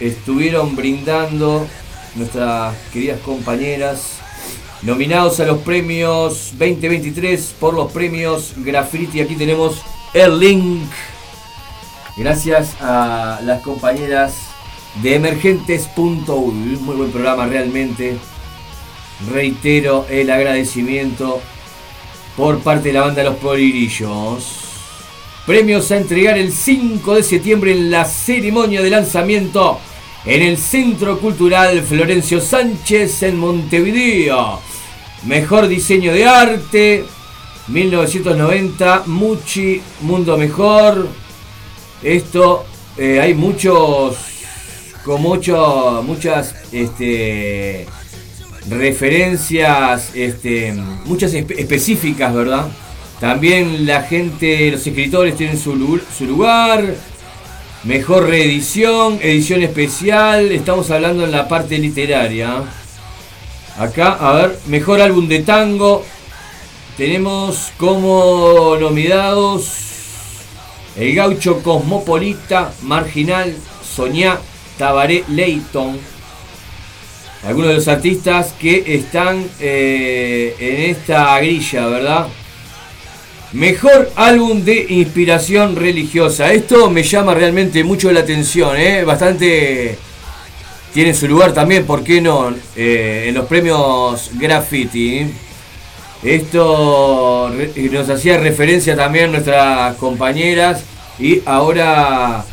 estuvieron 0.00 0.76
brindando 0.76 1.66
nuestras 2.14 2.74
queridas 2.92 3.20
compañeras 3.20 4.18
nominados 4.82 5.40
a 5.40 5.46
los 5.46 5.58
premios 5.58 6.52
2023 6.58 7.54
por 7.58 7.74
los 7.74 7.92
premios 7.92 8.54
Graffiti. 8.56 9.20
Aquí 9.20 9.34
tenemos 9.34 9.82
el 10.16 10.38
link. 10.38 10.88
Gracias 12.16 12.74
a 12.80 13.40
las 13.42 13.60
compañeras 13.60 14.46
de 15.02 15.16
emergentes.uy. 15.16 16.78
Muy 16.80 16.96
buen 16.96 17.10
programa 17.10 17.46
realmente. 17.46 18.16
Reitero 19.30 20.06
el 20.08 20.30
agradecimiento 20.30 21.42
por 22.34 22.60
parte 22.60 22.88
de 22.88 22.94
la 22.94 23.02
banda 23.02 23.22
Los 23.24 23.36
Polirillos. 23.36 24.62
Premios 25.46 25.92
a 25.92 25.98
entregar 25.98 26.38
el 26.38 26.50
5 26.50 27.14
de 27.16 27.22
septiembre 27.22 27.72
en 27.72 27.90
la 27.90 28.06
ceremonia 28.06 28.80
de 28.80 28.90
lanzamiento 28.90 29.78
en 30.24 30.42
el 30.42 30.56
Centro 30.56 31.20
Cultural 31.20 31.82
Florencio 31.82 32.40
Sánchez 32.40 33.22
en 33.22 33.36
Montevideo. 33.36 34.60
Mejor 35.24 35.68
diseño 35.68 36.12
de 36.14 36.26
arte, 36.26 37.04
1990, 37.68 39.02
Muchi, 39.06 39.80
Mundo 40.02 40.36
Mejor. 40.36 41.08
Esto, 42.02 42.64
eh, 42.96 43.20
hay 43.20 43.34
muchos, 43.34 44.16
con 45.04 45.20
mucho, 45.22 46.02
muchas, 46.06 46.54
este, 46.72 47.86
referencias, 48.68 50.10
este, 50.14 50.72
muchas 51.04 51.32
espe- 51.34 51.58
específicas, 51.58 52.32
¿verdad? 52.34 52.66
También 53.20 53.86
la 53.86 54.02
gente, 54.02 54.70
los 54.70 54.86
escritores 54.86 55.36
tienen 55.36 55.58
su, 55.58 55.74
lu- 55.74 56.00
su 56.16 56.26
lugar. 56.26 56.84
Mejor 57.84 58.28
reedición, 58.28 59.18
edición 59.22 59.62
especial. 59.62 60.50
Estamos 60.52 60.90
hablando 60.90 61.24
en 61.24 61.30
la 61.32 61.48
parte 61.48 61.78
literaria. 61.78 62.62
Acá, 63.78 64.12
a 64.20 64.32
ver, 64.34 64.58
mejor 64.66 65.00
álbum 65.00 65.28
de 65.28 65.40
tango. 65.40 66.04
Tenemos 66.96 67.72
como 67.76 68.74
nominados 68.80 69.68
El 70.96 71.14
Gaucho 71.14 71.62
Cosmopolita, 71.62 72.72
Marginal, 72.80 73.54
Soñá, 73.84 74.38
Tabaré 74.78 75.22
Leighton. 75.28 75.98
Algunos 77.46 77.68
de 77.68 77.74
los 77.74 77.88
artistas 77.88 78.54
que 78.58 78.82
están 78.94 79.44
eh, 79.60 80.56
en 80.58 80.90
esta 80.90 81.38
grilla, 81.38 81.86
¿verdad? 81.86 82.28
Mejor 83.52 84.10
álbum 84.16 84.64
de 84.64 84.86
inspiración 84.88 85.76
religiosa. 85.76 86.50
Esto 86.50 86.90
me 86.90 87.02
llama 87.02 87.34
realmente 87.34 87.84
mucho 87.84 88.10
la 88.10 88.20
atención, 88.20 88.74
¿eh? 88.78 89.04
Bastante 89.04 89.98
tiene 90.94 91.12
su 91.12 91.28
lugar 91.28 91.52
también, 91.52 91.84
¿por 91.84 92.02
qué 92.02 92.22
no? 92.22 92.54
Eh, 92.74 93.26
en 93.28 93.34
los 93.34 93.44
premios 93.44 94.30
Graffiti. 94.32 95.26
Esto 96.22 97.52
nos 97.92 98.08
hacía 98.08 98.38
referencia 98.38 98.96
también 98.96 99.32
nuestras 99.32 99.96
compañeras 99.96 100.82
y 101.18 101.42
ahora 101.44 102.44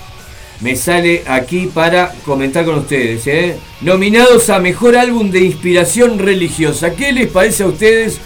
me 0.59 0.75
sale 0.75 1.23
aquí 1.27 1.69
para 1.73 2.13
comentar 2.25 2.65
con 2.65 2.79
ustedes. 2.79 3.25
¿eh? 3.27 3.57
Nominados 3.81 4.49
a 4.49 4.59
Mejor 4.59 4.95
Álbum 4.95 5.31
de 5.31 5.39
Inspiración 5.41 6.19
Religiosa. 6.19 6.93
¿Qué 6.93 7.11
les 7.11 7.27
parece 7.27 7.63
a 7.63 7.67
ustedes 7.67 8.19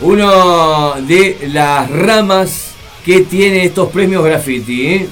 uno 0.00 0.94
de 1.02 1.38
las 1.52 1.90
ramas 1.90 2.72
que 3.04 3.20
tiene 3.20 3.64
estos 3.64 3.90
premios 3.90 4.24
graffiti? 4.24 4.86
eh? 4.86 5.08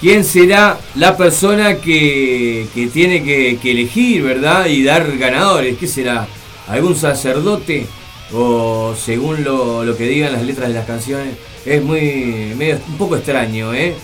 ¿Quién 0.00 0.24
será 0.24 0.78
la 0.94 1.16
persona 1.16 1.78
que, 1.78 2.68
que 2.72 2.86
tiene 2.86 3.24
que, 3.24 3.58
que 3.60 3.72
elegir, 3.72 4.22
verdad? 4.22 4.66
Y 4.66 4.84
dar 4.84 5.16
ganadores. 5.18 5.76
¿Qué 5.76 5.88
será? 5.88 6.28
¿Algún 6.68 6.94
sacerdote? 6.94 7.86
O 8.32 8.94
según 8.94 9.42
lo, 9.44 9.84
lo 9.84 9.96
que 9.96 10.04
digan 10.04 10.32
las 10.32 10.42
letras 10.42 10.68
de 10.68 10.74
las 10.74 10.86
canciones. 10.86 11.34
Es 11.64 11.82
muy. 11.82 12.52
medio- 12.56 12.78
un 12.88 12.98
poco 12.98 13.16
extraño, 13.16 13.72
¿eh? 13.74 13.94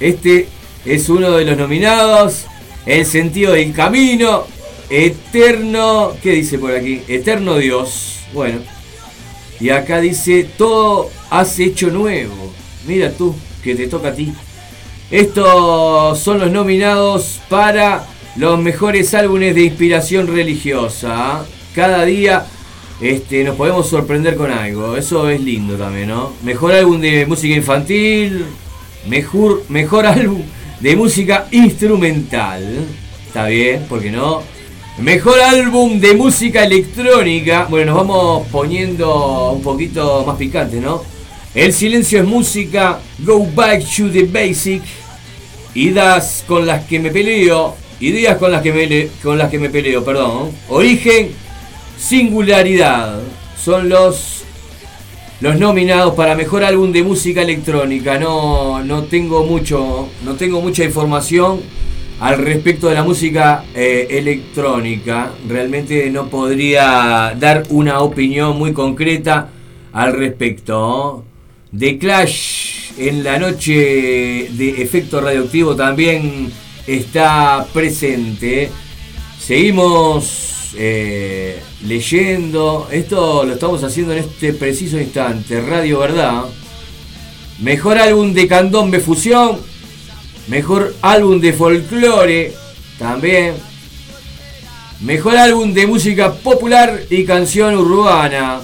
Este 0.00 0.48
es 0.84 1.08
uno 1.08 1.30
de 1.32 1.44
los 1.44 1.56
nominados. 1.56 2.44
El 2.86 3.04
sentido 3.06 3.52
del 3.54 3.72
camino. 3.72 4.44
Eterno. 4.90 6.12
¿Qué 6.22 6.30
dice 6.32 6.58
por 6.58 6.72
aquí? 6.72 7.02
Eterno 7.08 7.56
Dios. 7.58 8.20
Bueno. 8.32 8.58
Y 9.60 9.70
acá 9.70 10.00
dice, 10.00 10.48
todo 10.56 11.10
has 11.30 11.58
hecho 11.58 11.90
nuevo. 11.90 12.52
Mira 12.86 13.10
tú, 13.10 13.34
que 13.62 13.74
te 13.74 13.86
toca 13.88 14.08
a 14.08 14.14
ti. 14.14 14.32
Estos 15.10 16.18
son 16.18 16.40
los 16.40 16.50
nominados 16.50 17.40
para 17.48 18.06
los 18.36 18.58
mejores 18.58 19.14
álbumes 19.14 19.54
de 19.54 19.62
inspiración 19.62 20.26
religiosa. 20.26 21.44
Cada 21.74 22.04
día 22.04 22.46
este, 23.00 23.44
nos 23.44 23.56
podemos 23.56 23.88
sorprender 23.88 24.36
con 24.36 24.50
algo. 24.50 24.96
Eso 24.96 25.28
es 25.28 25.40
lindo 25.40 25.76
también, 25.76 26.08
¿no? 26.08 26.32
Mejor 26.42 26.74
álbum 26.74 27.00
de 27.00 27.26
música 27.26 27.54
infantil. 27.54 28.44
Mejor, 29.08 29.64
mejor 29.68 30.06
álbum 30.06 30.42
de 30.80 30.96
música 30.96 31.46
instrumental. 31.50 32.84
Está 33.26 33.46
bien, 33.46 33.84
¿por 33.88 34.00
qué 34.00 34.10
no? 34.10 34.42
Mejor 34.98 35.38
álbum 35.40 36.00
de 36.00 36.14
música 36.14 36.64
electrónica. 36.64 37.66
Bueno, 37.68 37.92
nos 37.92 37.96
vamos 37.96 38.46
poniendo 38.50 39.52
un 39.52 39.60
poquito 39.60 40.24
más 40.26 40.36
picantes, 40.36 40.80
¿no? 40.80 41.02
El 41.54 41.74
silencio 41.74 42.20
es 42.20 42.26
música. 42.26 42.98
Go 43.18 43.46
back 43.54 43.82
to 43.94 44.10
the 44.10 44.22
basic. 44.22 44.82
Idas 45.74 46.44
con 46.48 46.66
las 46.66 46.86
que 46.86 46.98
me 46.98 47.10
peleo. 47.10 47.76
Ideas 48.00 48.38
con 48.38 48.50
las 48.50 48.62
que 48.62 48.72
me, 48.72 49.08
con 49.22 49.36
las 49.36 49.50
que 49.50 49.58
me 49.58 49.68
peleo, 49.68 50.02
perdón. 50.02 50.52
Origen, 50.70 51.30
singularidad. 51.98 53.20
Son 53.62 53.90
los, 53.90 54.44
los 55.40 55.58
nominados 55.58 56.14
para 56.14 56.34
mejor 56.34 56.64
álbum 56.64 56.90
de 56.90 57.02
música 57.02 57.42
electrónica. 57.42 58.18
No, 58.18 58.82
no 58.82 59.04
tengo 59.04 59.44
mucho. 59.44 60.08
No 60.24 60.36
tengo 60.36 60.62
mucha 60.62 60.84
información 60.84 61.60
al 62.20 62.38
respecto 62.38 62.88
de 62.88 62.94
la 62.94 63.02
música 63.04 63.64
eh, 63.74 64.06
electrónica. 64.10 65.32
Realmente 65.48 66.10
no 66.10 66.28
podría 66.28 67.34
dar 67.38 67.64
una 67.70 68.00
opinión 68.00 68.58
muy 68.58 68.72
concreta 68.72 69.50
al 69.92 70.14
respecto. 70.14 71.24
The 71.76 71.98
Clash 71.98 72.92
en 72.98 73.22
la 73.22 73.38
noche 73.38 74.48
de 74.50 74.82
efecto 74.82 75.20
radioactivo 75.20 75.76
también 75.76 76.50
está 76.86 77.66
presente. 77.72 78.70
Seguimos 79.38 80.72
eh, 80.76 81.60
leyendo. 81.84 82.88
Esto 82.90 83.44
lo 83.44 83.54
estamos 83.54 83.82
haciendo 83.84 84.12
en 84.12 84.20
este 84.20 84.52
preciso 84.52 84.98
instante. 84.98 85.60
Radio 85.60 85.98
Verdad. 85.98 86.44
Mejor 87.60 87.98
álbum 87.98 88.32
de 88.32 88.46
candombe 88.46 89.00
fusión. 89.00 89.58
Mejor 90.48 90.94
álbum 91.02 91.40
de 91.40 91.52
folclore. 91.52 92.54
También. 92.98 93.54
Mejor 95.00 95.36
álbum 95.36 95.72
de 95.72 95.86
música 95.86 96.32
popular 96.32 97.02
y 97.10 97.24
canción 97.24 97.74
urbana. 97.74 98.60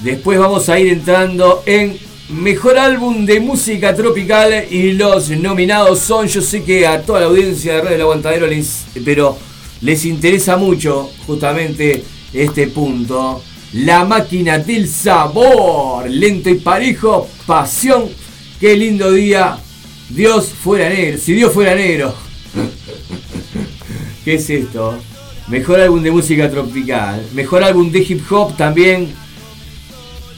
Después 0.00 0.38
vamos 0.38 0.68
a 0.68 0.78
ir 0.78 0.92
entrando 0.92 1.62
en 1.64 1.98
Mejor 2.32 2.78
álbum 2.78 3.26
de 3.26 3.40
música 3.40 3.94
tropical 3.94 4.64
y 4.70 4.92
los 4.92 5.28
nominados 5.28 5.98
son, 5.98 6.26
yo 6.28 6.40
sé 6.40 6.62
que 6.62 6.86
a 6.86 7.02
toda 7.02 7.20
la 7.20 7.26
audiencia 7.26 7.74
de 7.74 7.82
Radio 7.82 7.94
El 7.96 8.00
Aguantadero 8.00 8.46
les, 8.46 8.86
pero 9.04 9.36
les 9.82 10.06
interesa 10.06 10.56
mucho 10.56 11.10
justamente 11.26 12.02
este 12.32 12.68
punto. 12.68 13.42
La 13.74 14.06
máquina 14.06 14.58
del 14.58 14.88
sabor, 14.88 16.08
lento 16.08 16.48
y 16.48 16.54
parejo, 16.54 17.28
pasión, 17.46 18.08
qué 18.58 18.76
lindo 18.76 19.12
día. 19.12 19.58
Dios 20.14 20.48
fuera 20.48 20.90
negro, 20.90 21.18
si 21.18 21.32
Dios 21.32 21.52
fuera 21.52 21.74
negro. 21.74 22.14
¿Qué 24.24 24.34
es 24.34 24.50
esto? 24.50 24.94
Mejor 25.48 25.80
álbum 25.80 26.02
de 26.02 26.10
música 26.10 26.50
tropical, 26.50 27.24
mejor 27.34 27.64
álbum 27.64 27.90
de 27.90 28.00
hip 28.00 28.30
hop 28.30 28.56
también 28.56 29.12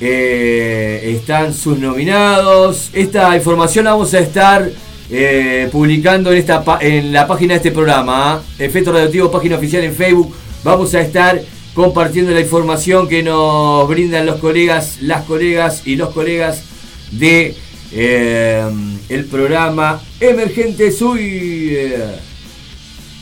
eh, 0.01 1.17
están 1.17 1.53
sus 1.53 1.79
nominados. 1.79 2.91
Esta 2.93 3.37
información 3.37 3.85
la 3.85 3.93
vamos 3.93 4.15
a 4.15 4.21
estar 4.21 4.71
eh, 5.11 5.69
publicando 5.73 6.31
en, 6.31 6.39
esta, 6.39 6.65
en 6.81 7.13
la 7.13 7.27
página 7.27 7.55
de 7.55 7.57
este 7.57 7.73
programa. 7.73 8.43
¿eh? 8.59 8.67
Efecto 8.67 8.93
Radioactivo, 8.93 9.31
página 9.31 9.57
oficial 9.57 9.83
en 9.83 9.95
Facebook. 9.95 10.35
Vamos 10.63 10.95
a 10.95 11.01
estar 11.01 11.43
compartiendo 11.75 12.31
la 12.31 12.41
información 12.41 13.09
que 13.09 13.25
nos 13.25 13.89
brindan 13.89 14.25
los 14.25 14.37
colegas, 14.37 14.99
las 15.01 15.25
colegas 15.25 15.83
y 15.85 15.97
los 15.97 16.11
colegas 16.11 16.63
de 17.11 17.57
eh, 17.97 18.65
el 19.09 19.25
programa 19.27 20.01
Emergente 20.19 20.91
Sui. 20.91 21.69
Eh, 21.71 22.17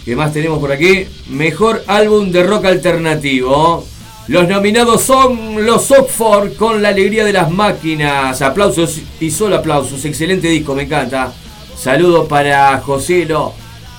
¿Qué 0.05 0.17
más 0.17 0.33
tenemos 0.33 0.59
por 0.59 0.73
aquí? 0.73 1.07
Mejor 1.29 1.85
álbum 1.87 2.33
de 2.33 2.43
rock 2.43 2.65
alternativo. 2.65 3.87
Los 4.29 4.49
nominados 4.49 5.03
son 5.03 5.65
los 5.67 5.91
Oxford 5.91 6.55
con 6.57 6.81
la 6.81 6.89
alegría 6.89 7.25
de 7.25 7.35
las 7.35 7.51
máquinas. 7.51 8.41
Aplausos 8.41 9.01
y 9.21 9.31
solo 9.31 9.57
aplausos. 9.57 10.05
Excelente 10.05 10.49
disco, 10.49 10.75
me 10.75 10.85
encanta. 10.85 11.33
Saludos 11.77 12.27
para 12.29 12.79
Joselo, 12.79 13.53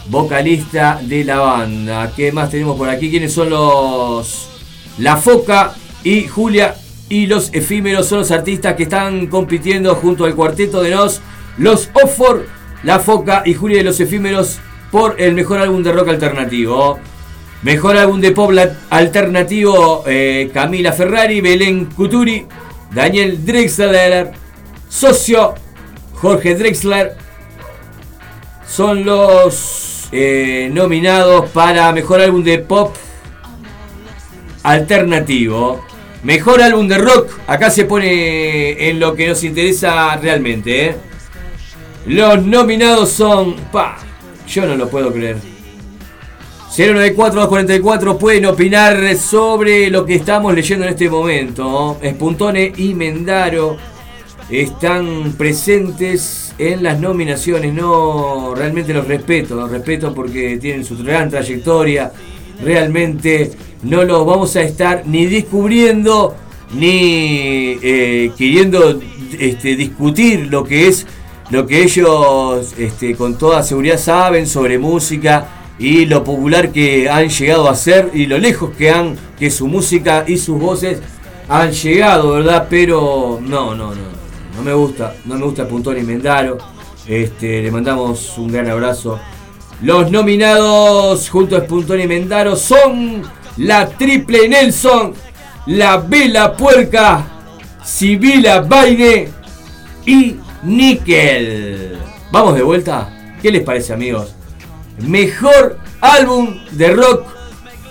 vocalista 0.08 1.00
de 1.02 1.24
la 1.24 1.40
banda. 1.40 2.12
¿Qué 2.16 2.32
más 2.32 2.50
tenemos 2.50 2.78
por 2.78 2.90
aquí? 2.90 3.12
¿Quiénes 3.12 3.32
son 3.32 3.50
los 3.50 4.48
La 4.98 5.18
Foca 5.18 5.76
y 6.04 6.28
Julia 6.28 6.76
y 7.14 7.28
los 7.28 7.54
efímeros? 7.54 8.08
Son 8.08 8.20
los 8.20 8.32
artistas 8.32 8.74
que 8.74 8.84
están 8.84 9.28
compitiendo 9.28 9.94
junto 9.94 10.26
al 10.26 10.34
cuarteto 10.34 10.82
de 10.82 10.90
Nos. 10.90 11.22
Los 11.60 11.92
Oxford, 11.94 12.42
La 12.82 12.98
Foca 12.98 13.44
y 13.46 13.54
Julia 13.54 13.78
de 13.78 13.84
los 13.84 14.00
efímeros 14.00 14.60
por 14.92 15.22
el 15.22 15.36
mejor 15.36 15.60
álbum 15.60 15.84
de 15.84 15.92
rock 15.92 16.08
alternativo. 16.10 16.98
Mejor 17.62 17.98
álbum 17.98 18.20
de 18.20 18.32
pop 18.32 18.52
alternativo, 18.90 20.04
eh, 20.08 20.50
Camila 20.52 20.92
Ferrari, 20.92 21.40
Belén 21.40 21.86
Cuturi, 21.86 22.48
Daniel 22.92 23.46
Drexler, 23.46 24.32
Socio, 24.90 25.54
Jorge 26.16 26.56
Drexler. 26.56 27.16
Son 28.68 29.06
los 29.06 30.10
eh, 30.12 30.68
nominados 30.74 31.52
para 31.52 31.92
mejor 31.92 32.22
álbum 32.22 32.44
de 32.44 32.58
pop 32.58 32.96
alternativo. 34.64 35.93
Mejor 36.24 36.62
álbum 36.62 36.88
de 36.88 36.98
rock. 36.98 37.30
Acá 37.48 37.70
se 37.70 37.86
pone 37.86 38.90
en 38.90 39.00
lo 39.00 39.14
que 39.14 39.28
nos 39.28 39.44
interesa 39.44 40.16
realmente. 40.18 40.86
¿eh? 40.86 40.96
Los 42.08 42.44
nominados 42.44 43.12
son. 43.12 43.56
Pa, 43.72 43.98
yo 44.48 44.66
no 44.66 44.76
lo 44.76 44.90
puedo 44.90 45.12
creer. 45.12 45.38
094-244 46.76 48.18
pueden 48.18 48.48
opinar 48.48 49.16
sobre 49.16 49.92
lo 49.92 50.06
que 50.06 50.16
estamos 50.16 50.56
leyendo 50.56 50.86
en 50.86 50.92
este 50.92 51.10
momento. 51.10 52.00
Espuntone 52.02 52.74
y 52.76 52.96
Mendaro 52.96 53.78
están 54.50 55.34
presentes 55.38 56.56
en 56.58 56.82
las 56.84 57.00
nominaciones. 57.00 57.74
No, 57.74 58.56
realmente 58.56 58.94
los 58.94 59.08
respeto, 59.08 59.56
los 59.56 59.70
respeto 59.70 60.14
porque 60.16 60.58
tienen 60.58 60.84
su 60.84 60.98
gran 60.98 61.30
trayectoria. 61.30 62.12
Realmente 62.62 63.52
no 63.84 64.04
los 64.04 64.26
vamos 64.26 64.56
a 64.56 64.62
estar 64.62 65.04
ni 65.06 65.26
descubriendo 65.26 66.36
ni 66.74 67.78
eh, 67.82 68.32
queriendo 68.38 69.00
este, 69.38 69.76
discutir 69.76 70.48
lo 70.48 70.64
que 70.64 70.88
es 70.88 71.06
lo 71.50 71.68
que 71.68 71.84
ellos 71.84 72.74
este, 72.78 73.16
con 73.16 73.38
toda 73.38 73.62
seguridad 73.62 74.00
saben 74.00 74.48
sobre 74.48 74.80
música 74.80 75.48
y 75.78 76.06
lo 76.06 76.24
popular 76.24 76.72
que 76.72 77.10
han 77.10 77.30
llegado 77.30 77.70
a 77.70 77.76
ser 77.76 78.12
y 78.14 78.26
lo 78.26 78.38
lejos 78.38 78.72
que 78.78 78.90
han 78.90 79.16
que 79.38 79.52
su 79.52 79.68
música 79.68 80.24
y 80.26 80.38
sus 80.38 80.60
voces 80.60 81.00
han 81.50 81.72
llegado, 81.72 82.32
¿verdad? 82.32 82.68
Pero 82.70 83.40
no, 83.42 83.76
no, 83.76 83.94
no, 83.94 84.02
no 84.56 84.64
me 84.64 84.74
gusta, 84.74 85.16
no 85.26 85.36
me 85.36 85.46
gusta 85.46 85.68
Puntón 85.68 85.98
y 85.98 86.04
Mendaro. 86.04 86.58
Este, 87.06 87.62
le 87.62 87.70
mandamos 87.70 88.38
un 88.38 88.52
gran 88.52 88.70
abrazo. 88.70 89.20
Los 89.82 90.12
nominados 90.12 91.30
junto 91.30 91.58
a 91.58 91.64
Puntón 91.64 92.00
y 92.00 92.08
Mendaro 92.08 92.56
son 92.56 93.24
la 93.58 93.90
Triple 93.90 94.48
Nelson, 94.48 95.14
la 95.68 95.98
Vela 95.98 96.56
Puerca, 96.56 97.26
Sibila 97.84 98.62
Baine 98.62 99.30
y 100.06 100.38
Nickel. 100.64 101.98
Vamos 102.32 102.56
de 102.56 102.64
vuelta. 102.64 103.36
¿Qué 103.42 103.52
les 103.52 103.64
parece, 103.64 103.94
amigos? 103.94 104.34
Mejor 105.00 105.78
álbum 106.02 106.60
de 106.72 106.92
rock 106.92 107.26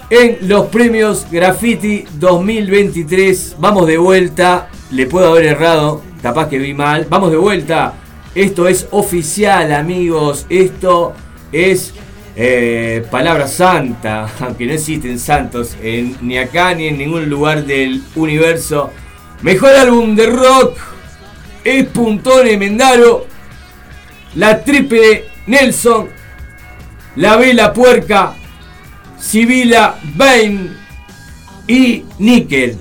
en 0.08 0.38
los 0.48 0.66
premios 0.66 1.26
Graffiti 1.30 2.04
2023. 2.18 3.56
Vamos 3.58 3.86
de 3.86 3.98
vuelta. 3.98 4.68
Le 4.90 5.06
puedo 5.06 5.28
haber 5.28 5.46
errado, 5.46 6.02
capaz 6.22 6.48
que 6.48 6.58
vi 6.58 6.74
mal. 6.74 7.06
Vamos 7.08 7.30
de 7.30 7.36
vuelta. 7.36 7.94
Esto 8.34 8.66
es 8.66 8.88
oficial, 8.90 9.72
amigos. 9.72 10.46
Esto 10.48 11.14
es 11.52 11.92
eh, 12.34 13.04
palabra 13.10 13.46
santa, 13.46 14.28
aunque 14.40 14.66
no 14.66 14.72
existen 14.72 15.18
santos 15.18 15.76
en, 15.82 16.16
ni 16.22 16.38
acá 16.38 16.74
ni 16.74 16.88
en 16.88 16.98
ningún 16.98 17.28
lugar 17.28 17.64
del 17.64 18.02
universo. 18.14 18.90
Mejor 19.42 19.70
álbum 19.70 20.16
de 20.16 20.26
rock 20.26 20.78
es 21.64 21.84
Puntone 21.86 22.56
Mendaro, 22.56 23.26
la 24.34 24.64
triple 24.64 25.24
Nelson, 25.46 26.08
la 27.16 27.36
vela 27.36 27.72
puerca, 27.72 28.34
Sibila 29.18 29.98
Bain 30.14 30.76
y 31.68 32.04
Nickel. 32.18 32.78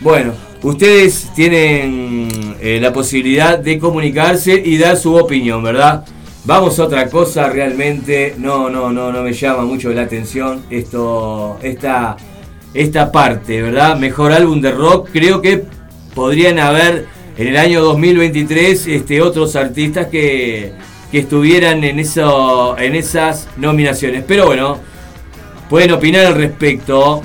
Bueno, 0.00 0.32
ustedes 0.62 1.30
tienen 1.34 2.56
eh, 2.60 2.78
la 2.80 2.92
posibilidad 2.92 3.58
de 3.58 3.78
comunicarse 3.78 4.54
y 4.64 4.78
dar 4.78 4.96
su 4.96 5.14
opinión, 5.14 5.62
¿verdad? 5.62 6.06
Vamos 6.44 6.78
a 6.78 6.84
otra 6.84 7.08
cosa, 7.08 7.50
realmente 7.50 8.34
no, 8.38 8.70
no, 8.70 8.90
no, 8.90 9.12
no 9.12 9.22
me 9.22 9.32
llama 9.32 9.62
mucho 9.62 9.90
la 9.90 10.02
atención 10.02 10.64
esto, 10.70 11.58
esta, 11.62 12.16
esta 12.72 13.12
parte, 13.12 13.60
¿verdad? 13.60 13.98
Mejor 13.98 14.32
álbum 14.32 14.60
de 14.60 14.72
rock, 14.72 15.10
creo 15.12 15.42
que 15.42 15.64
podrían 16.14 16.58
haber 16.58 17.06
en 17.36 17.46
el 17.46 17.56
año 17.58 17.82
2023 17.82 18.86
este, 18.86 19.20
otros 19.20 19.54
artistas 19.54 20.06
que, 20.06 20.72
que 21.12 21.18
estuvieran 21.18 21.84
en, 21.84 21.98
eso, 21.98 22.76
en 22.78 22.94
esas 22.94 23.48
nominaciones. 23.58 24.24
Pero 24.26 24.46
bueno, 24.46 24.78
pueden 25.68 25.92
opinar 25.92 26.26
al 26.26 26.34
respecto. 26.36 27.22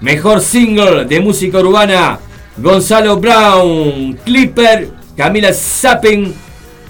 Mejor 0.00 0.40
single 0.40 1.04
de 1.04 1.20
música 1.20 1.58
urbana, 1.58 2.18
Gonzalo 2.56 3.18
Brown, 3.18 4.18
Clipper, 4.24 4.88
Camila 5.16 5.52
Zappen, 5.52 6.34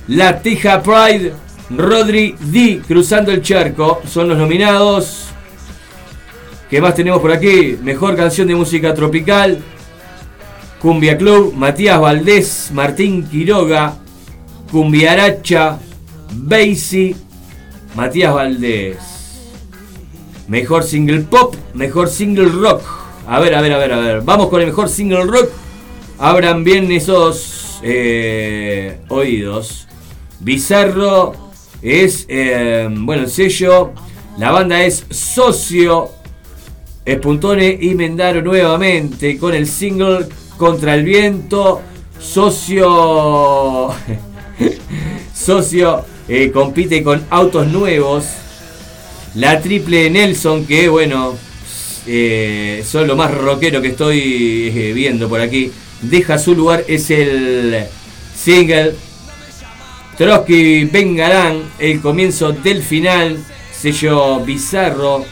La 0.07 0.41
Tija 0.41 0.81
Pride, 0.81 1.33
Rodri 1.77 2.35
D, 2.41 2.83
Cruzando 2.87 3.31
el 3.31 3.43
Charco, 3.43 4.03
son 4.07 4.29
los 4.29 4.39
nominados. 4.39 5.27
¿Qué 6.69 6.81
más 6.81 6.95
tenemos 6.95 7.21
por 7.21 7.33
aquí? 7.33 7.79
Mejor 7.83 8.17
canción 8.17 8.49
de 8.49 8.55
música 8.55 8.93
tropical, 8.95 9.63
Cumbia 10.81 11.17
Club, 11.17 11.55
Matías 11.55 12.01
Valdés, 12.01 12.71
Martín 12.73 13.27
Quiroga, 13.29 13.97
Cumbiaracha, 14.71 15.79
Basie, 16.33 17.15
Matías 17.95 18.35
Valdés. 18.35 18.99
Mejor 20.49 20.83
single 20.83 21.21
pop, 21.21 21.55
mejor 21.75 22.09
single 22.09 22.47
rock. 22.47 22.83
A 23.29 23.39
ver, 23.39 23.55
a 23.55 23.61
ver, 23.61 23.73
a 23.73 23.79
ver, 23.79 23.93
a 23.93 23.99
ver. 23.99 24.23
Vamos 24.23 24.49
con 24.49 24.61
el 24.61 24.67
mejor 24.67 24.89
single 24.89 25.25
rock. 25.25 25.51
Abran 26.19 26.65
bien 26.65 26.91
esos 26.91 27.79
eh, 27.83 28.99
oídos. 29.09 29.87
Bizarro 30.41 31.50
es, 31.83 32.27
eh, 32.29 32.89
bueno, 32.91 33.23
el 33.25 33.31
sello. 33.31 33.93
La 34.39 34.51
banda 34.51 34.83
es 34.83 35.05
Socio. 35.11 36.11
Espuntone 37.05 37.79
y 37.81 37.95
Mendaro 37.95 38.43
nuevamente 38.43 39.39
con 39.39 39.55
el 39.55 39.67
single 39.67 40.27
Contra 40.57 40.95
el 40.95 41.05
Viento. 41.05 41.83
Socio. 42.19 43.89
Socio 45.35 46.05
eh, 46.29 46.51
compite 46.53 47.03
con 47.03 47.25
autos 47.31 47.67
nuevos. 47.67 48.27
La 49.35 49.61
triple 49.61 50.11
Nelson, 50.11 50.65
que 50.65 50.89
bueno, 50.89 51.35
eh, 52.07 52.85
son 52.87 53.07
lo 53.07 53.17
más 53.17 53.33
rockero 53.33 53.81
que 53.81 53.89
estoy 53.89 54.73
eh, 54.75 54.93
viendo 54.95 55.29
por 55.29 55.41
aquí. 55.41 55.73
Deja 56.03 56.39
su 56.39 56.55
lugar, 56.55 56.85
es 56.89 57.11
el 57.11 57.85
single. 58.37 58.95
Trotsky 60.21 60.85
Vengarán, 60.85 61.63
el 61.79 62.03
comienzo 62.03 62.53
del 62.53 62.83
final, 62.83 63.39
sello 63.73 64.41
bizarro. 64.41 65.25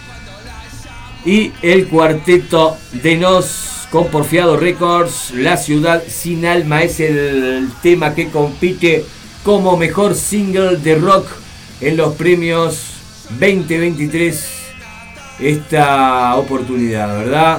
Y 1.26 1.52
el 1.60 1.88
cuarteto 1.88 2.78
de 3.02 3.18
Nos 3.18 3.86
con 3.90 4.08
Porfiado 4.08 4.56
Records, 4.56 5.32
La 5.32 5.58
Ciudad 5.58 6.02
Sin 6.08 6.46
Alma 6.46 6.84
es 6.84 7.00
el 7.00 7.68
tema 7.82 8.14
que 8.14 8.30
compite 8.30 9.04
como 9.44 9.76
mejor 9.76 10.14
single 10.14 10.78
de 10.78 10.94
rock 10.94 11.26
en 11.82 11.98
los 11.98 12.14
premios 12.14 12.94
2023 13.38 14.48
esta 15.38 16.34
oportunidad, 16.36 17.14
¿verdad? 17.14 17.58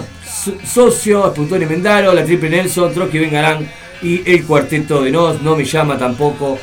Socio, 0.65 1.27
Espuntón 1.27 1.61
y 1.61 1.67
Mendaro, 1.67 2.11
la 2.11 2.25
Triple 2.25 2.49
Nelson, 2.49 2.91
Trotsky 2.91 3.19
Vengarán 3.19 3.69
y 4.01 4.27
el 4.27 4.43
cuarteto 4.45 5.03
de 5.03 5.11
Nos. 5.11 5.43
No 5.43 5.55
me 5.55 5.63
llama 5.63 5.95
tampoco 5.95 6.57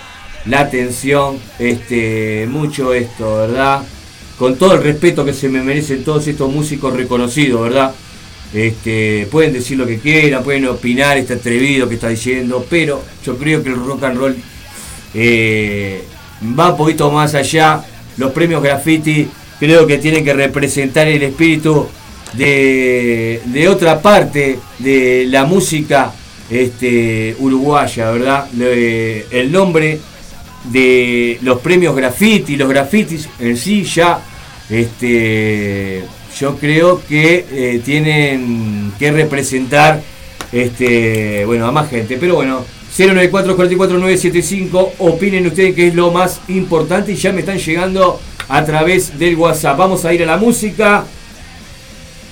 la 0.48 0.60
atención 0.60 1.38
este, 1.58 2.46
mucho 2.48 2.94
esto, 2.94 3.36
¿verdad? 3.36 3.82
Con 4.38 4.56
todo 4.56 4.74
el 4.74 4.82
respeto 4.82 5.24
que 5.24 5.32
se 5.32 5.48
me 5.48 5.62
merecen 5.62 6.04
todos 6.04 6.26
estos 6.26 6.52
músicos 6.52 6.94
reconocidos, 6.94 7.62
¿verdad? 7.62 7.94
Este, 8.52 9.26
pueden 9.30 9.52
decir 9.52 9.76
lo 9.76 9.86
que 9.86 9.98
quieran, 9.98 10.44
pueden 10.44 10.66
opinar, 10.66 11.18
este 11.18 11.34
atrevido 11.34 11.88
que 11.88 11.96
está 11.96 12.08
diciendo, 12.08 12.64
pero 12.70 13.02
yo 13.24 13.36
creo 13.36 13.62
que 13.62 13.70
el 13.70 13.76
rock 13.76 14.04
and 14.04 14.18
roll 14.18 14.36
eh, 15.14 16.04
va 16.58 16.70
un 16.70 16.76
poquito 16.76 17.10
más 17.10 17.34
allá. 17.34 17.84
Los 18.16 18.32
premios 18.32 18.62
graffiti 18.62 19.28
creo 19.58 19.86
que 19.86 19.98
tienen 19.98 20.24
que 20.24 20.32
representar 20.32 21.08
el 21.08 21.22
espíritu 21.22 21.88
de, 22.34 23.40
de 23.46 23.68
otra 23.68 24.00
parte 24.00 24.58
de 24.78 25.26
la 25.28 25.44
música 25.44 26.12
este, 26.48 27.34
uruguaya, 27.40 28.10
¿verdad? 28.10 28.48
El 28.54 29.50
nombre 29.50 29.98
de 30.70 31.38
los 31.42 31.60
premios 31.60 31.94
graffiti, 31.94 32.56
los 32.56 32.68
grafitis 32.68 33.28
en 33.38 33.56
sí 33.56 33.84
ya, 33.84 34.20
este, 34.68 36.04
yo 36.38 36.56
creo 36.56 37.02
que 37.06 37.46
eh, 37.50 37.80
tienen 37.84 38.92
que 38.98 39.12
representar, 39.12 40.02
este, 40.52 41.44
bueno, 41.44 41.66
a 41.66 41.72
más 41.72 41.88
gente. 41.88 42.16
Pero 42.18 42.34
bueno, 42.36 42.64
094 42.96 43.56
44 43.56 43.98
975 43.98 44.92
opinen 44.98 45.46
ustedes 45.46 45.74
qué 45.74 45.88
es 45.88 45.94
lo 45.94 46.10
más 46.10 46.40
importante 46.48 47.12
y 47.12 47.16
ya 47.16 47.32
me 47.32 47.40
están 47.40 47.58
llegando 47.58 48.20
a 48.48 48.64
través 48.64 49.18
del 49.18 49.36
WhatsApp. 49.36 49.78
Vamos 49.78 50.04
a 50.04 50.12
ir 50.12 50.22
a 50.22 50.26
la 50.26 50.36
música. 50.36 51.04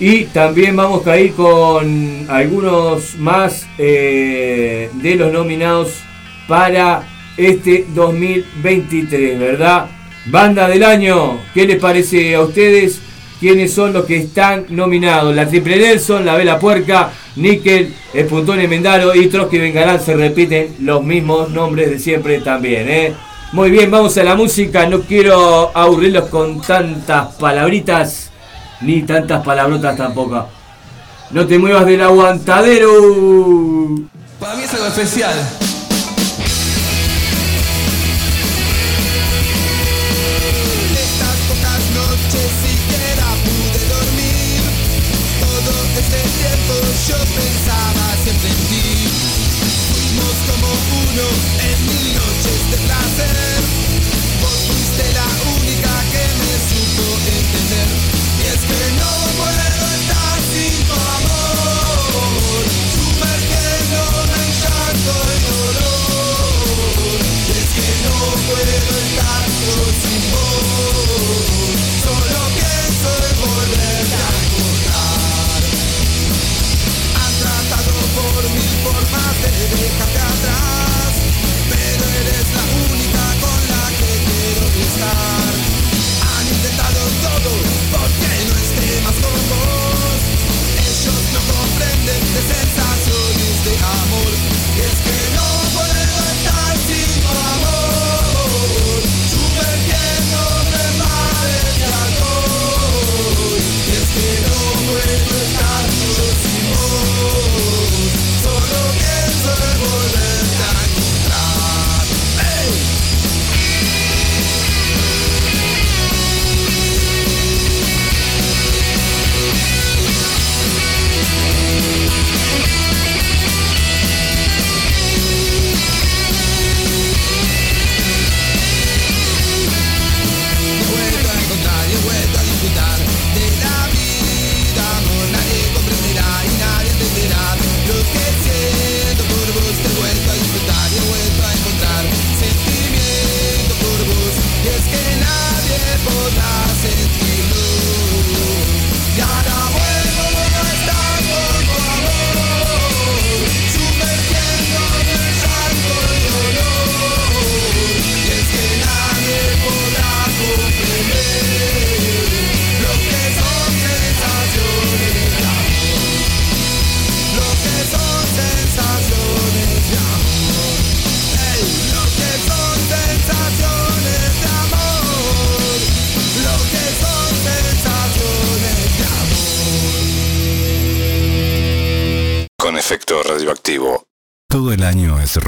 Y 0.01 0.25
también 0.25 0.75
vamos 0.75 1.07
a 1.07 1.17
ir 1.19 1.35
con 1.35 2.27
algunos 2.29 3.15
más 3.17 3.65
eh, 3.79 4.91
de 4.93 5.15
los 5.15 5.33
nominados 5.33 6.01
para 6.49 7.14
este 7.37 7.87
2023, 7.95 9.39
¿verdad? 9.39 9.87
Banda 10.27 10.69
del 10.69 10.85
año, 10.85 11.41
¿qué 11.53 11.67
les 11.67 11.79
parece 11.79 12.35
a 12.35 12.41
ustedes? 12.41 13.01
¿Quiénes 13.41 13.75
son 13.75 13.93
los 13.93 14.07
que 14.07 14.17
están 14.17 14.67
nominados? 14.71 15.35
La 15.35 15.47
Triple 15.47 15.77
Nelson, 15.77 16.25
la 16.25 16.37
Vela 16.37 16.59
Puerca, 16.59 17.11
Níquel, 17.37 17.93
el 18.15 18.27
Puntón 18.27 18.57
Mendaro 18.69 19.15
y 19.15 19.27
Trotsky 19.27 19.59
Bengalán 19.59 20.01
se 20.01 20.15
repiten 20.15 20.77
los 20.81 21.03
mismos 21.03 21.51
nombres 21.51 21.91
de 21.91 21.99
siempre 21.99 22.41
también, 22.41 22.89
¿eh? 22.89 23.13
Muy 23.53 23.71
bien, 23.71 23.91
vamos 23.91 24.17
a 24.19 24.25
la 24.25 24.35
música. 24.35 24.87
No 24.89 25.03
quiero 25.03 25.71
aburrirlos 25.77 26.29
con 26.29 26.61
tantas 26.61 27.35
palabritas, 27.35 28.31
ni 28.81 29.03
tantas 29.03 29.45
palabrotas 29.45 29.97
tampoco. 29.97 30.49
No 31.31 31.47
te 31.47 31.59
muevas 31.59 31.87
del 31.87 32.03
aguantadero. 32.03 32.91
Para 34.41 34.57
mí 34.57 34.63
es 34.65 34.75
algo 34.75 34.87
especial. 34.87 35.35
yo 47.07 47.17
pensaba 47.17 48.17
siempre 48.23 48.49
en 48.49 48.57
ti. 48.69 49.09
Fuimos 49.93 50.37
como 50.49 50.69
uno 50.69 51.27
en 51.61 51.87
mil 51.87 52.15
noches 52.15 52.71
de 52.71 52.77
placer. 52.79 53.37
Vos 54.41 54.59
fuiste 54.67 55.13
la 55.13 55.27
única. 55.53 55.64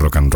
rock 0.07 0.15
and 0.15 0.33
roll. 0.33 0.36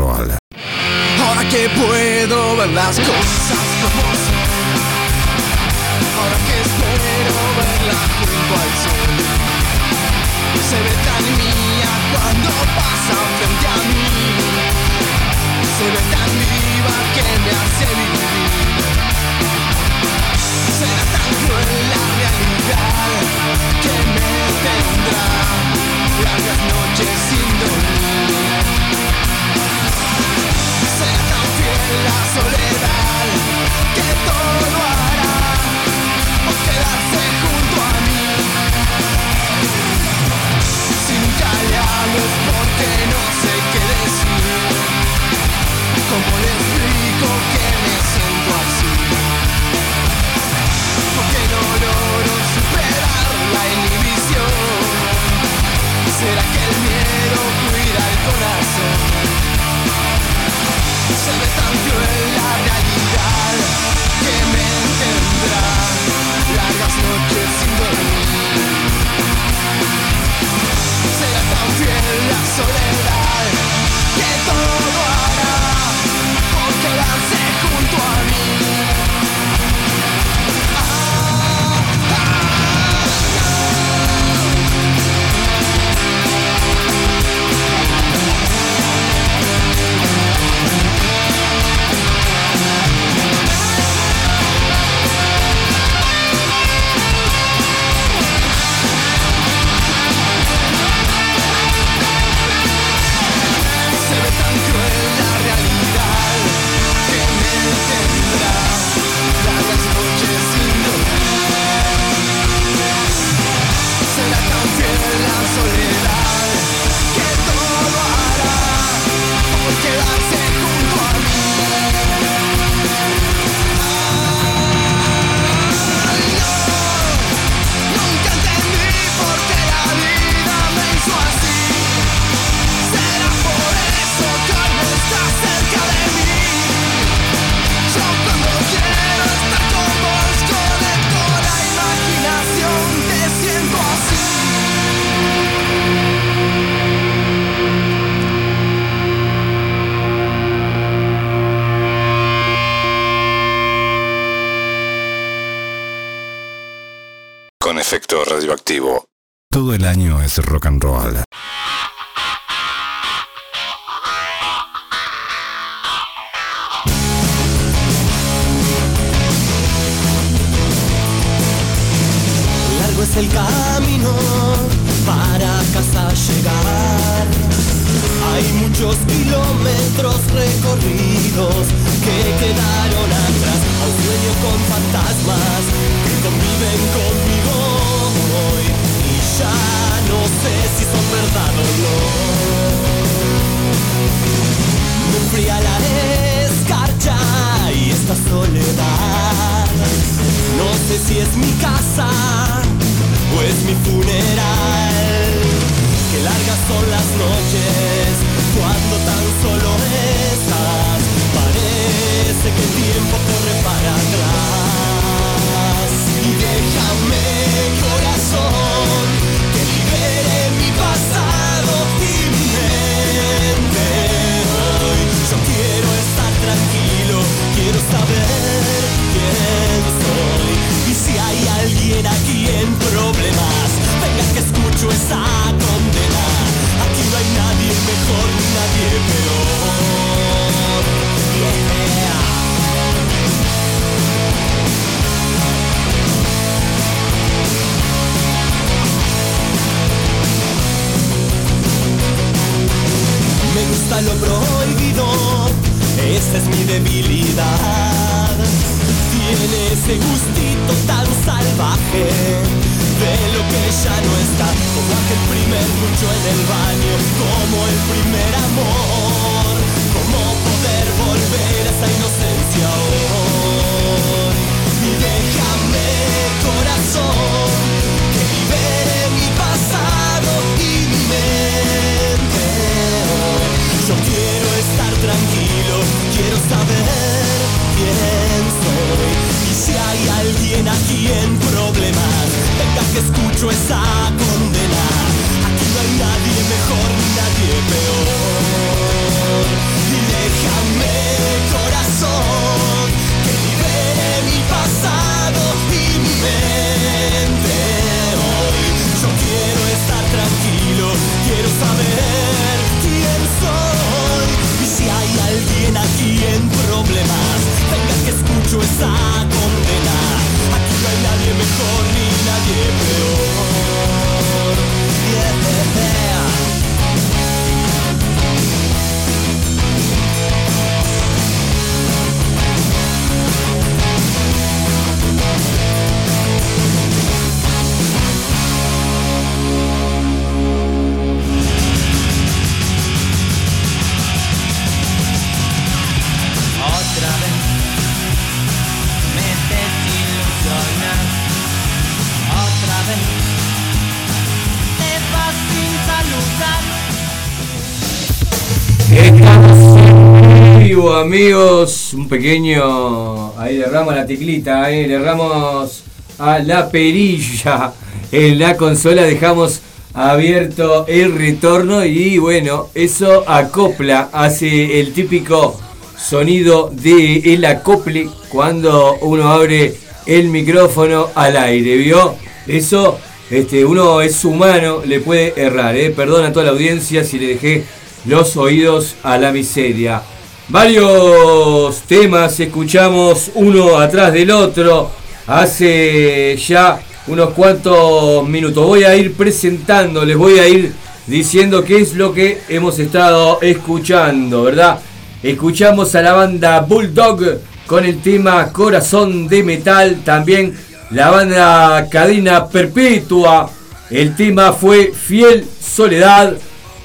Amigos. 361.01 361.95
Un 361.95 362.09
pequeño. 362.09 363.39
Ahí 363.39 363.57
le 363.57 363.65
erramos 363.65 363.95
la 363.95 364.07
teclita, 364.07 364.65
ahí 364.65 364.87
le 364.87 364.95
erramos 364.95 365.83
a 366.19 366.39
la 366.39 366.71
perilla. 366.71 367.73
En 368.13 368.39
la 368.39 368.57
consola 368.57 369.03
dejamos 369.03 369.61
abierto 369.95 370.85
el 370.89 371.17
retorno 371.17 371.85
y 371.85 372.19
bueno, 372.19 372.69
eso 372.75 373.25
acopla, 373.29 374.11
hace 374.13 374.81
el 374.81 374.93
típico 374.93 375.59
sonido 375.97 376.71
de 376.73 377.41
acople 377.47 378.09
cuando 378.29 378.97
uno 379.01 379.31
abre 379.31 379.75
el 380.07 380.29
micrófono 380.29 381.09
al 381.15 381.37
aire, 381.37 381.77
¿vio? 381.77 382.15
Eso, 382.47 382.99
este, 383.31 383.65
uno 383.65 384.01
es 384.01 384.25
humano, 384.25 384.83
le 384.85 385.01
puede 385.01 385.35
errar, 385.37 385.77
¿eh? 385.77 385.91
Perdón 385.91 386.25
a 386.25 386.33
toda 386.33 386.47
la 386.47 386.53
audiencia 386.53 387.05
si 387.05 387.19
le 387.19 387.29
dejé 387.29 387.65
los 388.07 388.37
oídos 388.37 388.97
a 389.03 389.19
la 389.19 389.33
miseria. 389.33 390.03
Varios 390.51 391.83
temas 391.83 392.41
escuchamos 392.41 393.31
uno 393.37 393.79
atrás 393.79 394.13
del 394.13 394.33
otro 394.33 394.91
hace 395.29 396.37
ya 396.37 396.81
unos 397.07 397.31
cuantos 397.35 398.29
minutos. 398.29 398.67
Voy 398.67 398.83
a 398.83 398.97
ir 398.97 399.15
presentando, 399.15 400.05
les 400.05 400.17
voy 400.17 400.41
a 400.41 400.49
ir 400.49 400.73
diciendo 401.07 401.63
qué 401.63 401.81
es 401.81 401.95
lo 401.95 402.13
que 402.13 402.41
hemos 402.49 402.81
estado 402.81 403.41
escuchando, 403.43 404.43
¿verdad? 404.43 404.81
Escuchamos 405.23 405.95
a 405.95 406.03
la 406.03 406.15
banda 406.15 406.59
Bulldog 406.63 407.21
con 407.65 407.85
el 407.85 408.03
tema 408.03 408.53
Corazón 408.53 409.29
de 409.29 409.45
Metal, 409.45 410.01
también 410.05 410.59
la 410.91 411.11
banda 411.11 411.89
Cadena 411.89 412.49
Perpetua, 412.49 413.49
el 413.89 414.17
tema 414.17 414.53
fue 414.53 414.93
Fiel 414.93 415.47
Soledad, 415.61 416.35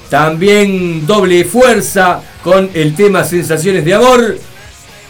también 0.08 1.04
Doble 1.04 1.44
Fuerza 1.44 2.22
con 2.46 2.70
el 2.74 2.94
tema 2.94 3.24
Sensaciones 3.24 3.84
de 3.84 3.92
Amor. 3.94 4.38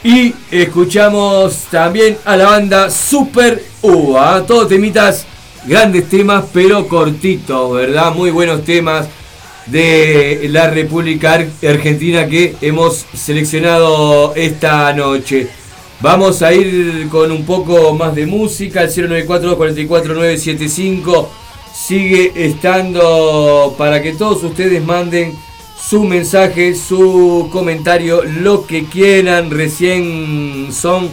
Y 0.03 0.33
escuchamos 0.51 1.65
también 1.71 2.17
a 2.25 2.35
la 2.35 2.47
banda 2.47 2.91
Super 2.91 3.63
Uva. 3.83 4.43
Todos 4.47 4.69
temitas, 4.69 5.27
grandes 5.67 6.09
temas, 6.09 6.47
pero 6.51 6.89
cortitos, 6.89 7.75
¿verdad? 7.75 8.15
Muy 8.15 8.31
buenos 8.31 8.65
temas 8.65 9.07
de 9.67 10.47
la 10.51 10.71
República 10.71 11.35
Ar- 11.35 11.49
Argentina 11.69 12.27
que 12.27 12.57
hemos 12.63 13.05
seleccionado 13.13 14.33
esta 14.35 14.91
noche. 14.95 15.47
Vamos 16.01 16.41
a 16.41 16.55
ir 16.55 17.07
con 17.11 17.31
un 17.31 17.45
poco 17.45 17.93
más 17.93 18.15
de 18.15 18.25
música. 18.25 18.81
El 18.85 18.89
094 18.89 19.59
44 19.59 20.15
975 20.15 21.31
sigue 21.87 22.33
estando 22.35 23.75
para 23.77 24.01
que 24.01 24.13
todos 24.15 24.43
ustedes 24.43 24.83
manden 24.83 25.37
su 25.79 26.05
mensaje, 26.05 26.75
su 26.75 27.49
comentario, 27.53 28.23
lo 28.25 28.67
que 28.67 28.87
quieran. 28.87 29.51
Recién 29.51 30.69
son 30.73 31.11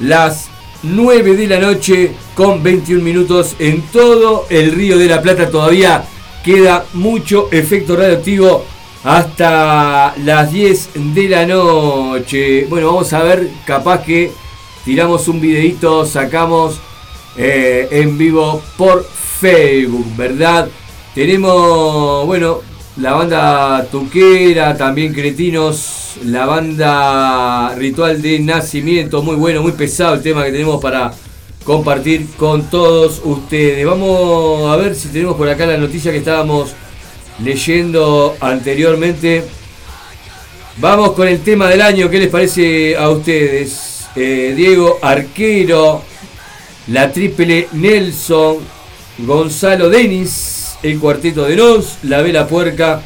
las 0.00 0.48
9 0.82 1.36
de 1.36 1.46
la 1.46 1.58
noche 1.58 2.12
con 2.34 2.62
21 2.62 3.02
minutos 3.02 3.56
en 3.58 3.82
todo 3.82 4.46
el 4.50 4.72
Río 4.72 4.98
de 4.98 5.06
la 5.06 5.22
Plata. 5.22 5.50
Todavía 5.50 6.04
queda 6.42 6.84
mucho 6.94 7.48
efecto 7.52 7.96
radioactivo 7.96 8.64
hasta 9.04 10.14
las 10.18 10.52
10 10.52 10.90
de 11.14 11.28
la 11.28 11.46
noche. 11.46 12.66
Bueno, 12.66 12.88
vamos 12.88 13.12
a 13.12 13.22
ver, 13.22 13.50
capaz 13.64 14.02
que 14.02 14.32
tiramos 14.84 15.28
un 15.28 15.40
videito, 15.40 16.04
sacamos 16.04 16.80
eh, 17.36 17.88
en 17.90 18.18
vivo 18.18 18.62
por 18.76 19.04
Facebook, 19.04 20.06
¿verdad? 20.16 20.68
Tenemos, 21.14 22.26
bueno, 22.26 22.60
la 23.02 23.14
banda 23.14 23.84
Tuquera, 23.90 24.76
también 24.76 25.12
Cretinos, 25.12 26.18
la 26.24 26.46
banda 26.46 27.74
Ritual 27.74 28.22
de 28.22 28.38
Nacimiento, 28.38 29.24
muy 29.24 29.34
bueno, 29.34 29.60
muy 29.60 29.72
pesado 29.72 30.14
el 30.14 30.22
tema 30.22 30.44
que 30.44 30.52
tenemos 30.52 30.80
para 30.80 31.12
compartir 31.64 32.28
con 32.36 32.70
todos 32.70 33.20
ustedes. 33.24 33.84
Vamos 33.84 34.70
a 34.70 34.76
ver 34.76 34.94
si 34.94 35.08
tenemos 35.08 35.34
por 35.34 35.48
acá 35.48 35.66
la 35.66 35.78
noticia 35.78 36.12
que 36.12 36.18
estábamos 36.18 36.74
leyendo 37.42 38.36
anteriormente. 38.38 39.46
Vamos 40.76 41.10
con 41.10 41.26
el 41.26 41.40
tema 41.40 41.68
del 41.68 41.82
año, 41.82 42.08
¿qué 42.08 42.20
les 42.20 42.28
parece 42.28 42.96
a 42.96 43.10
ustedes? 43.10 44.06
Eh, 44.14 44.54
Diego 44.56 45.00
Arquero, 45.02 46.02
la 46.86 47.10
triple 47.10 47.66
Nelson, 47.72 48.58
Gonzalo 49.18 49.90
Denis, 49.90 50.61
el 50.82 50.98
cuarteto 50.98 51.44
de 51.44 51.56
Nos, 51.56 51.98
la 52.02 52.22
Vela 52.22 52.46
Puerca, 52.46 53.02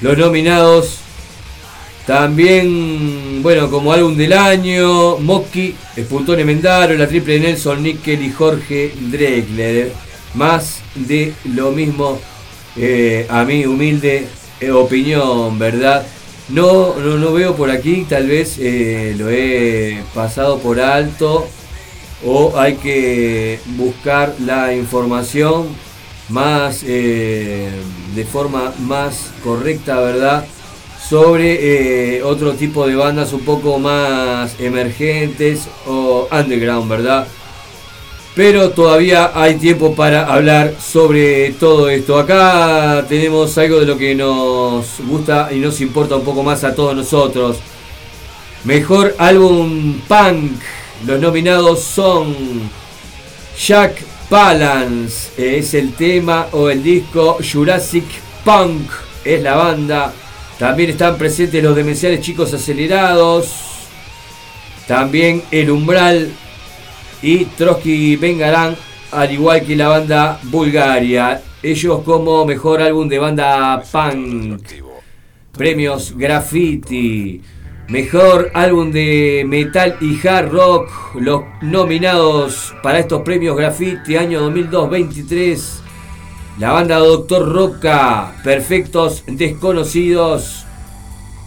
los 0.00 0.16
nominados. 0.16 0.98
También, 2.06 3.42
bueno, 3.42 3.70
como 3.70 3.92
álbum 3.92 4.16
del 4.16 4.32
año, 4.32 5.18
Mosky, 5.18 5.74
Espuntón 5.94 6.44
Mendaro, 6.46 6.94
la 6.94 7.06
triple 7.06 7.38
Nelson 7.38 7.82
Nickel 7.82 8.22
y 8.24 8.32
Jorge 8.32 8.94
Dregler. 8.98 9.92
Más 10.34 10.80
de 10.94 11.34
lo 11.44 11.70
mismo, 11.70 12.18
eh, 12.76 13.26
a 13.28 13.44
mi 13.44 13.66
humilde 13.66 14.26
eh, 14.60 14.70
opinión, 14.70 15.58
¿verdad? 15.58 16.06
No, 16.48 16.94
no, 16.98 17.18
no, 17.18 17.32
veo 17.34 17.54
por 17.54 17.70
aquí, 17.70 18.06
tal 18.08 18.26
vez 18.26 18.56
eh, 18.58 19.14
lo 19.18 19.28
he 19.28 20.02
pasado 20.14 20.58
por 20.60 20.80
alto 20.80 21.46
o 22.24 22.58
hay 22.58 22.76
que 22.76 23.60
buscar 23.76 24.34
la 24.44 24.74
información 24.74 25.68
más 26.28 26.82
eh, 26.86 27.70
de 28.14 28.24
forma 28.24 28.72
más 28.80 29.30
correcta, 29.42 30.00
¿verdad? 30.00 30.46
Sobre 31.08 32.16
eh, 32.16 32.22
otro 32.22 32.52
tipo 32.52 32.86
de 32.86 32.94
bandas 32.96 33.32
un 33.32 33.40
poco 33.40 33.78
más 33.78 34.58
emergentes 34.60 35.68
o 35.86 36.28
underground, 36.30 36.88
¿verdad? 36.90 37.26
Pero 38.34 38.70
todavía 38.70 39.32
hay 39.34 39.56
tiempo 39.56 39.94
para 39.94 40.32
hablar 40.32 40.74
sobre 40.80 41.52
todo 41.52 41.88
esto. 41.88 42.18
Acá 42.18 43.04
tenemos 43.08 43.56
algo 43.58 43.80
de 43.80 43.86
lo 43.86 43.98
que 43.98 44.14
nos 44.14 45.00
gusta 45.08 45.48
y 45.52 45.56
nos 45.56 45.80
importa 45.80 46.16
un 46.16 46.24
poco 46.24 46.42
más 46.42 46.62
a 46.62 46.74
todos 46.74 46.94
nosotros. 46.94 47.56
Mejor 48.64 49.14
álbum 49.18 49.98
punk. 50.06 50.60
Los 51.06 51.20
nominados 51.20 51.82
son 51.82 52.34
Jack 53.58 54.02
Balance 54.30 55.30
es 55.38 55.72
el 55.72 55.94
tema 55.94 56.48
o 56.52 56.68
el 56.68 56.82
disco 56.82 57.38
Jurassic 57.40 58.04
Punk 58.44 58.90
es 59.24 59.42
la 59.42 59.56
banda. 59.56 60.12
También 60.58 60.90
están 60.90 61.16
presentes 61.16 61.62
los 61.62 61.74
demenciales 61.74 62.20
chicos 62.20 62.52
acelerados. 62.52 63.50
También 64.86 65.42
El 65.50 65.70
Umbral 65.70 66.30
y 67.22 67.46
Trotsky 67.46 68.16
Vengarán, 68.16 68.76
al 69.12 69.32
igual 69.32 69.64
que 69.64 69.74
la 69.74 69.88
banda 69.88 70.38
Bulgaria. 70.42 71.40
Ellos 71.62 72.02
como 72.04 72.44
mejor 72.44 72.82
álbum 72.82 73.08
de 73.08 73.18
banda 73.18 73.82
punk. 73.90 74.62
Premios 75.56 76.14
Graffiti. 76.14 77.40
Mejor 77.88 78.50
álbum 78.52 78.92
de 78.92 79.46
metal 79.48 79.96
y 80.02 80.26
hard 80.26 80.50
rock. 80.50 80.90
Los 81.14 81.44
nominados 81.62 82.74
para 82.82 82.98
estos 82.98 83.22
premios 83.22 83.56
Graffiti 83.56 84.14
año 84.14 84.46
2002-23. 84.50 85.80
La 86.58 86.72
banda 86.72 86.98
Doctor 86.98 87.50
Roca. 87.50 88.34
Perfectos 88.44 89.24
Desconocidos. 89.26 90.66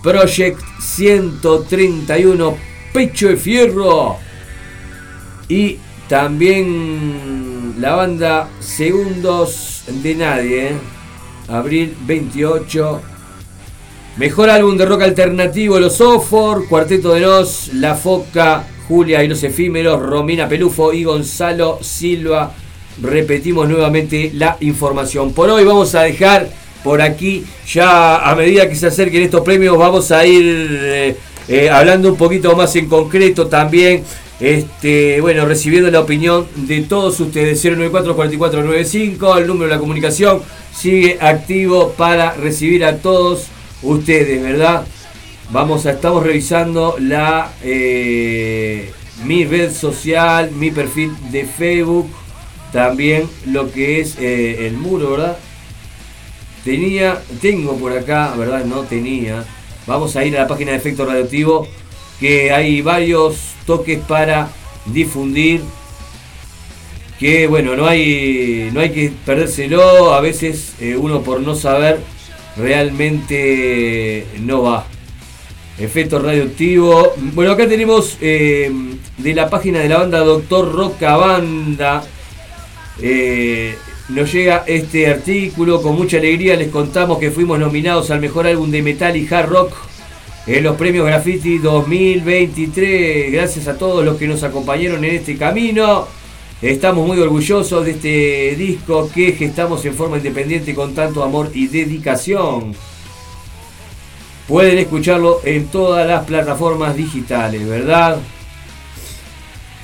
Project 0.02 0.60
131. 0.80 2.58
Pecho 2.92 3.28
de 3.28 3.38
Fierro. 3.38 4.18
Y 5.48 5.78
también 6.10 7.76
la 7.78 7.94
banda 7.98 8.50
Segundos 8.60 9.84
de 9.88 10.16
Nadie. 10.16 10.70
¿eh? 10.70 10.74
Abril 11.50 11.96
28 12.08 13.11
Mejor 14.18 14.50
álbum 14.50 14.76
de 14.76 14.86
rock 14.86 15.04
alternativo, 15.04 15.80
Los 15.80 16.02
Ofor, 16.02 16.68
Cuarteto 16.68 17.14
de 17.14 17.22
Nos, 17.22 17.74
La 17.76 17.96
Foca, 17.96 18.68
Julia 18.86 19.24
y 19.24 19.30
los 19.30 19.42
Efímeros, 19.42 20.02
Romina 20.02 20.50
Pelufo 20.50 20.92
y 20.92 21.06
Gonzalo 21.06 21.80
Silva. 21.82 22.54
Repetimos 23.02 23.70
nuevamente 23.70 24.32
la 24.34 24.58
información. 24.60 25.32
Por 25.32 25.50
hoy 25.50 25.64
vamos 25.64 25.96
a 25.96 26.02
dejar 26.02 26.50
por 26.84 27.02
aquí, 27.02 27.46
ya 27.66 28.30
a 28.30 28.36
medida 28.36 28.68
que 28.68 28.76
se 28.76 28.88
acerquen 28.88 29.24
estos 29.24 29.42
premios, 29.42 29.78
vamos 29.78 30.12
a 30.12 30.26
ir 30.26 30.80
eh, 30.84 31.16
eh, 31.48 31.70
hablando 31.70 32.10
un 32.10 32.18
poquito 32.18 32.54
más 32.54 32.76
en 32.76 32.88
concreto 32.88 33.48
también. 33.48 34.04
Este, 34.42 35.22
bueno, 35.22 35.46
recibiendo 35.46 35.90
la 35.90 36.02
opinión 36.02 36.48
de 36.56 36.82
todos 36.82 37.18
ustedes. 37.22 37.64
094 37.64 38.14
4495, 38.14 39.38
el 39.38 39.48
número 39.48 39.68
de 39.68 39.76
la 39.76 39.80
comunicación 39.80 40.42
sigue 40.76 41.18
activo 41.22 41.94
para 41.96 42.34
recibir 42.34 42.84
a 42.84 42.98
todos 42.98 43.51
ustedes, 43.84 44.42
¿verdad? 44.42 44.86
Vamos 45.52 45.86
a, 45.86 45.92
estamos 45.92 46.24
revisando 46.24 46.96
la 47.00 47.52
eh, 47.64 48.92
mi 49.26 49.46
red 49.46 49.72
social, 49.72 50.52
mi 50.52 50.72
perfil 50.72 51.12
de 51.32 51.46
Facebook, 51.46 52.10
también 52.72 53.30
lo 53.46 53.72
que 53.72 54.00
es 54.00 54.18
eh, 54.20 54.68
el 54.68 54.74
muro, 54.74 55.12
¿verdad? 55.12 55.38
Tenía, 56.64 57.22
tengo 57.42 57.76
por 57.78 57.92
acá, 57.92 58.34
¿verdad? 58.38 58.66
No 58.66 58.82
tenía. 58.84 59.44
Vamos 59.88 60.16
a 60.16 60.24
ir 60.24 60.38
a 60.38 60.44
la 60.44 60.48
página 60.48 60.72
de 60.72 60.78
Efecto 60.78 61.06
Radioactivo, 61.06 61.68
que 62.20 62.52
hay 62.52 62.82
varios 62.82 63.56
toques 63.66 64.00
para 64.00 64.50
difundir. 64.86 65.62
Que 67.20 67.48
bueno, 67.48 67.76
no 67.76 67.88
hay, 67.88 68.70
no 68.74 68.80
hay 68.80 68.92
que 68.92 69.12
perdérselo. 69.26 70.14
A 70.14 70.22
veces 70.22 70.76
eh, 70.80 70.96
uno 70.96 71.22
por 71.22 71.42
no 71.42 71.56
saber 71.56 72.00
realmente 72.58 74.26
no 74.40 74.64
va. 74.64 74.86
Efecto 75.80 76.20
radioactivo. 76.20 77.14
Bueno, 77.34 77.54
acá 77.54 77.68
tenemos 77.68 78.18
eh, 78.22 78.72
de 79.18 79.34
la 79.34 79.50
página 79.50 79.80
de 79.80 79.90
la 79.90 80.00
banda 80.00 80.20
Doctor 80.20 80.72
Roca 80.72 81.18
Banda. 81.18 82.04
Eh, 83.02 83.76
nos 84.10 84.32
llega 84.32 84.64
este 84.68 85.08
artículo. 85.08 85.82
Con 85.82 85.96
mucha 85.96 86.18
alegría 86.18 86.56
les 86.56 86.70
contamos 86.70 87.18
que 87.18 87.32
fuimos 87.32 87.58
nominados 87.58 88.12
al 88.12 88.20
mejor 88.20 88.48
álbum 88.48 88.70
de 88.70 88.82
metal 88.82 89.16
y 89.16 89.28
hard 89.34 89.50
rock 89.50 89.74
en 90.46 90.64
los 90.64 90.76
premios 90.76 91.08
Graffiti 91.08 91.58
2023. 91.58 93.32
Gracias 93.32 93.68
a 93.68 93.78
todos 93.78 94.04
los 94.04 94.18
que 94.18 94.28
nos 94.28 94.44
acompañaron 94.44 95.04
en 95.04 95.16
este 95.16 95.38
camino. 95.38 96.08
Estamos 96.62 97.08
muy 97.08 97.18
orgullosos 97.18 97.84
de 97.84 97.92
este 97.92 98.56
disco 98.56 99.10
que 99.12 99.32
gestamos 99.32 99.84
en 99.84 99.96
forma 99.96 100.18
independiente 100.18 100.76
con 100.76 100.94
tanto 100.94 101.24
amor 101.24 101.50
y 101.56 101.66
dedicación. 101.66 102.76
Pueden 104.48 104.78
escucharlo 104.78 105.40
en 105.44 105.70
todas 105.70 106.08
las 106.08 106.24
plataformas 106.24 106.96
digitales, 106.96 107.68
¿verdad? 107.68 108.20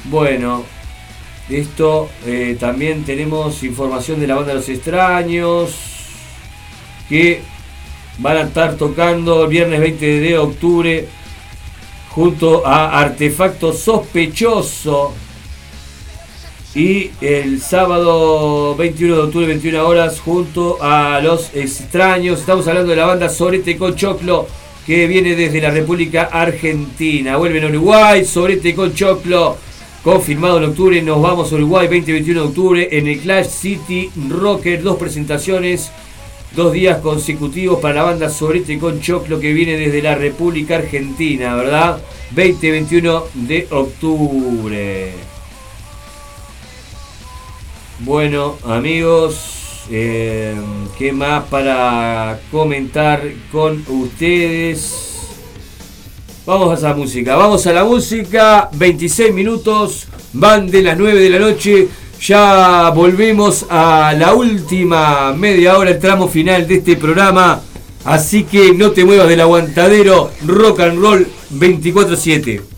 Bueno, 0.03 0.65
esto 1.49 2.09
eh, 2.27 2.55
también 2.59 3.03
tenemos 3.03 3.63
información 3.63 4.19
de 4.19 4.27
la 4.27 4.35
banda 4.35 4.49
de 4.49 4.59
los 4.59 4.69
extraños 4.69 5.75
que 7.09 7.41
van 8.19 8.37
a 8.37 8.41
estar 8.41 8.75
tocando 8.75 9.45
el 9.45 9.49
viernes 9.49 9.79
20 9.79 10.19
de 10.19 10.37
octubre 10.37 11.07
junto 12.09 12.67
a 12.67 12.99
Artefacto 12.99 13.73
Sospechoso 13.73 15.15
y 16.77 17.09
el 17.21 17.59
sábado 17.59 18.75
21 18.75 19.15
de 19.15 19.21
octubre, 19.23 19.47
21 19.47 19.87
horas, 19.87 20.19
junto 20.19 20.77
a 20.79 21.19
los 21.21 21.49
extraños. 21.55 22.39
Estamos 22.39 22.67
hablando 22.67 22.91
de 22.91 22.97
la 22.97 23.07
banda 23.07 23.29
Sorete 23.29 23.75
con 23.77 23.95
Choclo, 23.95 24.45
que 24.85 25.07
viene 25.07 25.35
desde 25.35 25.59
la 25.59 25.71
República 25.71 26.29
Argentina. 26.31 27.35
Vuelven 27.37 27.63
a 27.63 27.67
Uruguay, 27.69 28.23
Sorete 28.23 28.75
con 28.75 28.93
Choclo. 28.93 29.57
Confirmado 30.03 30.59
en 30.59 30.65
octubre, 30.65 31.01
nos 31.01 31.19
vamos 31.19 31.51
a 31.51 31.55
Uruguay 31.55 31.87
20-21 31.87 32.23
de 32.25 32.39
octubre 32.39 32.87
en 32.91 33.07
el 33.07 33.19
Clash 33.21 33.47
City 33.47 34.11
Rocker. 34.29 34.83
Dos 34.83 34.97
presentaciones, 34.97 35.89
dos 36.55 36.73
días 36.73 36.99
consecutivos 36.99 37.79
para 37.79 37.95
la 37.95 38.03
banda 38.03 38.29
Sorete 38.29 38.77
con 38.77 39.01
Choclo 39.01 39.39
que 39.39 39.51
viene 39.51 39.77
desde 39.77 40.03
la 40.03 40.13
República 40.13 40.75
Argentina, 40.75 41.55
¿verdad? 41.55 41.99
20-21 42.35 43.23
de 43.33 43.67
octubre. 43.71 45.36
Bueno, 47.99 48.57
amigos, 48.63 49.85
eh, 49.89 50.55
¿qué 50.99 51.11
más 51.11 51.45
para 51.45 52.39
comentar 52.51 53.23
con 53.51 53.83
ustedes? 53.87 54.93
Vamos 56.45 56.69
a 56.69 56.73
esa 56.75 56.93
música, 56.93 57.35
vamos 57.35 57.65
a 57.65 57.73
la 57.73 57.83
música, 57.83 58.69
26 58.73 59.33
minutos, 59.33 60.07
van 60.33 60.69
de 60.69 60.83
las 60.83 60.95
9 60.95 61.19
de 61.19 61.29
la 61.31 61.39
noche, 61.39 61.87
ya 62.21 62.91
volvemos 62.91 63.65
a 63.67 64.13
la 64.15 64.35
última 64.35 65.33
media 65.33 65.75
hora, 65.75 65.89
el 65.89 65.99
tramo 65.99 66.27
final 66.27 66.67
de 66.67 66.75
este 66.75 66.97
programa, 66.97 67.61
así 68.05 68.43
que 68.43 68.73
no 68.75 68.91
te 68.91 69.05
muevas 69.05 69.27
del 69.27 69.41
aguantadero, 69.41 70.29
rock 70.45 70.81
and 70.81 71.01
roll 71.01 71.27
24/7. 71.49 72.76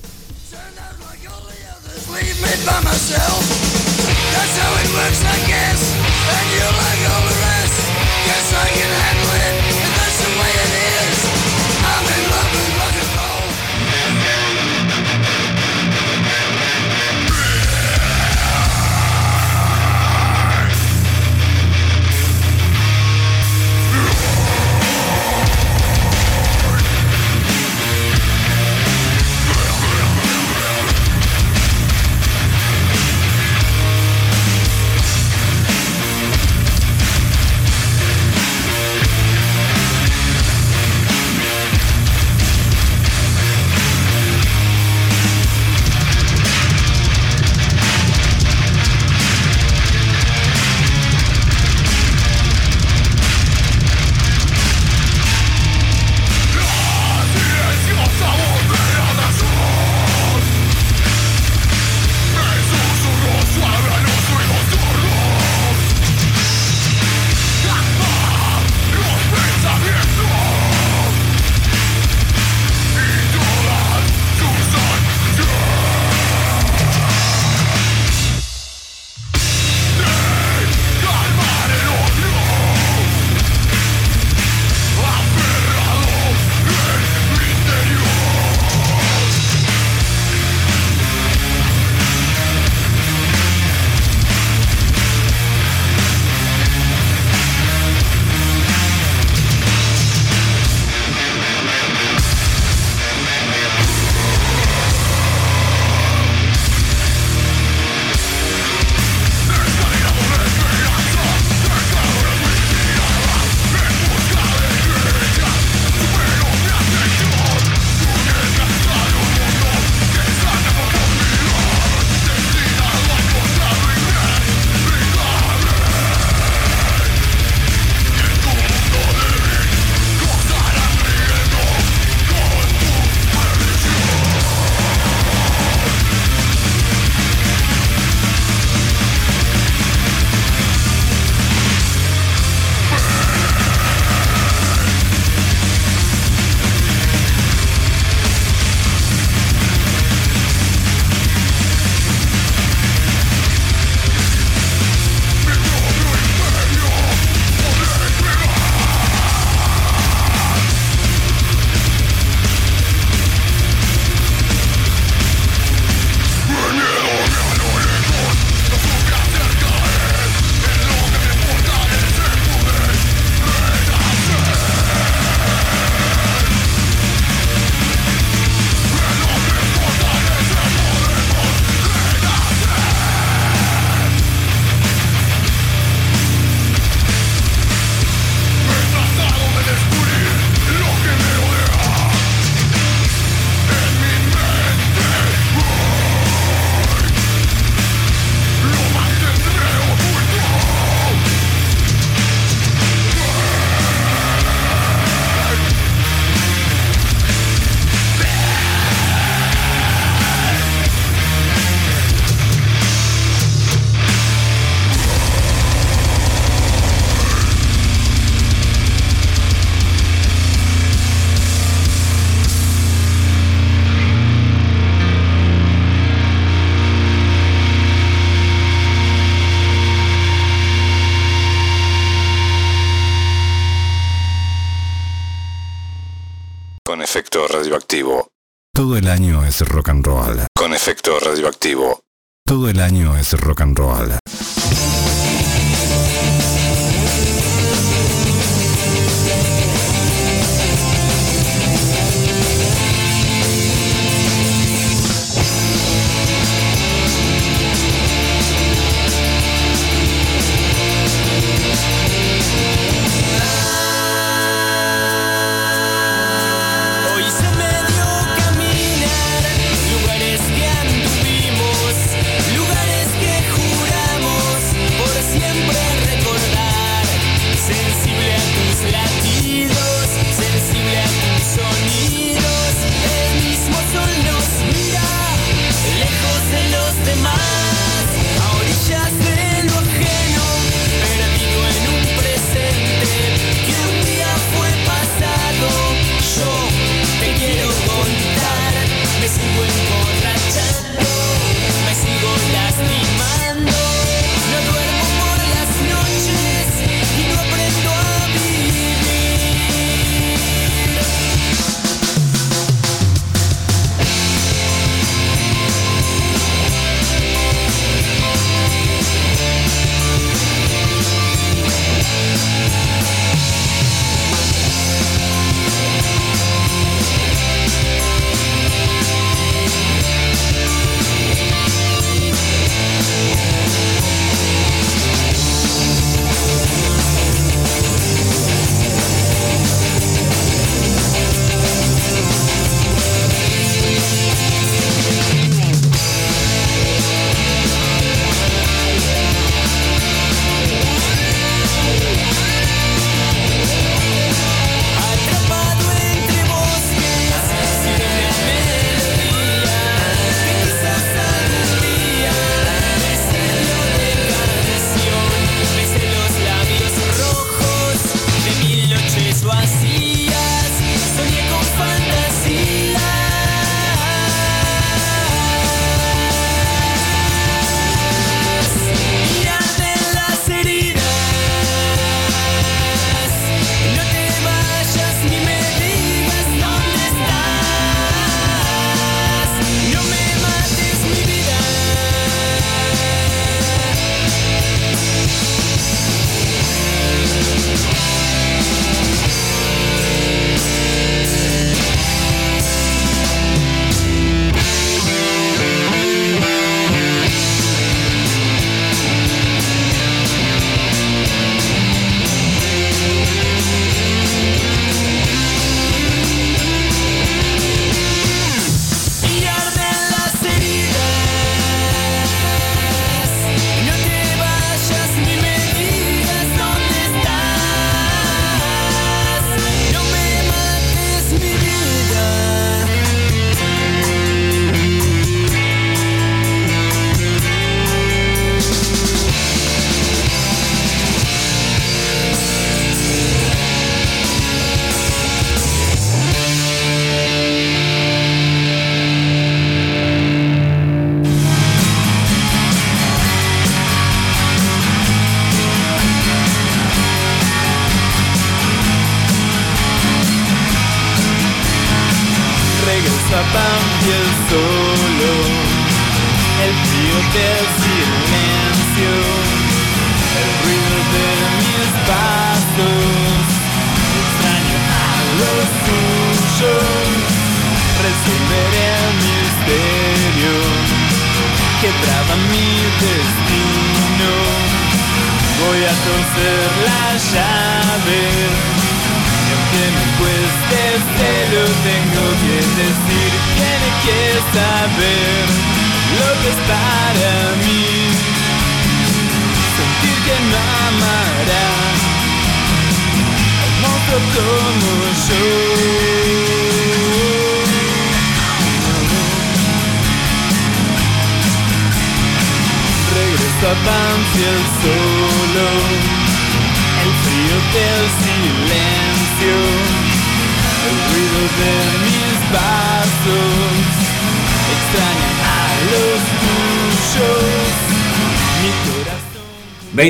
Radioactivo. 237.70 238.30
Todo 238.74 238.98
el 238.98 239.08
año 239.08 239.46
es 239.46 239.62
rock 239.62 239.90
and 239.90 240.04
roll. 240.04 240.40
Con 240.56 240.74
efecto 240.74 241.20
radioactivo. 241.20 242.00
Todo 242.44 242.68
el 242.68 242.80
año 242.80 243.16
es 243.16 243.40
rock 243.40 243.62
and 243.62 243.78
roll. 243.78 244.18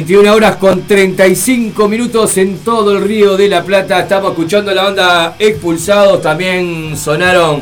21 0.09 0.33
horas 0.33 0.55
con 0.55 0.87
35 0.87 1.87
minutos 1.87 2.35
en 2.37 2.57
todo 2.61 2.97
el 2.97 3.03
Río 3.03 3.37
de 3.37 3.47
la 3.47 3.63
Plata. 3.63 3.99
Estamos 3.99 4.31
escuchando 4.31 4.73
la 4.73 4.85
banda 4.85 5.35
Expulsados. 5.37 6.19
También 6.23 6.97
sonaron 6.97 7.61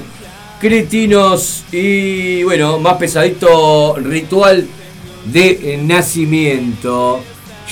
Cretinos 0.57 1.65
y 1.73 2.43
bueno, 2.43 2.79
más 2.79 2.93
pesadito 2.93 3.97
ritual 3.97 4.65
de 5.25 5.77
nacimiento. 5.83 7.19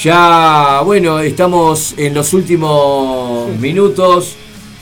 Ya, 0.03 0.81
bueno, 0.83 1.21
estamos 1.21 1.95
en 1.97 2.13
los 2.13 2.33
últimos 2.33 3.57
minutos. 3.57 4.35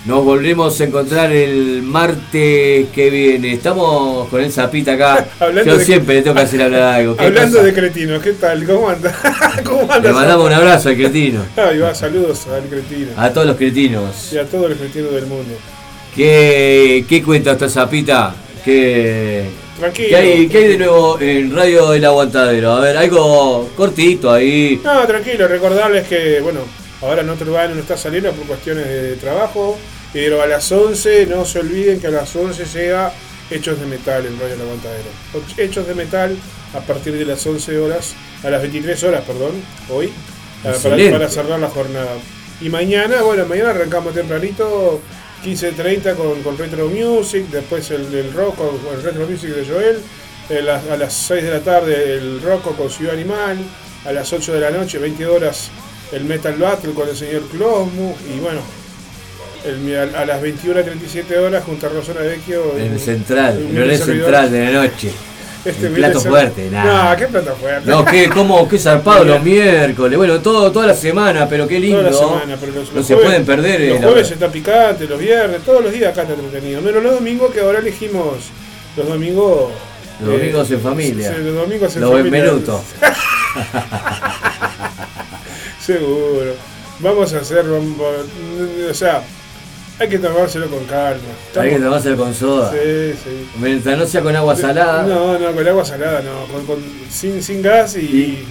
Nos 0.06 0.22
volvemos 0.26 0.80
a 0.82 0.84
encontrar 0.84 1.32
el 1.32 1.82
martes 1.82 2.90
que 2.94 3.10
viene. 3.10 3.54
Estamos 3.54 4.28
con 4.28 4.42
el 4.42 4.52
Zapita 4.52 4.94
acá. 4.94 5.26
Yo 5.66 5.80
siempre 5.80 6.16
le 6.16 6.22
tengo 6.24 6.36
que 6.36 6.42
hacer 6.42 6.62
hablar 6.62 6.82
algo. 6.96 7.16
¿Qué 7.18 7.24
Hablando 7.24 7.58
pasa? 7.58 7.68
de 7.68 7.74
cretinos, 7.74 8.22
¿qué 8.22 8.34
tal? 8.34 8.66
¿Cómo 8.66 8.90
anda? 8.90 9.16
¿Cómo 9.64 9.82
anda? 9.84 10.00
Le 10.02 10.14
mandamos 10.14 10.46
un 10.48 10.54
abrazo 10.54 10.90
al 10.90 10.96
cretino. 10.98 11.46
Ahí 11.56 11.80
va, 11.80 11.96
saludos 11.96 12.46
al 12.48 12.64
cretino. 12.64 13.12
A 13.16 13.32
todos 13.32 13.48
los 13.48 13.56
cretinos. 13.56 14.34
Y 14.34 14.38
a 14.40 14.46
todos 14.46 14.70
los 14.72 14.78
cretinos 14.78 15.14
del 15.14 15.26
mundo. 15.26 15.56
¿Qué, 16.14 17.06
qué 17.08 17.24
cuenta 17.24 17.54
esta 17.54 17.70
zapita? 17.70 18.36
¿Qué, 18.66 19.46
Tranquilo. 19.80 20.10
¿qué 20.10 20.16
hay, 20.18 20.48
qué 20.50 20.58
hay 20.58 20.68
de 20.68 20.78
nuevo 20.80 21.18
en 21.22 21.56
Radio 21.56 21.92
del 21.92 22.04
Aguantadero? 22.04 22.74
A 22.74 22.82
ver, 22.82 22.98
algo 22.98 23.70
cortito 23.78 24.32
ahí. 24.32 24.82
No, 24.84 25.08
tranquilo, 25.08 25.48
recordarles 25.48 26.08
que, 26.08 26.42
bueno, 26.42 26.60
ahora 27.02 27.24
Notre 27.24 27.50
Dame 27.50 27.76
no 27.76 27.82
está 27.82 27.96
saliendo 27.98 28.32
por 28.34 28.46
cuestiones 28.48 28.86
de 28.86 29.16
trabajo, 29.16 29.78
pero 30.14 30.42
a 30.44 30.48
las 30.48 30.72
11, 30.72 31.26
no 31.26 31.44
se 31.44 31.60
olviden 31.60 32.00
que 32.00 32.08
a 32.08 32.12
las 32.12 32.36
11 32.36 32.66
llega 32.66 33.12
Hechos 33.50 33.80
de 33.80 33.88
Metal 33.88 34.26
en 34.26 34.40
Radio 34.40 34.62
Aguantadero. 34.62 35.10
Hechos 35.58 35.88
de 35.88 35.96
Metal 35.96 36.38
a 36.74 36.80
partir 36.82 37.14
de 37.14 37.26
las 37.26 37.46
11 37.46 37.78
horas, 37.80 38.14
a 38.44 38.50
las 38.50 38.62
23 38.62 39.04
horas, 39.04 39.24
perdón, 39.26 39.52
hoy, 39.90 40.12
para, 40.64 40.76
cerrar 41.30 41.60
la 41.60 41.70
jornada. 41.70 42.12
Y 42.62 42.70
mañana, 42.70 43.22
bueno, 43.22 43.46
mañana 43.46 43.72
arrancamos 43.72 44.14
tempranito, 44.14 45.02
15.30 45.44 46.16
con, 46.16 46.42
con 46.42 46.58
Retro 46.58 46.88
Music, 46.88 47.48
después 47.52 47.90
el, 47.92 48.14
el 48.14 48.32
rock 48.34 48.56
con 48.56 48.96
el 48.96 49.04
Retro 49.04 49.28
Music 49.28 49.50
de 49.50 49.66
Joel, 49.66 50.00
eh, 50.50 50.70
a 50.70 50.98
las 50.98 51.14
6 51.14 51.44
de 51.44 51.52
la 51.52 51.60
tarde 51.62 52.14
el 52.14 52.42
rock 52.42 52.76
con 52.76 52.90
Ciudad 52.90 53.14
Animal, 53.14 53.58
a 54.06 54.12
las 54.12 54.32
8 54.32 54.54
de 54.54 54.60
la 54.60 54.72
noche, 54.72 55.00
20 55.00 55.26
horas, 55.26 55.70
el 56.12 56.26
Metal 56.26 56.56
Battle 56.56 56.94
con 56.94 57.10
el 57.10 57.16
señor 57.16 57.44
Closmu, 57.50 58.16
y 58.34 58.40
bueno, 58.40 58.62
el- 59.66 60.16
a, 60.16 60.22
a 60.22 60.26
las 60.26 60.42
21.37 60.42 61.38
horas 61.38 61.64
junto 61.64 61.88
a 61.88 61.90
Rosana 61.90 62.22
Vecchio. 62.22 62.78
En 62.78 62.94
el 62.94 63.00
central, 63.00 63.60
en 63.70 63.78
el 63.78 63.98
central 63.98 64.52
de 64.52 64.66
la 64.66 64.72
noche. 64.84 65.12
Este 65.66 65.88
el 65.88 65.94
viene 65.94 66.12
plato 66.12 66.20
fuerte, 66.30 66.70
nada. 66.70 67.12
No, 67.12 67.16
qué 67.18 67.28
plato 67.28 67.56
fuerte. 67.56 67.90
No, 67.90 68.04
qué, 68.04 68.30
cómo, 68.30 68.68
qué 68.68 68.78
zarpado 68.78 69.24
los 69.24 69.42
miércoles. 69.42 70.18
Bueno, 70.18 70.42
todo, 70.42 70.70
toda 70.74 70.88
la 70.88 70.94
semana, 70.94 71.48
pero 71.48 71.66
qué 71.70 71.80
lindo. 71.80 72.00
Toda 72.02 72.12
la 72.12 72.18
semana, 72.18 72.58
pero 72.60 72.74
los, 72.74 72.90
no 72.90 72.96
los 72.98 73.08
se 73.08 73.14
jueves- 73.16 73.30
pueden 73.30 73.46
perder. 73.46 73.82
eh, 73.82 73.90
Los 73.92 74.02
la 74.02 74.08
jueves 74.08 74.32
está 74.32 74.52
picante, 74.52 75.08
los 75.08 75.18
viernes, 75.20 75.62
todos 75.64 75.82
los 75.82 75.94
días 75.94 76.12
acá 76.12 76.24
está 76.24 76.34
entretenido. 76.34 76.82
Menos 76.82 77.02
los 77.02 77.14
domingos 77.14 77.54
que 77.54 77.62
ahora 77.62 77.80
elegimos 77.80 78.36
los 78.98 79.08
domingos. 79.08 79.72
Los 80.20 80.32
domingos 80.38 80.70
en 80.72 80.82
familia. 80.82 81.32
los 81.40 81.56
domingos 81.56 81.96
en 81.96 82.02
Los 82.02 82.12
familia. 82.12 82.32
Benvenuto. 82.42 82.84
Seguro. 85.86 86.54
Vamos 87.00 87.34
a 87.34 87.40
hacer. 87.40 87.66
O 87.68 88.94
sea, 88.94 89.22
hay 90.00 90.10
que 90.10 90.18
tomárselo 90.20 90.68
con 90.70 90.84
calma. 90.86 91.22
Hay 91.60 91.70
que 91.72 91.80
tomárselo 91.80 92.18
con 92.18 92.34
soda. 92.34 92.72
Sí, 92.72 93.14
sí. 93.24 93.48
Mientras 93.62 93.98
no 93.98 94.06
sea 94.06 94.22
con 94.22 94.36
agua 94.36 94.56
salada. 94.56 95.04
No, 95.04 95.38
no, 95.40 95.52
con 95.54 95.68
agua 95.68 95.86
salada, 95.86 96.22
no. 96.22 96.52
Con, 96.54 96.66
con- 96.66 96.84
sin, 97.10 97.42
sin 97.42 97.62
gas 97.62 97.96
y. 97.98 98.44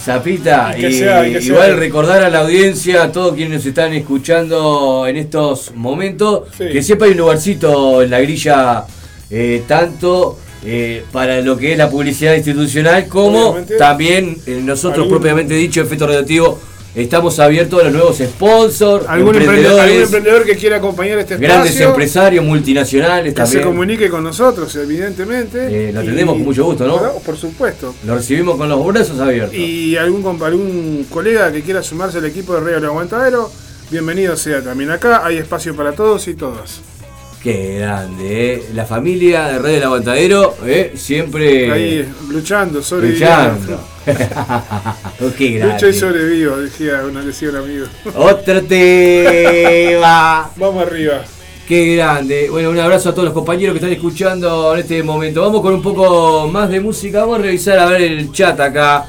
Zapita, 0.00 0.74
Y 0.76 0.80
que 0.82 0.90
y 0.90 0.98
sea, 0.98 1.26
y 1.26 1.32
que 1.32 1.40
sea. 1.40 1.48
igual 1.54 1.76
recordar 1.78 2.22
a 2.22 2.28
la 2.28 2.40
audiencia, 2.40 3.04
a 3.04 3.12
todos 3.12 3.34
quienes 3.34 3.58
nos 3.58 3.66
están 3.66 3.94
escuchando 3.94 5.06
en 5.06 5.16
estos 5.16 5.72
momentos, 5.74 6.48
Sí. 6.58 6.64
que 6.70 6.82
siempre 6.82 7.06
hay 7.06 7.12
un 7.12 7.18
lugarcito 7.20 8.02
en 8.02 8.10
la 8.10 8.20
grilla, 8.20 8.84
eh, 9.30 9.62
tanto 9.66 10.38
eh, 10.66 11.04
para 11.12 11.40
lo 11.40 11.56
que 11.56 11.72
es 11.72 11.78
la 11.78 11.88
publicidad 11.88 12.34
institucional, 12.34 13.06
como 13.08 13.48
Obviamente. 13.50 13.76
también 13.76 14.36
eh, 14.46 14.60
nosotros 14.62 15.04
Algún- 15.04 15.10
propiamente 15.18 15.54
dicho, 15.54 15.80
Efecto 15.80 16.06
Radioactivo, 16.06 16.58
estamos 16.94 17.38
abiertos 17.38 17.80
a 17.80 17.84
los 17.84 17.92
nuevos 17.92 18.18
sponsors, 18.18 19.06
algún 19.08 19.34
emprendedor, 19.34 19.80
algún 19.80 19.82
emprendedores, 19.82 20.02
emprendedor 20.04 20.44
que 20.44 20.56
quiera 20.56 20.76
acompañar 20.76 21.18
este 21.18 21.36
grandes 21.36 21.70
espacio. 21.70 21.88
empresarios, 21.88 22.44
multinacionales 22.44 23.34
Que 23.34 23.46
se 23.46 23.60
comunique 23.60 24.08
con 24.08 24.22
nosotros, 24.22 24.74
evidentemente. 24.76 25.88
Eh, 25.88 25.92
lo 25.92 26.00
atendemos 26.00 26.34
con 26.36 26.44
mucho 26.44 26.64
gusto, 26.64 26.86
¿no? 26.86 27.00
Por 27.20 27.36
supuesto. 27.36 27.94
Lo 28.04 28.16
recibimos 28.16 28.56
con 28.56 28.68
los 28.68 28.86
brazos 28.86 29.18
abiertos. 29.20 29.54
Y 29.54 29.96
algún, 29.96 30.24
algún 30.42 31.06
colega 31.10 31.50
que 31.52 31.62
quiera 31.62 31.82
sumarse 31.82 32.18
al 32.18 32.24
equipo 32.26 32.54
de 32.54 32.60
Radio 32.60 32.76
El 32.78 32.84
Aguantadero, 32.84 33.50
bienvenido 33.90 34.36
sea 34.36 34.62
también 34.62 34.90
acá. 34.90 35.24
Hay 35.24 35.38
espacio 35.38 35.74
para 35.74 35.92
todos 35.92 36.28
y 36.28 36.34
todas. 36.34 36.80
Qué 37.44 37.76
grande, 37.78 38.54
¿eh? 38.54 38.62
La 38.72 38.86
familia 38.86 39.48
de 39.48 39.58
Red 39.58 39.74
del 39.74 39.82
Aguantadero, 39.82 40.56
¿eh? 40.64 40.94
Siempre 40.96 41.70
Ahí 41.70 42.08
luchando, 42.30 42.82
sobreviviendo. 42.82 43.50
luchando. 43.60 43.84
Qué 45.36 45.50
grande. 45.50 45.74
Lucha 45.74 45.88
y 45.88 45.92
sobrevivo, 45.92 46.56
decía, 46.56 47.02
una, 47.04 47.20
un 47.20 47.56
amigo. 47.56 47.86
Otro 48.14 48.62
tema. 48.62 50.50
Vamos 50.56 50.86
arriba. 50.86 51.22
Qué 51.68 51.96
grande. 51.96 52.48
Bueno, 52.48 52.70
un 52.70 52.78
abrazo 52.78 53.10
a 53.10 53.12
todos 53.12 53.26
los 53.26 53.34
compañeros 53.34 53.74
que 53.74 53.78
están 53.78 53.92
escuchando 53.92 54.72
en 54.72 54.80
este 54.80 55.02
momento. 55.02 55.42
Vamos 55.42 55.60
con 55.60 55.74
un 55.74 55.82
poco 55.82 56.48
más 56.50 56.70
de 56.70 56.80
música. 56.80 57.20
Vamos 57.20 57.40
a 57.40 57.42
revisar 57.42 57.78
a 57.78 57.84
ver 57.84 58.00
el 58.00 58.32
chat 58.32 58.58
acá. 58.58 59.04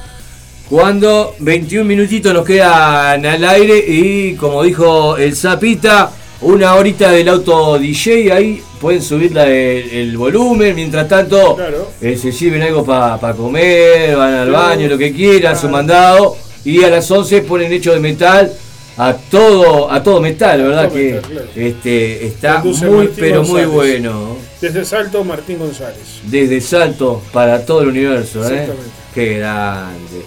Cuando 0.70 1.36
21 1.40 1.86
minutitos 1.86 2.34
nos 2.34 2.46
quedan 2.46 3.26
al 3.26 3.46
aire 3.46 3.78
y 3.88 4.36
como 4.36 4.62
dijo 4.62 5.16
el 5.16 5.38
Zapita, 5.38 6.12
una 6.42 6.76
horita 6.76 7.12
del 7.12 7.30
auto 7.30 7.78
DJ 7.80 8.32
ahí 8.34 8.62
pueden 8.80 9.02
subir 9.02 9.32
la- 9.34 9.48
el, 9.48 9.90
el 9.90 10.18
volumen. 10.18 10.76
Mientras 10.76 11.08
tanto, 11.08 11.56
Claro. 11.56 11.90
eh, 12.02 12.18
se 12.18 12.32
sirven 12.32 12.62
algo 12.62 12.84
para 12.86 13.34
comer, 13.34 14.16
van 14.16 14.34
al 14.34 14.52
baño, 14.52 14.88
lo 14.88 14.98
que 14.98 15.14
quieran, 15.14 15.58
su 15.58 15.70
mandado. 15.70 16.36
Y 16.64 16.84
a 16.84 16.90
las 16.90 17.10
11 17.10 17.42
ponen 17.44 17.72
hecho 17.72 17.94
de 17.94 18.00
metal 18.00 18.52
a 18.98 19.14
todo 19.14 19.92
a 19.92 20.02
todo 20.02 20.22
metal, 20.22 20.62
¿verdad? 20.64 20.86
todo 20.88 20.94
que 20.96 21.14
metal, 21.14 21.30
claro. 21.32 21.48
este 21.56 22.26
está 22.28 22.62
Conduce 22.62 22.86
muy 22.86 22.98
Martín 23.08 23.16
pero 23.20 23.44
muy 23.44 23.66
bueno. 23.66 24.38
Desde 24.62 24.86
Salto, 24.86 25.24
Martín 25.24 25.60
González. 25.60 26.22
Desde 26.24 26.60
Salto 26.62 27.22
para 27.32 27.66
todo 27.66 27.82
el 27.82 27.90
universo, 27.90 28.40
¿eh? 28.44 28.62
Exactamente. 28.62 28.90
Qué 29.14 29.38
grande. 29.38 30.26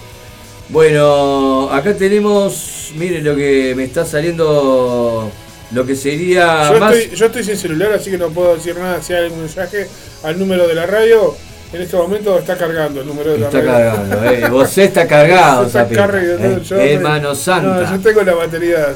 Bueno, 0.69 1.69
acá 1.71 1.95
tenemos, 1.95 2.91
miren 2.95 3.23
lo 3.23 3.35
que 3.35 3.73
me 3.75 3.83
está 3.85 4.05
saliendo, 4.05 5.29
lo 5.71 5.85
que 5.85 5.95
sería 5.95 6.71
Yo 6.71 6.79
más... 6.79 6.95
estoy, 6.95 7.15
yo 7.17 7.25
estoy 7.27 7.43
sin 7.43 7.57
celular, 7.57 7.91
así 7.93 8.09
que 8.11 8.17
no 8.17 8.29
puedo 8.29 8.55
decir 8.55 8.75
nada. 8.77 9.01
Si 9.01 9.13
hay 9.13 9.25
algún 9.25 9.41
mensaje 9.41 9.87
al 10.23 10.37
número 10.39 10.67
de 10.67 10.75
la 10.75 10.85
radio, 10.85 11.35
en 11.71 11.81
este 11.81 11.95
momento 11.95 12.39
está 12.39 12.57
cargando 12.57 13.01
el 13.01 13.07
número 13.07 13.33
de 13.33 13.39
la 13.39 13.45
Está 13.47 13.61
radio. 13.61 13.91
cargando, 13.95 14.25
eh. 14.31 14.49
Vos 14.49 14.77
está 14.77 15.07
cargado, 15.07 15.67
Está 15.67 15.87
cargado, 15.87 16.37
eh. 16.39 16.61
yo- 16.63 16.77
Hermano 16.79 17.35
Santa. 17.35 17.81
No, 17.91 17.95
yo 17.97 18.01
tengo 18.01 18.23
la 18.23 18.33
batería. 18.33 18.87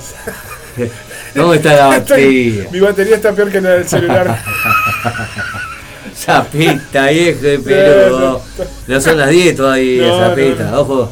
¿Dónde 1.35 1.57
está 1.57 1.73
la 1.75 1.87
batería? 1.99 2.67
mi 2.71 2.79
batería 2.79 3.15
está 3.17 3.31
peor 3.33 3.51
que 3.51 3.61
la 3.61 3.69
del 3.71 3.87
celular. 3.87 4.39
Zapita, 6.15 7.07
viejo 7.09 7.39
peludo. 7.63 8.41
No 8.87 9.01
son 9.01 9.17
las 9.17 9.29
10 9.29 9.55
todavía, 9.55 10.07
No, 10.07 10.19
Zapita, 10.19 10.63
no. 10.71 10.79
ojo. 10.81 11.11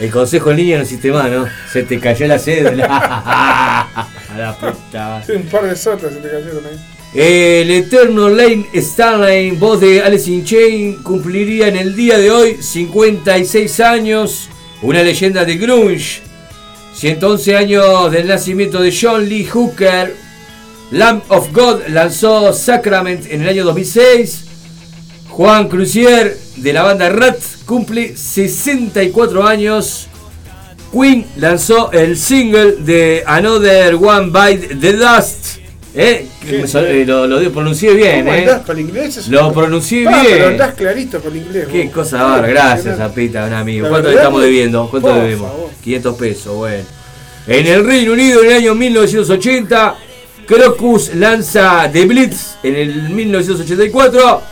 El 0.00 0.10
consejo 0.10 0.50
en 0.50 0.56
línea 0.56 0.78
no 0.78 0.84
hiciste 0.84 1.12
más, 1.12 1.30
¿no? 1.30 1.46
Se 1.70 1.82
te 1.82 2.00
cayó 2.00 2.26
la 2.26 2.38
cédula. 2.38 2.86
A 4.30 4.38
la 4.38 4.56
puta. 4.56 5.22
Sí, 5.26 5.32
un 5.32 5.42
par 5.42 5.64
de 5.64 5.76
sotas 5.76 6.14
se 6.14 6.20
te 6.20 6.30
cayeron 6.30 6.64
ahí. 6.64 6.80
El 7.12 7.70
eterno 7.70 8.28
Lane 8.28 8.66
Stanley, 8.72 9.50
voz 9.50 9.80
de 9.80 10.00
Alice 10.00 10.30
in 10.30 10.44
Chain, 10.44 11.02
cumpliría 11.02 11.68
en 11.68 11.76
el 11.76 11.94
día 11.94 12.16
de 12.16 12.30
hoy 12.30 12.62
56 12.62 13.80
años, 13.80 14.48
una 14.80 15.02
leyenda 15.02 15.44
de 15.44 15.56
grunge. 15.56 16.22
111 16.94 17.56
años 17.56 18.10
del 18.10 18.28
nacimiento 18.28 18.80
de 18.80 18.96
John 18.98 19.28
Lee 19.28 19.44
Hooker. 19.44 20.14
Lamb 20.92 21.22
of 21.28 21.52
God 21.52 21.88
lanzó 21.88 22.52
Sacrament 22.52 23.26
en 23.30 23.42
el 23.42 23.48
año 23.48 23.64
2006. 23.64 24.44
Juan 25.28 25.68
Crucier 25.68 26.36
de 26.60 26.72
la 26.72 26.82
banda 26.82 27.08
Rat 27.08 27.38
cumple 27.64 28.16
64 28.16 29.46
años. 29.46 30.06
Queen 30.92 31.24
lanzó 31.36 31.92
el 31.92 32.16
single 32.16 32.76
de 32.80 33.22
Another 33.26 33.94
One 33.94 34.26
Bite 34.30 34.76
the 34.76 34.92
Dust. 34.94 35.58
¿eh? 35.94 36.26
Lo, 37.06 37.26
lo 37.26 37.52
pronuncié 37.52 37.94
bien, 37.94 38.24
¿Cómo 38.24 38.36
¿eh? 38.36 38.60
el 38.68 38.80
inglés? 38.80 39.16
Es 39.16 39.28
Lo 39.28 39.52
pronuncié 39.52 40.00
bien. 40.00 40.20
Pero 40.22 40.46
andás 40.48 40.74
clarito 40.74 41.22
el 41.24 41.36
inglés. 41.36 41.68
Qué 41.70 41.84
vos. 41.84 41.92
cosa 41.92 42.22
bárbara, 42.22 42.48
gracias, 42.48 42.78
Impresionante. 42.78 43.20
Zapita, 43.20 43.44
un 43.46 43.52
amigo. 43.52 43.88
¿Cuánto 43.88 44.08
le 44.08 44.16
estamos 44.16 44.42
debiendo? 44.42 44.88
¿Cuánto 44.90 45.14
debemos? 45.14 45.50
favor. 45.50 45.70
500 45.82 46.16
pesos, 46.16 46.56
bueno. 46.56 46.84
En 47.46 47.66
el 47.66 47.84
Reino 47.86 48.12
Unido, 48.12 48.42
en 48.42 48.50
el 48.50 48.56
año 48.56 48.74
1980, 48.74 49.94
Crocus 50.46 51.14
lanza 51.14 51.88
The 51.92 52.04
Blitz 52.04 52.56
en 52.62 52.74
el 52.74 53.08
1984. 53.10 54.42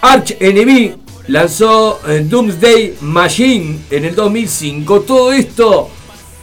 Arch 0.00 0.36
Enemy 0.40 0.94
lanzó 1.28 2.00
eh, 2.08 2.24
Doomsday 2.28 2.96
Machine 3.00 3.78
en 3.90 4.04
el 4.04 4.14
2005. 4.14 5.00
Todo 5.02 5.32
esto 5.32 5.90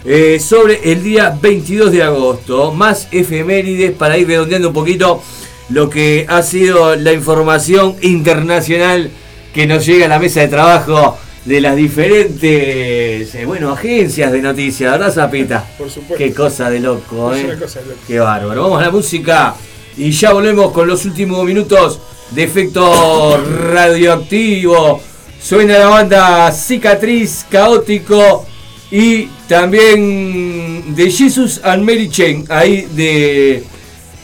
eh, 0.06 0.40
sobre 0.40 0.92
el 0.92 1.04
día 1.04 1.38
22 1.42 1.92
de 1.92 2.04
agosto. 2.04 2.72
Más 2.72 3.08
efemérides 3.12 3.92
para 3.92 4.18
ir 4.18 4.28
redondeando 4.28 4.70
un 4.70 4.74
poquito 4.74 5.22
lo 5.70 5.90
que 5.90 6.26
ha 6.28 6.42
sido 6.42 6.96
la 6.96 7.14
información 7.14 7.96
internacional 8.02 9.12
que 9.54 9.68
nos 9.68 9.86
llega 9.86 10.06
a 10.06 10.10
la 10.10 10.20
mesa 10.20 10.42
de 10.42 10.48
trabajo 10.48 11.18
de 11.46 11.62
las 11.62 11.76
diferentes 11.76 13.36
eh, 13.36 13.44
bueno, 13.46 13.72
agencias 13.72 14.32
de 14.32 14.42
noticias, 14.42 14.92
¿verdad, 14.92 15.12
Zapita? 15.12 15.66
Por 15.78 15.90
supuesto. 15.90 16.16
Qué 16.16 16.34
cosa 16.34 16.70
de 16.70 16.80
loco, 16.80 17.34
¿eh? 17.34 17.46
una 17.46 17.60
cosa 17.60 17.80
de 17.80 17.88
loco. 17.88 18.00
Qué 18.08 18.20
bárbaro. 18.20 18.64
Vamos 18.64 18.80
a 18.80 18.86
la 18.86 18.92
música 18.92 19.56
y 19.98 20.12
ya 20.12 20.34
volvemos 20.34 20.72
con 20.72 20.88
los 20.88 21.06
últimos 21.06 21.44
minutos 21.46 22.00
de 22.32 22.44
efecto 22.44 23.38
radioactivo. 23.72 25.02
Suena 25.42 25.80
la 25.80 25.88
banda 25.88 26.52
Cicatriz, 26.52 27.46
Caótico 27.50 28.46
y 28.92 29.26
también 29.48 30.96
de 30.96 31.12
Jesus 31.12 31.62
and 31.64 31.84
Mary 31.84 32.10
Chain, 32.10 32.46
ahí 32.50 32.88
de, 32.92 33.64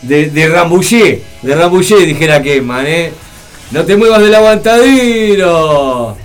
de, 0.02 0.30
de 0.30 0.48
Rambouillet, 0.49 1.23
de 1.41 1.56
Rambouillet 1.56 2.06
dijera 2.06 2.41
que 2.41 2.57
¿eh? 2.57 3.14
No 3.72 3.84
te 3.84 3.95
muevas 3.95 4.22
del 4.22 4.36
aguantadero. 4.36 6.18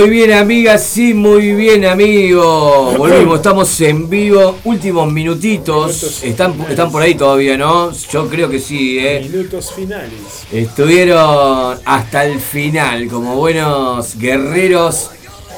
Muy 0.00 0.08
bien, 0.08 0.32
amigas, 0.32 0.82
sí, 0.82 1.12
muy 1.12 1.52
bien, 1.52 1.84
amigos. 1.84 2.96
Volvimos, 2.96 3.36
estamos 3.36 3.80
en 3.82 4.08
vivo. 4.08 4.56
Últimos 4.64 5.12
minutitos. 5.12 6.22
Están, 6.22 6.58
están 6.70 6.90
por 6.90 7.02
ahí 7.02 7.14
todavía, 7.14 7.58
¿no? 7.58 7.92
Yo 7.92 8.26
creo 8.26 8.48
que 8.48 8.60
sí, 8.60 8.98
¿eh? 8.98 9.28
Minutos 9.30 9.74
finales. 9.74 10.46
Estuvieron 10.50 11.78
hasta 11.84 12.24
el 12.24 12.40
final, 12.40 13.08
como 13.08 13.36
buenos 13.36 14.16
guerreros, 14.16 15.10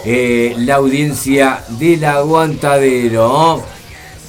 eh, 0.05 0.57
la 0.59 0.75
audiencia 0.75 1.63
del 1.79 2.05
aguantadero. 2.05 3.63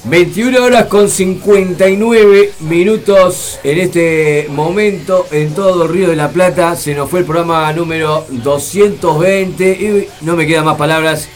¿No? 0.03 0.09
21 0.09 0.63
horas 0.63 0.85
con 0.87 1.09
59 1.09 2.53
minutos 2.61 3.59
en 3.63 3.79
este 3.79 4.47
momento 4.49 5.27
en 5.31 5.53
todo 5.53 5.87
Río 5.87 6.09
de 6.09 6.15
la 6.15 6.29
Plata. 6.29 6.75
Se 6.75 6.93
nos 6.93 7.09
fue 7.09 7.21
el 7.21 7.25
programa 7.25 7.71
número 7.73 8.25
220 8.29 9.71
y 9.71 10.07
no 10.21 10.35
me 10.35 10.45
quedan 10.45 10.65
más 10.65 10.77
palabras 10.77 11.29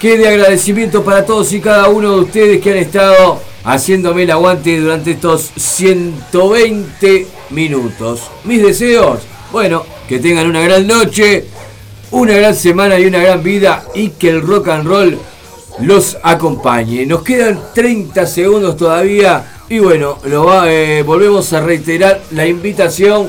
que 0.00 0.16
de 0.16 0.28
agradecimiento 0.28 1.02
para 1.02 1.26
todos 1.26 1.52
y 1.52 1.60
cada 1.60 1.88
uno 1.88 2.14
de 2.14 2.20
ustedes 2.20 2.60
que 2.62 2.70
han 2.70 2.78
estado 2.78 3.40
haciéndome 3.64 4.22
el 4.22 4.30
aguante 4.30 4.78
durante 4.78 5.12
estos 5.12 5.50
120 5.56 7.26
minutos. 7.50 8.22
Mis 8.44 8.62
deseos, 8.62 9.20
bueno, 9.50 9.84
que 10.08 10.20
tengan 10.20 10.46
una 10.46 10.60
gran 10.60 10.86
noche, 10.86 11.46
una 12.12 12.34
gran 12.34 12.54
semana 12.54 12.98
y 12.98 13.06
una 13.06 13.18
gran 13.18 13.42
vida 13.42 13.84
y 13.94 14.10
que 14.10 14.30
el 14.30 14.40
rock 14.40 14.68
and 14.68 14.86
roll 14.86 15.18
los 15.80 16.16
acompañe. 16.22 17.06
Nos 17.06 17.22
quedan 17.22 17.60
30 17.74 18.26
segundos 18.26 18.76
todavía 18.76 19.62
y 19.68 19.78
bueno, 19.78 20.18
lo 20.24 20.44
va, 20.44 20.72
eh, 20.72 21.02
volvemos 21.02 21.52
a 21.52 21.60
reiterar 21.60 22.22
la 22.30 22.46
invitación 22.46 23.28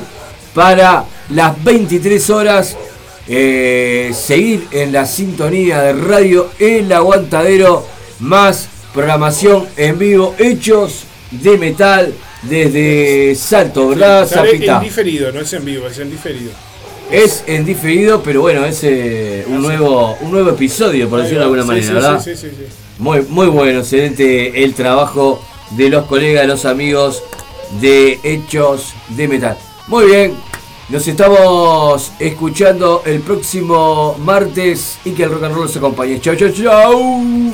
para 0.54 1.04
las 1.30 1.62
23 1.62 2.30
horas 2.30 2.76
eh, 3.28 4.10
seguir 4.14 4.66
en 4.72 4.92
la 4.92 5.06
sintonía 5.06 5.82
de 5.82 5.92
radio 5.92 6.50
El 6.58 6.90
Aguantadero 6.92 7.86
más 8.20 8.68
programación 8.92 9.68
en 9.76 9.98
vivo 9.98 10.34
hechos 10.38 11.04
de 11.30 11.56
metal 11.56 12.12
desde 12.42 13.34
Salto, 13.36 13.88
¿verdad? 13.88 14.26
Sale 14.26 14.56
en 14.56 14.80
diferido, 14.80 15.30
no 15.30 15.40
es 15.40 15.52
en 15.52 15.64
vivo, 15.64 15.86
es 15.86 15.98
en 15.98 16.10
diferido. 16.10 16.50
Es 17.10 17.42
en 17.46 17.64
diferido, 17.64 18.22
pero 18.22 18.40
bueno, 18.42 18.64
es 18.64 18.84
eh, 18.84 19.44
un, 19.48 19.62
nuevo, 19.62 20.16
un 20.20 20.30
nuevo 20.30 20.50
episodio, 20.50 21.08
por 21.08 21.20
decirlo 21.20 21.40
de 21.40 21.44
alguna 21.44 21.64
manera, 21.64 21.92
¿verdad? 21.92 22.22
sí, 22.22 22.36
sí, 22.36 22.48
sí. 22.50 22.64
Muy, 22.98 23.22
muy 23.22 23.48
bueno, 23.48 23.80
excelente 23.80 24.62
el 24.62 24.74
trabajo 24.74 25.42
de 25.70 25.88
los 25.88 26.06
colegas, 26.06 26.42
de 26.42 26.48
los 26.48 26.64
amigos 26.64 27.22
de 27.80 28.20
Hechos 28.22 28.94
de 29.08 29.26
Metal. 29.26 29.56
Muy 29.88 30.06
bien, 30.06 30.34
nos 30.88 31.06
estamos 31.08 32.12
escuchando 32.20 33.02
el 33.04 33.20
próximo 33.20 34.16
martes 34.18 34.98
y 35.04 35.10
que 35.10 35.24
el 35.24 35.30
rock 35.30 35.44
and 35.44 35.54
roll 35.54 35.64
nos 35.66 35.76
acompañe. 35.76 36.20
Chau, 36.20 36.36
chau, 36.36 36.50
chau. 36.50 37.52